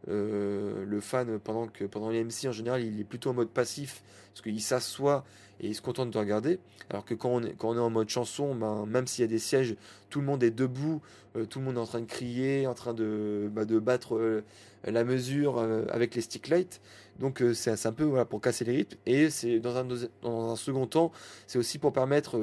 le 0.08 1.00
fan 1.02 1.40
pendant 1.40 1.68
que 1.68 1.86
pendant 1.86 2.10
les 2.10 2.24
MC 2.24 2.48
en 2.48 2.52
général, 2.52 2.84
il 2.84 3.00
est 3.00 3.06
plutôt 3.06 3.32
en 3.32 3.34
mode 3.34 3.50
passif, 3.50 4.04
parce 4.34 4.42
qu'il 4.42 4.62
s'assoit 4.62 5.26
et 5.60 5.68
il 5.68 5.76
se 5.76 5.82
contente 5.82 6.12
de 6.12 6.18
regarder. 6.18 6.60
Alors 6.90 7.06
que 7.06 7.14
quand 7.14 7.30
on 7.30 7.44
est, 7.44 7.54
quand 7.58 7.70
on 7.70 7.76
est 7.76 7.80
en 7.80 7.90
mode 7.90 8.10
chanson, 8.10 8.56
ben, 8.56 8.86
même 8.86 9.08
s'il 9.08 9.22
y 9.22 9.26
a 9.26 9.28
des 9.28 9.40
sièges, 9.40 9.76
tout 10.10 10.20
le 10.20 10.26
monde 10.26 10.44
est 10.44 10.52
debout, 10.52 11.02
tout 11.50 11.60
le 11.60 11.66
monde 11.66 11.78
est 11.78 11.80
en 11.80 11.86
train 11.86 12.02
de 12.02 12.06
crier, 12.06 12.68
en 12.68 12.74
train 12.74 12.94
de, 12.94 13.50
bah, 13.52 13.66
de 13.66 13.80
battre 13.80 14.16
euh, 14.16 14.44
la 14.84 15.04
mesure 15.04 15.58
euh, 15.58 15.86
avec 15.90 16.16
les 16.16 16.22
stick 16.22 16.48
lights. 16.48 16.82
Donc 17.20 17.44
c'est 17.54 17.86
un 17.86 17.94
peu 17.94 18.26
pour 18.26 18.42
casser 18.42 18.66
les 18.66 18.78
rythmes. 18.78 18.98
Et 19.06 19.30
c'est 19.30 19.60
dans 19.60 19.76
un, 19.78 19.86
dans 20.24 20.52
un 20.52 20.56
second 20.56 20.88
temps, 20.88 21.12
c'est 21.46 21.60
aussi 21.60 21.78
pour 21.78 21.94
permettre 21.94 22.40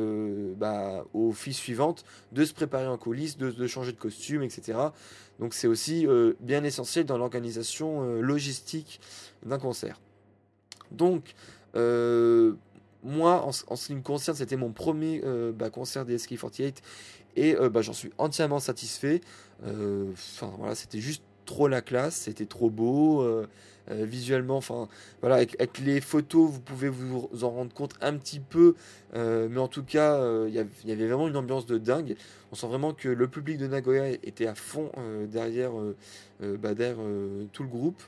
bah, 0.56 1.04
aux 1.12 1.32
filles 1.32 1.54
suivantes 1.54 2.04
de 2.30 2.44
se 2.44 2.54
préparer 2.54 2.86
en 2.86 2.96
coulisses, 2.96 3.36
de, 3.36 3.66
changer 3.66 3.90
de 3.90 3.98
costume, 3.98 4.44
etc. 4.44 4.78
Donc 5.40 5.54
c'est 5.54 5.66
aussi 5.66 6.06
bien 6.38 6.62
essentiel 6.62 7.04
dans 7.04 7.18
l'organisation 7.18 8.20
logistique 8.20 9.00
d'un 9.44 9.58
concert. 9.58 10.00
Donc 10.92 11.34
moi, 13.02 13.44
en, 13.44 13.52
ce 13.52 13.86
qui 13.86 13.94
me 13.94 14.02
concerne, 14.02 14.36
c'était 14.36 14.56
mon 14.56 14.72
premier 14.72 15.22
euh, 15.24 15.52
bah, 15.52 15.70
concert 15.70 16.04
des 16.04 16.18
SK48 16.18 16.74
et 17.36 17.56
euh, 17.56 17.68
bah, 17.68 17.82
j'en 17.82 17.92
suis 17.92 18.10
entièrement 18.18 18.60
satisfait. 18.60 19.20
Euh, 19.66 20.10
enfin 20.12 20.52
voilà, 20.58 20.74
c'était 20.74 21.00
juste 21.00 21.22
trop 21.46 21.68
la 21.68 21.82
classe, 21.82 22.16
c'était 22.16 22.46
trop 22.46 22.70
beau. 22.70 23.26
visuellement, 23.88 24.56
enfin 24.56 24.88
voilà, 25.20 25.36
avec, 25.36 25.78
les 25.80 26.00
photos, 26.00 26.48
vous 26.48 26.60
pouvez 26.60 26.88
vous 26.88 27.28
en 27.42 27.50
rendre 27.50 27.74
compte 27.74 27.94
un 28.00 28.16
petit 28.16 28.38
peu, 28.38 28.76
mais 29.14 29.58
en 29.58 29.66
tout 29.66 29.82
cas, 29.82 30.20
il 30.46 30.54
y, 30.54 30.92
avait 30.92 31.06
vraiment 31.08 31.26
une 31.26 31.36
ambiance 31.36 31.66
de 31.66 31.76
dingue. 31.76 32.14
On 32.52 32.54
sent 32.54 32.68
vraiment 32.68 32.92
que 32.94 33.08
le 33.08 33.26
public 33.26 33.58
de 33.58 33.66
Nagoya 33.66 34.10
était 34.10 34.46
à 34.46 34.54
fond 34.54 34.92
derrière, 35.26 35.72
tout 36.40 37.62
le 37.64 37.68
groupe, 37.68 38.00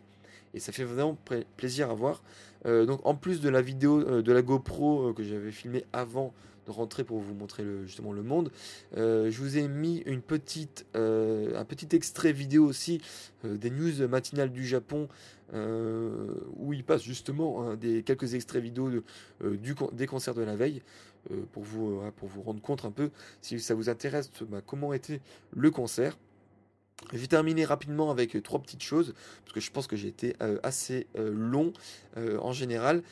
et 0.55 0.61
ça 0.61 0.71
fait 0.71 0.85
vraiment 0.85 1.19
plaisir 1.57 1.91
à 1.91 1.95
voir. 1.95 2.23
Euh, 2.67 2.87
donc 2.87 3.01
en 3.05 3.15
plus 3.15 3.41
de 3.41 3.49
la 3.49 3.61
vidéo 3.61 4.01
euh, 4.01 4.23
de 4.23 4.33
la 4.33 4.43
GoPro 4.43 5.09
euh, 5.09 5.13
que 5.13 5.25
j'avais 5.25 5.51
filmé 5.51 5.85
avant 5.93 6.33
de 6.67 6.71
rentrer 6.71 7.05
pour 7.05 7.19
vous 7.19 7.35
montrer 7.35 7.63
le, 7.63 7.87
justement 7.87 8.13
le 8.13 8.23
monde, 8.23 8.51
je 8.95 9.37
vous 9.39 9.59
ai 9.59 9.69
mis 9.69 9.99
une 10.07 10.23
petite, 10.23 10.87
un 10.95 11.65
petit 11.65 11.95
extrait 11.95 12.33
vidéo 12.33 12.65
aussi 12.65 13.01
des 13.45 13.71
news 13.71 14.09
matinales 14.09 14.53
du 14.53 14.67
Japon 14.67 15.09
où 15.53 16.73
il 16.73 16.85
passe 16.85 17.03
justement 17.03 17.63
hein, 17.63 17.77
des 17.77 18.03
quelques 18.03 18.35
extraits 18.35 18.63
vidéo 18.63 18.91
du, 19.43 19.75
des 19.93 20.07
concerts 20.07 20.35
de 20.35 20.43
la 20.43 20.57
veille. 20.57 20.83
pour, 21.53 21.63
vous, 21.63 22.01
pour 22.17 22.29
vous 22.29 22.43
rendre 22.43 22.61
compte 22.63 22.85
un 22.85 22.91
peu 22.91 23.11
si 23.41 23.61
ça 23.61 23.75
vous 23.75 23.89
intéresse 23.89 24.31
bah, 24.49 24.61
comment 24.65 24.93
était 24.93 25.21
le 25.55 25.71
concert. 25.71 26.17
Je 27.13 27.19
vais 27.19 27.27
terminer 27.27 27.65
rapidement 27.65 28.11
avec 28.11 28.43
trois 28.43 28.61
petites 28.61 28.83
choses, 28.83 29.15
parce 29.45 29.53
que 29.53 29.61
je 29.61 29.71
pense 29.71 29.87
que 29.87 29.97
j'ai 29.97 30.09
été 30.09 30.35
euh, 30.41 30.59
assez 30.63 31.07
euh, 31.17 31.31
long 31.33 31.73
euh, 32.17 32.39
en 32.39 32.53
général. 32.53 33.03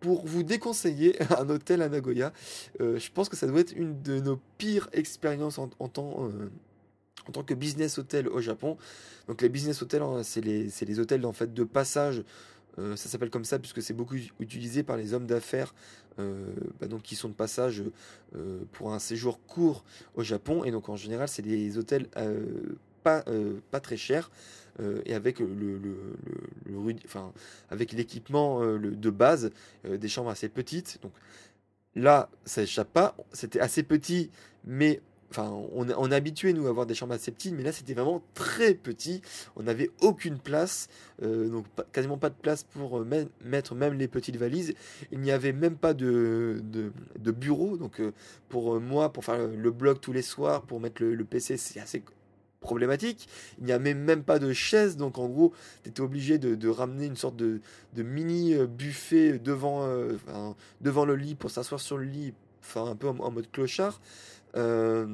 pour 0.00 0.26
vous 0.26 0.42
déconseiller 0.42 1.16
un 1.38 1.48
hôtel 1.50 1.82
à 1.82 1.88
Nagoya, 1.88 2.32
je 2.80 3.10
pense 3.12 3.28
que 3.28 3.36
ça 3.36 3.46
doit 3.46 3.60
être 3.60 3.72
une 3.76 4.00
de 4.02 4.20
nos 4.20 4.40
pires 4.56 4.88
expériences 4.92 5.58
en, 5.58 5.68
en 5.78 5.88
tant, 5.88 6.30
en 7.28 7.32
tant 7.32 7.42
que 7.42 7.52
business 7.52 7.98
hôtel 7.98 8.26
au 8.28 8.40
Japon. 8.40 8.78
Donc 9.26 9.42
les 9.42 9.50
business 9.50 9.82
hôtels, 9.82 10.00
hein, 10.00 10.22
c'est 10.22 10.40
les, 10.40 10.68
les, 10.80 10.98
hôtels 10.98 11.26
en 11.26 11.34
fait, 11.34 11.52
de 11.52 11.64
passage 11.64 12.24
ça 12.94 13.08
s'appelle 13.08 13.30
comme 13.30 13.44
ça 13.44 13.58
puisque 13.58 13.82
c'est 13.82 13.92
beaucoup 13.92 14.14
utilisé 14.38 14.84
par 14.84 14.96
les 14.96 15.12
hommes 15.12 15.26
d'affaires 15.26 15.74
bah, 16.18 16.86
donc 16.88 17.02
qui 17.02 17.16
sont 17.16 17.28
de 17.28 17.34
passage 17.34 17.82
pour 18.72 18.92
un 18.92 18.98
séjour 18.98 19.40
court 19.46 19.84
au 20.14 20.22
Japon 20.22 20.64
et 20.64 20.70
donc 20.70 20.88
en 20.88 20.96
général 20.96 21.28
c'est 21.28 21.42
des 21.42 21.78
hôtels 21.78 22.08
pas, 23.02 23.24
euh, 23.28 23.60
pas 23.70 23.80
très 23.80 23.96
cher 23.96 24.30
euh, 24.80 25.00
et 25.04 25.14
avec 25.14 25.40
le, 25.40 25.46
le, 25.46 25.78
le, 26.66 26.96
enfin, 27.04 27.32
avec 27.70 27.92
l'équipement 27.92 28.62
euh, 28.62 28.78
de 28.78 29.10
base 29.10 29.50
des 29.84 30.08
chambres 30.08 30.30
assez 30.30 30.48
petites. 30.48 30.98
Donc 31.02 31.12
là, 31.94 32.28
ça 32.44 32.62
échappe 32.62 32.92
pas. 32.92 33.16
C'était 33.32 33.60
assez 33.60 33.82
petit, 33.82 34.30
mais 34.64 35.00
enfin, 35.30 35.50
on, 35.74 35.88
on 35.90 36.10
est 36.10 36.14
habitué 36.14 36.52
nous 36.52 36.66
à 36.66 36.70
avoir 36.70 36.86
des 36.86 36.94
chambres 36.94 37.14
assez 37.14 37.30
petites, 37.30 37.54
mais 37.54 37.62
là 37.62 37.72
c'était 37.72 37.94
vraiment 37.94 38.22
très 38.34 38.74
petit. 38.74 39.22
On 39.56 39.64
n'avait 39.64 39.90
aucune 40.00 40.38
place, 40.38 40.88
donc 41.20 41.66
quasiment 41.92 42.18
pas 42.18 42.30
de 42.30 42.34
place 42.34 42.64
pour 42.64 43.04
mettre 43.44 43.74
même 43.74 43.94
les 43.94 44.08
petites 44.08 44.36
valises. 44.36 44.74
Il 45.12 45.20
n'y 45.20 45.30
avait 45.30 45.52
même 45.52 45.76
pas 45.76 45.94
de, 45.94 46.62
de, 46.64 47.30
bureau, 47.30 47.76
donc 47.76 48.00
pour 48.48 48.80
moi, 48.80 49.12
pour 49.12 49.24
faire 49.24 49.46
le 49.48 49.70
blog 49.70 50.00
tous 50.00 50.12
les 50.12 50.22
soirs, 50.22 50.62
pour 50.62 50.80
mettre 50.80 51.02
le, 51.02 51.24
PC, 51.24 51.56
c'est 51.56 51.80
assez 51.80 52.02
problématique. 52.60 53.28
Il 53.58 53.64
n'y 53.64 53.72
a 53.72 53.78
même, 53.78 54.22
pas 54.22 54.38
de 54.38 54.52
chaise, 54.52 54.96
donc 54.96 55.18
en 55.18 55.28
gros, 55.28 55.52
tu 55.82 55.90
étais 55.90 56.00
obligé 56.00 56.38
de, 56.38 56.68
ramener 56.68 57.06
une 57.06 57.16
sorte 57.16 57.36
de, 57.36 57.60
mini 57.96 58.54
euh, 58.54 58.66
buffet 58.66 59.38
devant, 59.38 59.84
euh, 59.84 60.16
devant 60.80 61.04
le 61.04 61.16
lit 61.16 61.34
pour 61.34 61.50
s'asseoir 61.50 61.80
sur 61.80 61.98
le 61.98 62.04
lit, 62.04 62.34
enfin 62.60 62.90
un 62.90 62.96
peu 62.96 63.08
en, 63.08 63.30
mode 63.30 63.50
clochard. 63.50 64.00
Euh, 64.56 65.06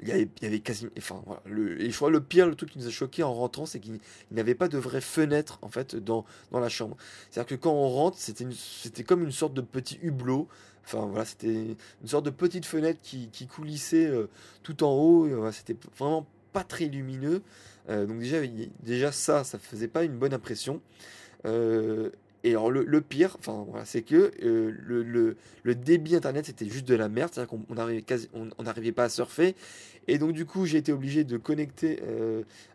il 0.00 0.08
y, 0.08 0.46
avait, 0.46 0.60
quasiment. 0.60 0.92
Enfin, 0.96 1.24
le, 1.44 1.90
je 1.90 2.06
le 2.06 2.20
pire, 2.20 2.46
le 2.46 2.54
truc 2.54 2.70
qui 2.70 2.78
nous 2.78 2.86
a 2.86 2.90
choqué 2.90 3.24
en 3.24 3.34
rentrant, 3.34 3.66
c'est 3.66 3.80
qu'il 3.80 3.98
n'y 4.30 4.40
avait 4.40 4.54
pas 4.54 4.68
de 4.68 4.78
vraie 4.78 5.00
fenêtre 5.00 5.58
en 5.62 5.68
fait 5.68 5.96
dans, 5.96 6.24
la 6.52 6.68
chambre. 6.68 6.96
C'est-à-dire 7.30 7.48
que 7.48 7.60
quand 7.60 7.72
on 7.72 7.88
rentre, 7.88 8.16
c'était, 8.16 9.02
comme 9.02 9.24
une 9.24 9.32
sorte 9.32 9.54
de 9.54 9.60
petit 9.60 9.98
hublot. 10.00 10.46
Enfin 10.84 11.04
voilà, 11.06 11.24
c'était 11.24 11.76
une 12.00 12.08
sorte 12.08 12.24
de 12.24 12.30
petite 12.30 12.64
fenêtre 12.64 13.00
qui, 13.02 13.28
coulissait 13.48 14.08
tout 14.62 14.84
en 14.84 14.92
haut. 14.92 15.50
c'était 15.50 15.76
vraiment 15.96 16.26
pas 16.52 16.62
très 16.64 16.86
lumineux. 16.86 17.42
Euh, 17.88 18.06
donc 18.06 18.18
déjà, 18.18 18.38
déjà 18.82 19.12
ça, 19.12 19.44
ça 19.44 19.58
faisait 19.58 19.88
pas 19.88 20.04
une 20.04 20.16
bonne 20.16 20.34
impression. 20.34 20.80
Euh, 22.44 22.48
et 22.48 22.50
alors 22.50 22.70
le, 22.70 23.00
pire, 23.00 23.36
enfin 23.38 23.66
c'est 23.84 24.02
que 24.02 24.30
euh, 24.42 24.72
le, 24.84 25.36
le, 25.62 25.74
débit 25.74 26.16
internet 26.16 26.46
c'était 26.46 26.68
juste 26.68 26.86
de 26.86 26.94
la 26.94 27.08
merde, 27.08 27.30
c'est-à-dire 27.32 27.50
qu'on 27.50 27.74
n'arrivait 27.74 28.04
on, 28.32 28.62
n'arrivait 28.62 28.92
pas 28.92 29.04
à 29.04 29.08
surfer. 29.08 29.54
Et 30.06 30.18
donc 30.18 30.32
du 30.32 30.44
coup 30.44 30.66
j'ai 30.66 30.78
été 30.78 30.92
obligé 30.92 31.24
de 31.24 31.36
connecter 31.36 32.00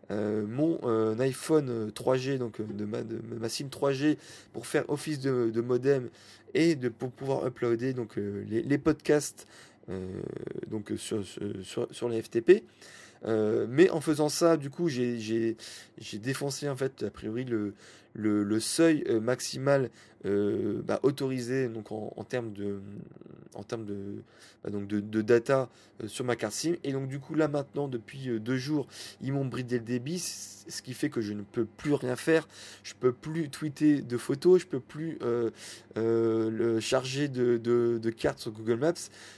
mon 0.10 1.20
iPhone 1.20 1.90
3G, 1.90 2.38
donc 2.38 2.62
de 2.62 2.86
ma, 2.86 3.02
de 3.02 3.20
ma 3.40 3.50
SIM 3.50 3.68
3G, 3.68 4.18
pour 4.52 4.68
faire 4.68 4.90
office 4.90 5.20
de, 5.20 5.50
de 5.50 5.62
modem 5.62 6.10
et 6.54 6.76
de, 6.76 6.90
pour 6.90 7.12
pouvoir 7.12 7.48
uploader 7.48 7.94
donc 7.94 8.18
les, 8.18 8.62
les 8.62 8.78
podcasts 8.78 9.48
donc 10.68 10.94
sur, 10.98 11.26
sur, 11.64 11.88
sur 11.92 12.10
les 12.10 12.22
FTP. 12.22 12.64
mais 13.26 13.90
en 13.90 14.00
faisant 14.00 14.30
ça, 14.30 14.56
du 14.56 14.70
coup, 14.70 14.88
j'ai 14.88 15.56
défoncé 16.14 16.70
en 16.70 16.76
fait 16.76 17.02
a 17.02 17.10
priori 17.10 17.46
le, 17.46 17.74
le, 18.14 18.60
seuil 18.60 19.04
maximal 19.22 19.90
bah, 20.24 21.00
autorisé 21.04 21.68
donc 21.68 21.92
en, 21.92 22.24
termes 22.24 22.54
de 22.54 22.80
en 23.56 23.64
termes 23.64 23.86
de 23.86 24.24
bah, 24.64 24.70
donc 24.70 24.88
de, 24.88 25.22
data 25.22 25.70
sur 26.08 26.24
ma 26.24 26.36
carte 26.36 26.54
SIM. 26.54 26.76
Et 26.84 26.94
donc 26.94 27.08
du 27.08 27.20
coup 27.20 27.36
là 27.36 27.48
maintenant 27.48 27.88
depuis 27.88 28.40
deux 28.40 28.58
jours 28.58 28.88
ils 29.22 29.34
m'ont 29.34 29.46
bridé 29.46 29.80
le 29.80 29.84
débit 29.84 30.20
ce 30.20 30.82
qui 30.82 30.94
fait 30.94 31.10
que 31.10 31.20
je 31.20 31.34
ne 31.34 31.42
peux 31.42 31.66
plus 31.66 31.94
rien 31.94 32.16
faire. 32.16 32.48
Je 32.84 32.94
peux 32.94 33.12
plus 33.12 33.50
tweeter 33.50 34.02
de 34.02 34.18
photos 34.18 34.62
je 34.62 34.68
peux 34.68 34.80
plus 34.80 35.18
le 35.96 36.80
charger 36.80 37.28
de, 37.28 37.58
de, 37.58 38.10
cartes 38.10 38.40
sur 38.40 38.52
Google 38.52 38.78
Maps. 38.78 38.94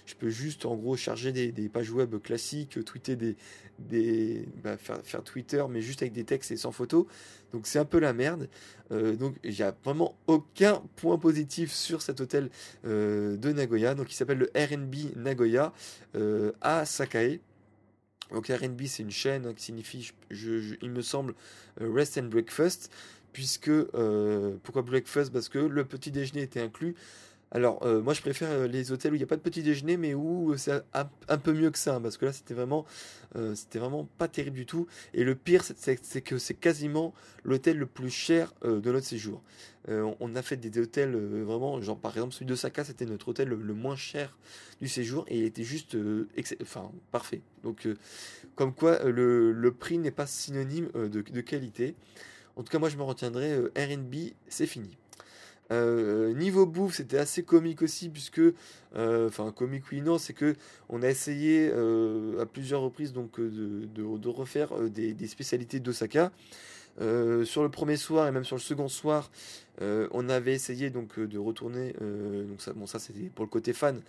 Je 0.05 0.15
peux 0.15 0.29
juste 0.29 0.65
en 0.65 0.75
gros 0.75 0.95
charger 0.95 1.31
des, 1.31 1.51
des 1.51 1.69
pages 1.69 1.91
web 1.91 2.15
classiques 2.21 2.83
tweeter 2.85 3.15
des, 3.15 3.35
des 3.79 4.47
bah, 4.63 4.77
faire, 4.77 4.99
faire, 5.03 5.23
Twitter 5.23 5.63
mais 5.69 5.81
juste 5.81 6.01
avec 6.01 6.13
des 6.13 6.23
textes 6.23 6.51
et 6.51 6.57
sans 6.57 6.71
photos 6.71 7.05
donc 7.55 7.67
c'est 7.67 7.79
un 7.79 7.85
peu 7.85 7.99
la 7.99 8.11
merde. 8.11 8.49
Euh, 8.91 9.15
donc 9.15 9.37
il 9.45 9.53
n'y 9.53 9.61
a 9.61 9.73
vraiment 9.85 10.17
aucun 10.27 10.83
point 10.97 11.17
positif 11.17 11.71
sur 11.71 12.01
cet 12.01 12.19
hôtel 12.19 12.49
euh, 12.85 13.37
de 13.37 13.53
Nagoya. 13.53 13.95
Donc 13.95 14.11
il 14.11 14.15
s'appelle 14.15 14.39
le 14.39 14.51
RNB 14.53 15.15
Nagoya 15.15 15.71
euh, 16.15 16.51
à 16.59 16.85
Sakae. 16.85 17.39
Donc 18.31 18.47
RNB 18.47 18.81
c'est 18.87 19.03
une 19.03 19.11
chaîne 19.11 19.53
qui 19.53 19.63
signifie 19.63 20.11
je, 20.31 20.75
il 20.81 20.89
me 20.89 21.01
semble 21.01 21.33
rest 21.79 22.17
and 22.17 22.23
breakfast 22.25 22.91
puisque 23.31 23.71
pourquoi 24.63 24.81
breakfast? 24.81 25.31
Parce 25.31 25.47
que 25.47 25.59
le 25.59 25.85
petit 25.85 26.11
déjeuner 26.11 26.41
était 26.41 26.61
inclus 26.61 26.95
alors, 27.51 27.85
euh, 27.85 28.01
moi, 28.01 28.13
je 28.13 28.21
préfère 28.21 28.49
euh, 28.49 28.67
les 28.67 28.91
hôtels 28.91 29.11
où 29.11 29.15
il 29.15 29.19
n'y 29.19 29.23
a 29.23 29.27
pas 29.27 29.37
de 29.37 29.41
petit 29.41 29.61
déjeuner, 29.61 29.97
mais 29.97 30.13
où 30.13 30.55
c'est 30.57 30.83
un, 30.93 31.37
peu 31.37 31.53
mieux 31.53 31.69
que 31.69 31.77
ça, 31.77 31.95
hein, 31.95 32.01
parce 32.01 32.17
que 32.17 32.25
là, 32.25 32.33
c'était 32.33 32.53
vraiment, 32.53 32.85
euh, 33.35 33.55
pas 34.17 34.27
terrible 34.27 34.57
du 34.57 34.65
tout. 34.65 34.87
Et 35.13 35.23
le 35.23 35.35
pire, 35.35 35.63
c'est 35.63 36.21
que 36.21 36.37
c'est 36.37 36.53
quasiment 36.55 37.13
l'hôtel 37.43 37.77
le 37.77 37.85
plus 37.85 38.09
cher 38.09 38.53
de 38.63 38.91
notre 38.91 39.05
séjour. 39.05 39.41
on 39.87 40.35
a 40.35 40.41
fait 40.41 40.57
des, 40.57 40.79
hôtels 40.79 41.15
vraiment, 41.15 41.79
genre 41.81 41.97
par 41.97 42.11
exemple 42.11 42.33
celui 42.33 42.47
de 42.47 42.55
Saka, 42.55 42.83
c'était 42.83 43.05
notre 43.05 43.29
hôtel 43.29 43.49
le, 43.49 43.73
moins 43.73 43.95
cher 43.95 44.37
du 44.81 44.87
séjour, 44.87 45.25
et 45.27 45.37
il 45.39 45.45
était 45.45 45.63
juste, 45.63 45.95
enfin, 46.61 46.91
parfait. 47.11 47.41
Donc, 47.63 47.87
comme 48.55 48.73
quoi, 48.73 49.03
le, 49.03 49.71
prix 49.77 49.97
n'est 49.97 50.11
pas 50.11 50.25
synonyme 50.25 50.89
de, 50.93 51.41
qualité. 51.41 51.95
En 52.55 52.63
tout 52.63 52.71
cas, 52.71 52.79
moi, 52.79 52.89
je 52.89 52.97
me 52.97 53.03
retiendrai 53.03 53.59
Airbnb, 53.75 54.13
c'est 54.47 54.67
fini. 54.67 54.97
Euh, 55.71 56.33
niveau 56.33 56.65
bouffe, 56.65 56.95
c'était 56.95 57.17
assez 57.17 57.43
comique 57.43 57.81
aussi, 57.81 58.09
puisque, 58.09 58.41
euh, 58.95 59.27
enfin, 59.27 59.51
comique 59.51 59.83
oui, 59.91 60.01
non, 60.01 60.17
c'est 60.17 60.33
que 60.33 60.55
on 60.89 61.01
a 61.01 61.09
essayé 61.09 61.71
euh, 61.73 62.41
à 62.41 62.45
plusieurs 62.45 62.81
reprises 62.81 63.13
donc 63.13 63.39
de, 63.39 64.27
refaire 64.27 64.79
des 64.89 65.27
spécialités 65.27 65.79
d'Osaka. 65.79 66.31
Sur 66.99 67.63
le 67.63 67.69
premier 67.69 67.97
soir 67.97 68.27
et 68.27 68.31
même 68.31 68.45
sur 68.45 68.55
le 68.55 68.61
second 68.61 68.87
soir, 68.87 69.29
on 69.81 70.29
avait 70.29 70.53
essayé 70.53 70.89
donc 70.89 71.19
de 71.19 71.37
retourner, 71.37 71.93
c'était 72.57 73.29
pour 73.35 73.45
le 73.45 73.49
côté 73.49 73.73
fan, 73.73 74.01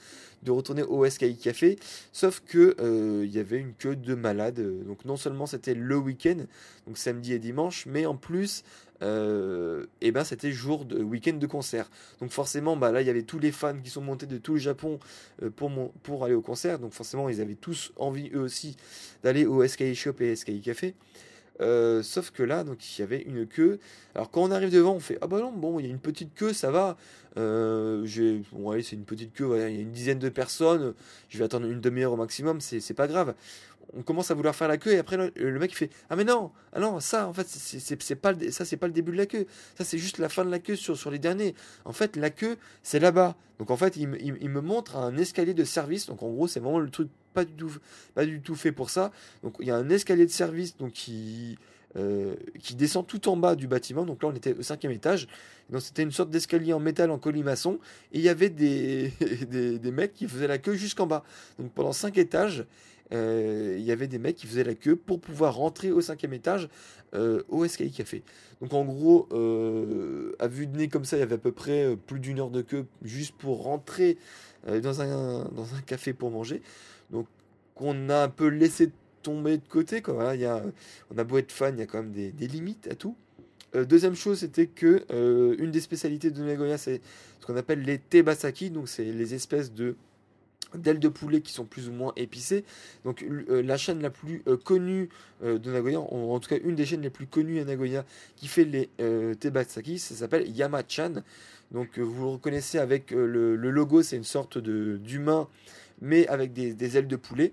de 0.43 0.51
retourner 0.53 0.83
au 0.85 1.09
SKI 1.09 1.37
Café, 1.37 1.77
sauf 2.13 2.43
que 2.47 2.77
il 3.25 3.31
y 3.31 3.39
avait 3.39 3.59
une 3.59 3.75
queue 3.75 3.97
de 3.97 4.15
malades. 4.15 4.85
Donc 4.87 5.05
non 5.05 5.17
seulement 5.17 5.47
c'était 5.47 5.75
le 5.75 5.97
week-end, 5.97 6.39
donc 6.87 6.99
samedi 6.99 7.33
et 7.33 7.39
dimanche, 7.39 7.87
mais 7.87 8.07
en 8.07 8.17
plus 8.17 8.63
euh, 9.03 9.87
et 10.01 10.11
ben 10.11 10.25
c'était 10.25 10.53
jour 10.53 10.85
de 10.85 11.03
week-end 11.03 11.35
de 11.35 11.47
concert. 11.47 11.91
Donc 12.21 12.31
forcément, 12.31 12.77
bah 12.77 12.93
là 12.93 13.03
il 13.03 13.07
y 13.07 13.11
avait 13.11 13.23
tous 13.23 13.39
les 13.39 13.53
fans 13.53 13.79
qui 13.83 13.91
sont 13.91 14.01
montés 14.01 14.27
de 14.27 14.39
tout 14.39 14.55
le 14.55 14.59
Japon 14.59 14.99
euh, 15.43 15.51
pour, 15.51 15.71
pour 16.03 16.25
aller 16.25 16.35
au 16.35 16.41
concert. 16.41 16.79
Donc 16.79 16.93
forcément, 16.93 17.29
ils 17.29 17.41
avaient 17.41 17.55
tous 17.55 17.93
envie 17.97 18.31
eux 18.35 18.41
aussi 18.41 18.77
d'aller 19.23 19.45
au 19.45 19.67
SKI 19.67 19.95
Shop 19.95 20.15
et 20.21 20.35
SKI 20.35 20.61
Café. 20.61 20.95
Euh, 21.61 22.03
sauf 22.03 22.31
que 22.31 22.43
là, 22.43 22.65
donc 22.65 22.79
il 22.99 23.01
y 23.01 23.05
avait 23.05 23.23
une 23.23 23.47
queue. 23.47 23.79
Alors 24.15 24.31
quand 24.31 24.43
on 24.43 24.51
arrive 24.51 24.71
devant, 24.71 24.95
on 24.95 25.01
fait 25.01 25.19
ah 25.21 25.27
bah 25.27 25.39
non, 25.41 25.53
bon, 25.53 25.79
il 25.79 25.87
y 25.87 25.89
a 25.89 25.93
une 25.93 25.99
petite 25.99 26.35
queue, 26.35 26.53
ça 26.53 26.71
va. 26.71 26.97
j'ai, 27.37 28.43
bon, 28.53 28.73
c'est 28.83 28.97
une 28.97 29.05
petite 29.05 29.33
queue, 29.33 29.51
il 29.69 29.75
y 29.75 29.79
a 29.79 29.81
une 29.83 29.93
dizaine 29.93 30.19
de 30.19 30.29
personnes. 30.29 30.95
Je 31.29 31.39
vais 31.39 31.45
attendre 31.45 31.67
une 31.67 31.81
demi-heure 31.81 32.13
au 32.13 32.17
maximum, 32.17 32.61
c'est 32.61 32.95
pas 32.95 33.09
grave 33.09 33.35
on 33.95 34.03
commence 34.03 34.31
à 34.31 34.35
vouloir 34.35 34.55
faire 34.55 34.69
la 34.69 34.77
queue 34.77 34.93
et 34.93 34.99
après 34.99 35.17
le, 35.17 35.59
mec 35.59 35.73
il 35.73 35.77
fait 35.77 35.91
ah 36.11 36.17
mais 36.17 36.25
non 36.25 36.51
ah 36.73 36.81
non 36.81 37.01
ça 37.01 37.29
en 37.29 37.33
fait 37.33 37.47
c'est 37.49 38.17
pas 38.17 38.33
ça 38.51 38.65
c'est 38.65 38.77
pas 38.77 38.87
le 38.87 38.93
début 38.93 39.13
de 39.13 39.17
la 39.17 39.27
queue 39.27 39.47
ça 39.77 39.85
c'est 39.85 39.99
juste 39.99 40.19
la 40.19 40.29
fin 40.29 40.45
de 40.45 40.51
la 40.51 40.59
queue 40.59 40.77
sur, 40.77 40.97
sur 40.97 41.11
les 41.11 41.19
derniers 41.19 41.55
en 41.85 41.93
fait 41.93 42.17
la 42.17 42.31
queue 42.31 42.57
c'est 42.83 42.99
là-bas 42.99 43.37
donc 43.59 43.71
en 43.71 43.77
fait 43.77 43.97
il, 43.97 44.09
me 44.09 44.61
montre 44.61 44.97
un 44.97 45.17
escalier 45.17 45.55
de 45.55 45.65
service 45.65 46.07
donc 46.07 46.23
en 46.23 46.31
gros 46.31 46.49
c'est 46.49 46.61
vraiment 46.61 46.81
le 46.81 46.91
truc 46.91 47.09
pas 47.35 47.45
du 47.45 47.53
tout 47.53 47.73
pas 48.15 48.27
du 48.27 48.41
tout 48.41 48.55
fait 48.55 48.73
pour 48.73 48.91
ça 48.91 49.13
donc 49.43 49.57
il 49.61 49.67
y 49.67 49.71
a 49.71 49.77
un 49.77 49.89
escalier 49.89 50.27
de 50.27 50.31
service 50.31 50.77
donc 50.77 50.93
qui 50.93 51.59
euh, 51.97 52.35
qui 52.61 52.75
descend 52.75 53.07
tout 53.07 53.27
en 53.31 53.39
bas 53.39 53.55
du 53.55 53.69
bâtiment. 53.69 54.05
Donc 54.05 54.23
là, 54.23 54.29
on 54.29 54.35
était 54.35 54.53
au 54.53 54.61
cinquième 54.61 54.93
étage. 54.93 55.29
Donc 55.71 55.81
c'était 55.81 56.03
une 56.03 56.11
sorte 56.11 56.29
d'escalier 56.29 56.75
en 56.75 56.81
métal 56.81 57.11
en 57.11 57.19
colimaçon. 57.19 57.79
Et 58.13 58.19
il 58.19 58.21
y 58.21 58.29
avait 58.29 58.51
des, 58.51 59.13
des, 59.49 59.79
des 59.79 59.91
mecs 59.93 60.13
qui 60.13 60.29
faisaient 60.29 60.49
la 60.49 60.59
queue 60.59 60.75
jusqu'en 60.75 61.07
bas. 61.07 61.25
Donc 61.59 61.73
pendant 61.73 61.95
cinq 61.95 62.19
étages, 62.19 62.61
euh, 62.61 62.65
il 63.13 63.83
y 63.83 63.93
avait 63.93 64.09
des 64.09 64.19
mecs 64.19 64.37
qui 64.37 64.47
faisaient 64.47 64.65
la 64.65 64.75
queue 64.75 64.97
pour 64.97 65.21
pouvoir 65.21 65.57
rentrer 65.57 65.93
au 65.93 66.01
cinquième 66.01 66.33
étage 66.33 66.69
euh, 67.15 67.43
au 67.49 67.67
SKI 67.67 67.93
Café. 67.93 68.23
Donc 68.61 68.73
en 68.73 68.85
gros, 68.85 69.29
euh, 69.33 70.35
à 70.39 70.49
vue 70.49 70.67
de 70.67 70.77
nez 70.77 70.89
comme 70.89 71.05
ça, 71.05 71.17
il 71.17 71.21
y 71.21 71.23
avait 71.23 71.37
à 71.37 71.39
peu 71.39 71.53
près 71.53 71.97
plus 72.07 72.19
d'une 72.19 72.41
heure 72.41 72.51
de 72.51 72.63
queue 72.63 72.87
juste 73.03 73.35
pour 73.37 73.63
rentrer 73.63 74.19
dans, 74.67 75.01
un, 75.01 75.45
dans 75.51 75.75
un 75.75 75.81
café 75.87 76.13
pour 76.13 76.31
manger. 76.31 76.63
Donc 77.11 77.27
on 77.77 78.11
a 78.11 78.25
un 78.25 78.29
peu 78.29 78.49
laissé 78.49 78.91
tomber 79.23 79.59
de 79.59 79.69
côté. 79.69 80.03
Quoi. 80.03 80.35
il 80.35 80.41
y 80.41 80.45
a, 80.45 80.63
on 81.15 81.19
a 81.19 81.25
beau 81.25 81.39
être 81.39 81.53
fan, 81.53 81.77
il 81.77 81.81
y 81.81 81.83
a 81.83 81.87
quand 81.87 82.03
même 82.03 82.13
des, 82.13 82.33
des 82.33 82.49
limites 82.49 82.89
à 82.89 82.97
tout. 82.97 83.17
deuxième 83.73 84.17
chose, 84.17 84.41
c'était 84.41 84.67
que 84.67 85.05
une 85.61 85.71
des 85.71 85.81
spécialités 85.81 86.33
de 86.33 86.43
Nagoya, 86.43 86.77
c'est 86.77 87.01
ce 87.41 87.47
qu'on 87.47 87.57
appelle 87.57 87.83
les 87.83 87.99
tebasaki, 87.99 88.71
donc 88.71 88.89
c'est 88.89 89.05
les 89.05 89.35
espèces 89.35 89.73
de 89.73 89.95
d'ailes 90.75 90.99
de 90.99 91.09
poulet 91.09 91.41
qui 91.41 91.53
sont 91.53 91.65
plus 91.65 91.89
ou 91.89 91.93
moins 91.93 92.13
épicées. 92.17 92.65
Donc 93.05 93.23
euh, 93.23 93.63
la 93.63 93.77
chaîne 93.77 94.01
la 94.03 94.11
plus 94.11 94.43
euh, 94.47 94.57
connue 94.57 95.09
euh, 95.43 95.59
de 95.59 95.71
Nagoya, 95.71 96.01
en, 96.01 96.39
tout 96.41 96.49
cas 96.49 96.59
une 96.63 96.75
des 96.75 96.87
chaînes 96.87 97.03
les 97.03 97.11
plus 97.11 97.27
connues 97.27 97.61
à 97.61 97.65
Nagoya, 97.65 98.05
qui 98.37 98.49
fait 98.49 98.65
les 98.65 98.91
tebasaki, 99.37 99.99
ça 99.99 100.15
s'appelle 100.15 100.49
Yamachan. 100.49 101.23
Donc 101.73 101.99
vous 101.99 102.23
le 102.23 102.31
reconnaissez 102.31 102.79
avec 102.79 103.11
le, 103.11 103.57
logo, 103.57 104.03
c'est 104.03 104.17
une 104.17 104.25
sorte 104.25 104.59
de 104.59 104.97
d'humain, 104.99 105.49
mais 106.01 106.27
avec 106.29 106.53
des, 106.53 106.97
ailes 106.97 107.09
de 107.09 107.17
poulet. 107.17 107.53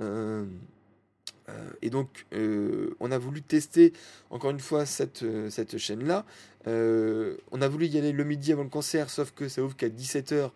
et 0.00 1.90
donc, 1.90 2.26
on 2.32 3.12
a 3.12 3.18
voulu 3.18 3.42
tester 3.42 3.92
encore 4.30 4.50
une 4.50 4.60
fois 4.60 4.86
cette, 4.86 5.24
cette 5.50 5.78
chaîne-là. 5.78 6.24
on 6.66 7.62
a 7.62 7.68
voulu 7.68 7.86
y 7.86 7.96
aller 7.96 8.12
le 8.12 8.24
midi 8.24 8.52
avant 8.52 8.64
le 8.64 8.70
concert, 8.70 9.08
sauf 9.08 9.30
que 9.32 9.48
ça 9.48 9.62
ouvre 9.62 9.76
qu'à 9.76 9.88
17h 9.88 10.50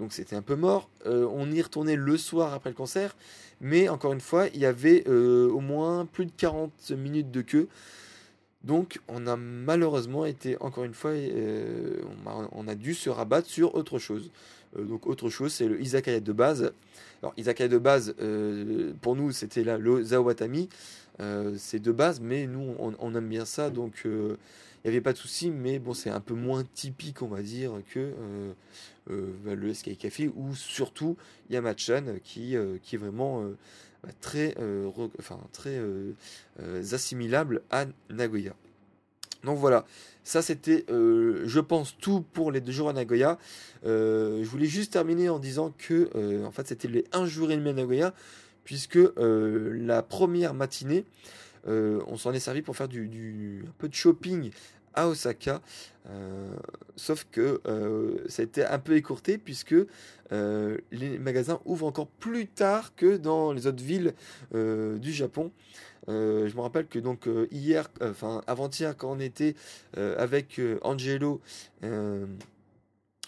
donc 0.00 0.14
c'était 0.14 0.34
un 0.34 0.42
peu 0.42 0.56
mort. 0.56 0.88
Euh, 1.06 1.28
on 1.30 1.52
y 1.52 1.60
retournait 1.60 1.94
le 1.94 2.16
soir 2.16 2.54
après 2.54 2.70
le 2.70 2.74
concert, 2.74 3.14
mais 3.60 3.88
encore 3.88 4.14
une 4.14 4.20
fois, 4.20 4.46
il 4.48 4.58
y 4.58 4.66
avait 4.66 5.04
euh, 5.06 5.48
au 5.50 5.60
moins 5.60 6.06
plus 6.06 6.24
de 6.24 6.32
40 6.36 6.92
minutes 6.92 7.30
de 7.30 7.42
queue. 7.42 7.68
Donc 8.64 8.98
on 9.08 9.26
a 9.26 9.36
malheureusement 9.36 10.24
été, 10.24 10.56
encore 10.60 10.84
une 10.84 10.94
fois, 10.94 11.10
euh, 11.10 12.00
on, 12.52 12.66
a, 12.66 12.74
dû 12.74 12.94
se 12.94 13.10
rabattre 13.10 13.48
sur 13.48 13.74
autre 13.74 13.98
chose. 13.98 14.30
donc 14.76 15.06
autre 15.06 15.28
chose, 15.28 15.52
c'est 15.52 15.68
le 15.68 15.80
izakaya 15.80 16.20
de 16.20 16.32
base. 16.32 16.72
Alors 17.22 17.34
izakaya 17.36 17.68
de 17.68 17.78
base, 17.78 18.14
pour 19.02 19.16
nous, 19.16 19.32
c'était 19.32 19.64
là 19.64 19.76
le 19.78 20.02
zawatami. 20.02 20.68
c'est 21.56 21.80
de 21.80 21.92
base, 21.92 22.20
mais 22.20 22.46
nous, 22.46 22.74
on, 22.78 22.94
on 22.98 23.14
aime 23.14 23.28
bien 23.28 23.44
ça, 23.44 23.70
donc 23.70 24.06
il 24.82 24.88
n'y 24.88 24.96
avait 24.96 25.02
pas 25.02 25.12
de 25.12 25.18
souci, 25.18 25.50
mais 25.50 25.78
bon, 25.78 25.92
c'est 25.92 26.08
un 26.08 26.20
peu 26.20 26.34
moins 26.34 26.64
typique, 26.64 27.20
on 27.20 27.28
va 27.28 27.42
dire, 27.42 27.72
que 27.92 27.98
euh, 27.98 28.52
euh, 29.10 29.26
bah, 29.44 29.54
le 29.54 29.74
Sky 29.74 29.96
Café 29.96 30.30
ou 30.34 30.54
surtout 30.54 31.18
Yamachan 31.50 32.04
qui, 32.24 32.56
euh, 32.56 32.78
qui 32.82 32.94
est 32.94 32.98
vraiment 32.98 33.44
bah, 34.02 34.08
très, 34.22 34.54
enfin, 35.18 35.38
très 35.52 35.78
assimilable 36.92 37.60
à 37.70 37.84
Nagoya. 38.08 38.54
Donc 39.44 39.58
voilà, 39.58 39.86
ça 40.24 40.40
c'était, 40.40 40.86
je 40.88 41.60
pense, 41.60 41.96
tout 41.98 42.24
pour 42.32 42.50
les 42.50 42.62
deux 42.62 42.72
jours 42.72 42.88
à 42.88 42.94
Nagoya. 42.94 43.38
je 43.84 44.44
voulais 44.44 44.66
juste 44.66 44.94
terminer 44.94 45.28
en 45.28 45.38
disant 45.38 45.74
que, 45.76 46.44
en 46.44 46.52
fait, 46.52 46.68
c'était 46.68 46.88
les 46.88 47.04
un 47.12 47.26
jour 47.26 47.50
et 47.50 47.56
demi 47.56 47.68
à 47.68 47.74
Nagoya, 47.74 48.14
puisque 48.64 48.98
la 49.18 50.02
première 50.02 50.54
matinée, 50.54 51.04
euh, 51.68 52.00
on 52.06 52.16
s'en 52.16 52.32
est 52.32 52.40
servi 52.40 52.62
pour 52.62 52.76
faire 52.76 52.88
du, 52.88 53.64
un 53.66 53.72
peu 53.78 53.88
de 53.88 53.94
shopping 53.94 54.50
à 54.94 55.08
Osaka. 55.08 55.60
Euh, 56.08 56.48
sauf 56.96 57.26
que 57.30 57.60
euh, 57.66 58.24
ça 58.28 58.42
a 58.42 58.44
été 58.44 58.64
un 58.64 58.78
peu 58.78 58.96
écourté 58.96 59.38
puisque 59.38 59.74
les 60.32 61.18
magasins 61.18 61.60
ouvrent 61.64 61.86
encore 61.86 62.06
plus 62.06 62.46
tard 62.46 62.94
que 62.94 63.16
dans 63.16 63.52
les 63.52 63.66
autres 63.66 63.82
villes 63.82 64.14
du 64.52 65.12
Japon. 65.12 65.50
je 66.06 66.54
me 66.54 66.60
rappelle 66.60 66.86
que 66.86 67.00
donc 67.00 67.28
hier, 67.50 67.88
enfin 68.00 68.40
avant-hier, 68.46 68.96
quand 68.96 69.10
on 69.10 69.18
était 69.18 69.56
avec 69.96 70.60
Angelo 70.82 71.40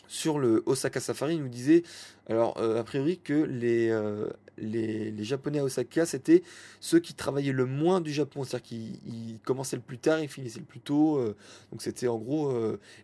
sur 0.07 0.39
le 0.39 0.63
Osaka 0.67 1.01
Safari, 1.01 1.35
il 1.35 1.43
nous 1.43 1.49
disait, 1.49 1.83
alors 2.29 2.57
a 2.57 2.85
priori 2.85 3.19
que 3.19 3.35
les, 3.35 3.91
les, 4.63 5.25
Japonais 5.25 5.59
à 5.59 5.65
Osaka, 5.65 6.07
c'était 6.07 6.43
ceux 6.81 7.01
qui 7.01 7.15
travaillaient 7.15 7.53
le 7.53 7.67
moins 7.67 8.01
du 8.01 8.13
Japon. 8.13 8.45
C'est-à-dire 8.45 8.69
qu'ils 8.69 9.39
commençaient 9.45 9.77
le 9.77 9.83
plus 9.83 9.99
tard 9.99 10.19
et 10.19 10.29
finissaient 10.29 10.61
le 10.61 10.65
plus 10.65 10.81
tôt. 10.81 11.23
donc 11.71 11.83
c'était 11.83 12.09
en 12.09 12.19
gros 12.19 12.53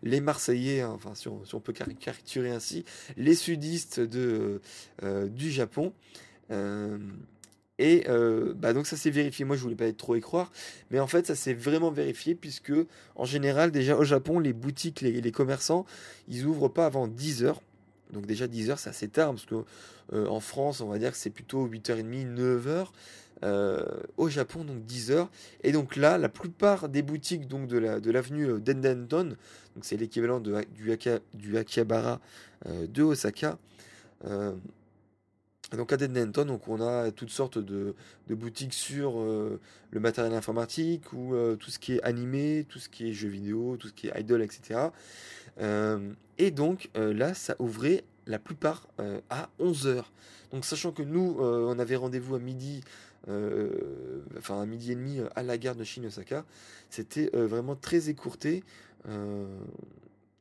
les 0.03 0.21
Marseillais, 0.21 0.81
hein, 0.81 0.91
enfin 0.93 1.15
si 1.15 1.27
on, 1.27 1.59
peut 1.59 1.73
caricaturer 1.73 2.49
ainsi, 2.49 2.85
les 3.17 3.35
sudistes 3.35 3.99
de, 3.99 4.61
du 5.27 5.51
Japon. 5.51 5.93
Et 7.79 8.03
euh, 8.09 8.53
bah 8.55 8.73
donc 8.73 8.85
ça 8.85 8.97
s'est 8.97 9.09
vérifié. 9.09 9.45
Moi 9.45 9.55
je 9.55 9.61
voulais 9.61 9.75
pas 9.75 9.85
être 9.85 9.97
trop 9.97 10.15
y 10.15 10.21
croire, 10.21 10.51
mais 10.91 10.99
en 10.99 11.07
fait 11.07 11.25
ça 11.25 11.33
s'est 11.33 11.53
vraiment 11.53 11.91
vérifié 11.91 12.35
puisque 12.35 12.73
en 13.15 13.25
général 13.25 13.71
déjà 13.71 13.97
au 13.97 14.03
Japon 14.03 14.39
les 14.39 14.51
boutiques, 14.51 14.99
les, 15.01 15.31
commerçants, 15.31 15.85
ils 16.27 16.45
ouvrent 16.45 16.67
pas 16.67 16.85
avant 16.85 17.07
10 17.07 17.45
heures. 17.45 17.61
Donc 18.11 18.25
déjà 18.25 18.47
10 18.47 18.71
heures 18.71 18.79
c'est 18.79 18.89
assez 18.89 19.07
tard 19.07 19.31
parce 19.31 19.45
que 19.45 19.63
euh, 20.13 20.39
France 20.39 20.81
on 20.81 20.87
va 20.87 20.99
dire 20.99 21.11
que 21.11 21.17
c'est 21.17 21.29
plutôt 21.29 21.67
8h30, 21.67 22.35
9h. 22.35 22.87
Euh, 23.41 23.85
au 24.17 24.27
Japon 24.27 24.65
donc 24.65 24.83
10 24.83 25.11
heures 25.11 25.29
et 25.63 25.71
donc 25.71 25.95
là 25.95 26.17
la 26.17 26.27
plupart 26.27 26.89
des 26.89 27.01
boutiques 27.01 27.47
donc 27.47 27.67
de 27.67 27.77
la 27.77 28.01
de 28.01 28.11
l'avenue 28.11 28.59
Dendenton 28.59 29.29
donc 29.75 29.83
c'est 29.83 29.95
l'équivalent 29.95 30.41
du, 30.41 30.51
du 31.33 31.57
Akihabara 31.57 32.19
de 32.65 33.01
Osaka 33.01 33.57
donc 35.77 35.93
à 35.93 35.97
Denton, 35.97 36.45
donc 36.45 36.67
on 36.67 36.81
a 36.81 37.11
toutes 37.11 37.29
sortes 37.29 37.59
de, 37.59 37.95
boutiques 38.29 38.73
sur 38.73 39.19
euh, 39.19 39.59
le 39.91 39.99
matériel 39.99 40.33
informatique 40.33 41.13
ou 41.13 41.35
euh, 41.35 41.55
tout 41.55 41.69
ce 41.69 41.77
qui 41.77 41.93
est 41.93 42.01
animé, 42.01 42.65
tout 42.67 42.79
ce 42.79 42.89
qui 42.89 43.09
est 43.09 43.13
jeux 43.13 43.29
vidéo, 43.29 43.77
tout 43.77 43.89
ce 43.89 43.93
qui 43.93 44.07
est 44.07 44.19
idol, 44.19 44.41
etc. 44.41 44.89
Euh, 45.59 46.11
et 46.37 46.51
donc 46.51 46.89
là, 46.95 47.33
ça 47.33 47.55
ouvrait 47.59 48.03
la 48.25 48.39
plupart 48.39 48.87
à 49.29 49.49
11h. 49.59 50.03
Donc 50.51 50.65
sachant 50.65 50.91
que 50.91 51.03
nous, 51.03 51.37
on 51.39 51.77
avait 51.77 51.97
rendez-vous 51.97 52.35
à 52.35 52.39
midi, 52.39 52.81
enfin 53.27 54.61
à 54.61 54.65
midi 54.65 54.93
et 54.93 54.95
demi 54.95 55.19
à 55.35 55.43
la 55.43 55.57
gare 55.57 55.75
de 55.75 55.83
Shin-Osaka, 55.83 56.45
c'était 56.89 57.29
vraiment 57.33 57.75
très 57.75 58.09
écourté. 58.09 58.63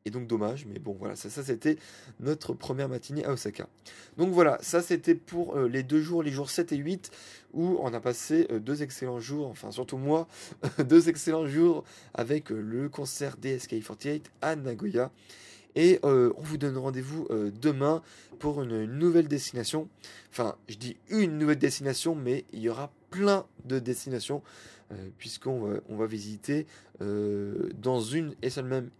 Et 0.04 0.10
donc 0.10 0.26
dommage, 0.26 0.64
mais 0.66 0.78
bon 0.78 0.96
voilà, 0.98 1.16
ça, 1.16 1.28
c'était 1.28 1.76
notre 2.20 2.54
première 2.54 2.88
matinée 2.88 3.24
à 3.24 3.32
Osaka. 3.32 3.68
Donc 4.16 4.32
voilà, 4.32 4.58
ça 4.62 4.80
c'était 4.80 5.14
pour 5.14 5.56
euh, 5.56 5.68
les 5.68 5.82
deux 5.82 6.00
jours, 6.00 6.22
les 6.22 6.30
jours 6.30 6.50
7 6.50 6.72
et 6.72 6.76
8, 6.76 7.10
où 7.52 7.78
on 7.80 7.92
a 7.92 8.00
passé 8.00 8.46
euh, 8.50 8.58
deux 8.58 8.82
excellents 8.82 9.20
jours, 9.20 9.48
enfin 9.48 9.70
surtout 9.70 9.98
moi, 9.98 10.28
deux 10.86 11.08
excellents 11.08 11.46
jours 11.46 11.84
avec 12.14 12.50
euh, 12.50 12.60
le 12.60 12.88
concert 12.88 13.36
DSK48 13.42 14.22
à 14.40 14.56
Nagoya. 14.56 15.10
Et 15.74 16.00
on 16.02 16.32
vous 16.38 16.56
donne 16.56 16.76
rendez-vous 16.76 17.28
demain 17.52 18.02
pour 18.40 18.62
une 18.62 18.84
nouvelle 18.86 19.28
destination. 19.28 19.88
Enfin, 20.30 20.56
je 20.68 20.76
dis 20.76 20.96
une 21.08 21.38
nouvelle 21.38 21.58
destination, 21.58 22.16
mais 22.16 22.46
il 22.52 22.60
y 22.60 22.68
aura 22.68 22.90
plein 23.10 23.46
de 23.64 23.78
destinations, 23.78 24.42
puisqu'on 25.18 25.60
va, 25.60 25.80
on 25.88 25.96
va 25.96 26.06
visiter 26.06 26.66
dans 27.00 28.00
une 28.00 28.34
et 28.42 28.50
seule 28.50 28.64
même 28.64 28.90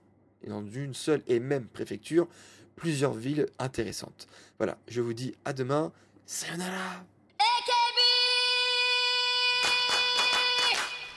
et 0.43 0.49
dans 0.49 0.67
une 0.67 0.95
seule 0.95 1.23
et 1.27 1.41
même 1.41 1.67
préfecture 1.67 2.29
plusieurs 2.77 3.15
villes 3.15 3.47
intéressantes. 3.59 4.29
Voilà, 4.59 4.79
je 4.89 5.01
vous 5.01 5.13
dis 5.13 5.35
à 5.45 5.53
demain. 5.53 5.93
Sayonara! 6.27 7.05
AKB 7.39 7.99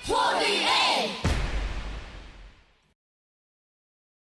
48 0.07 1.30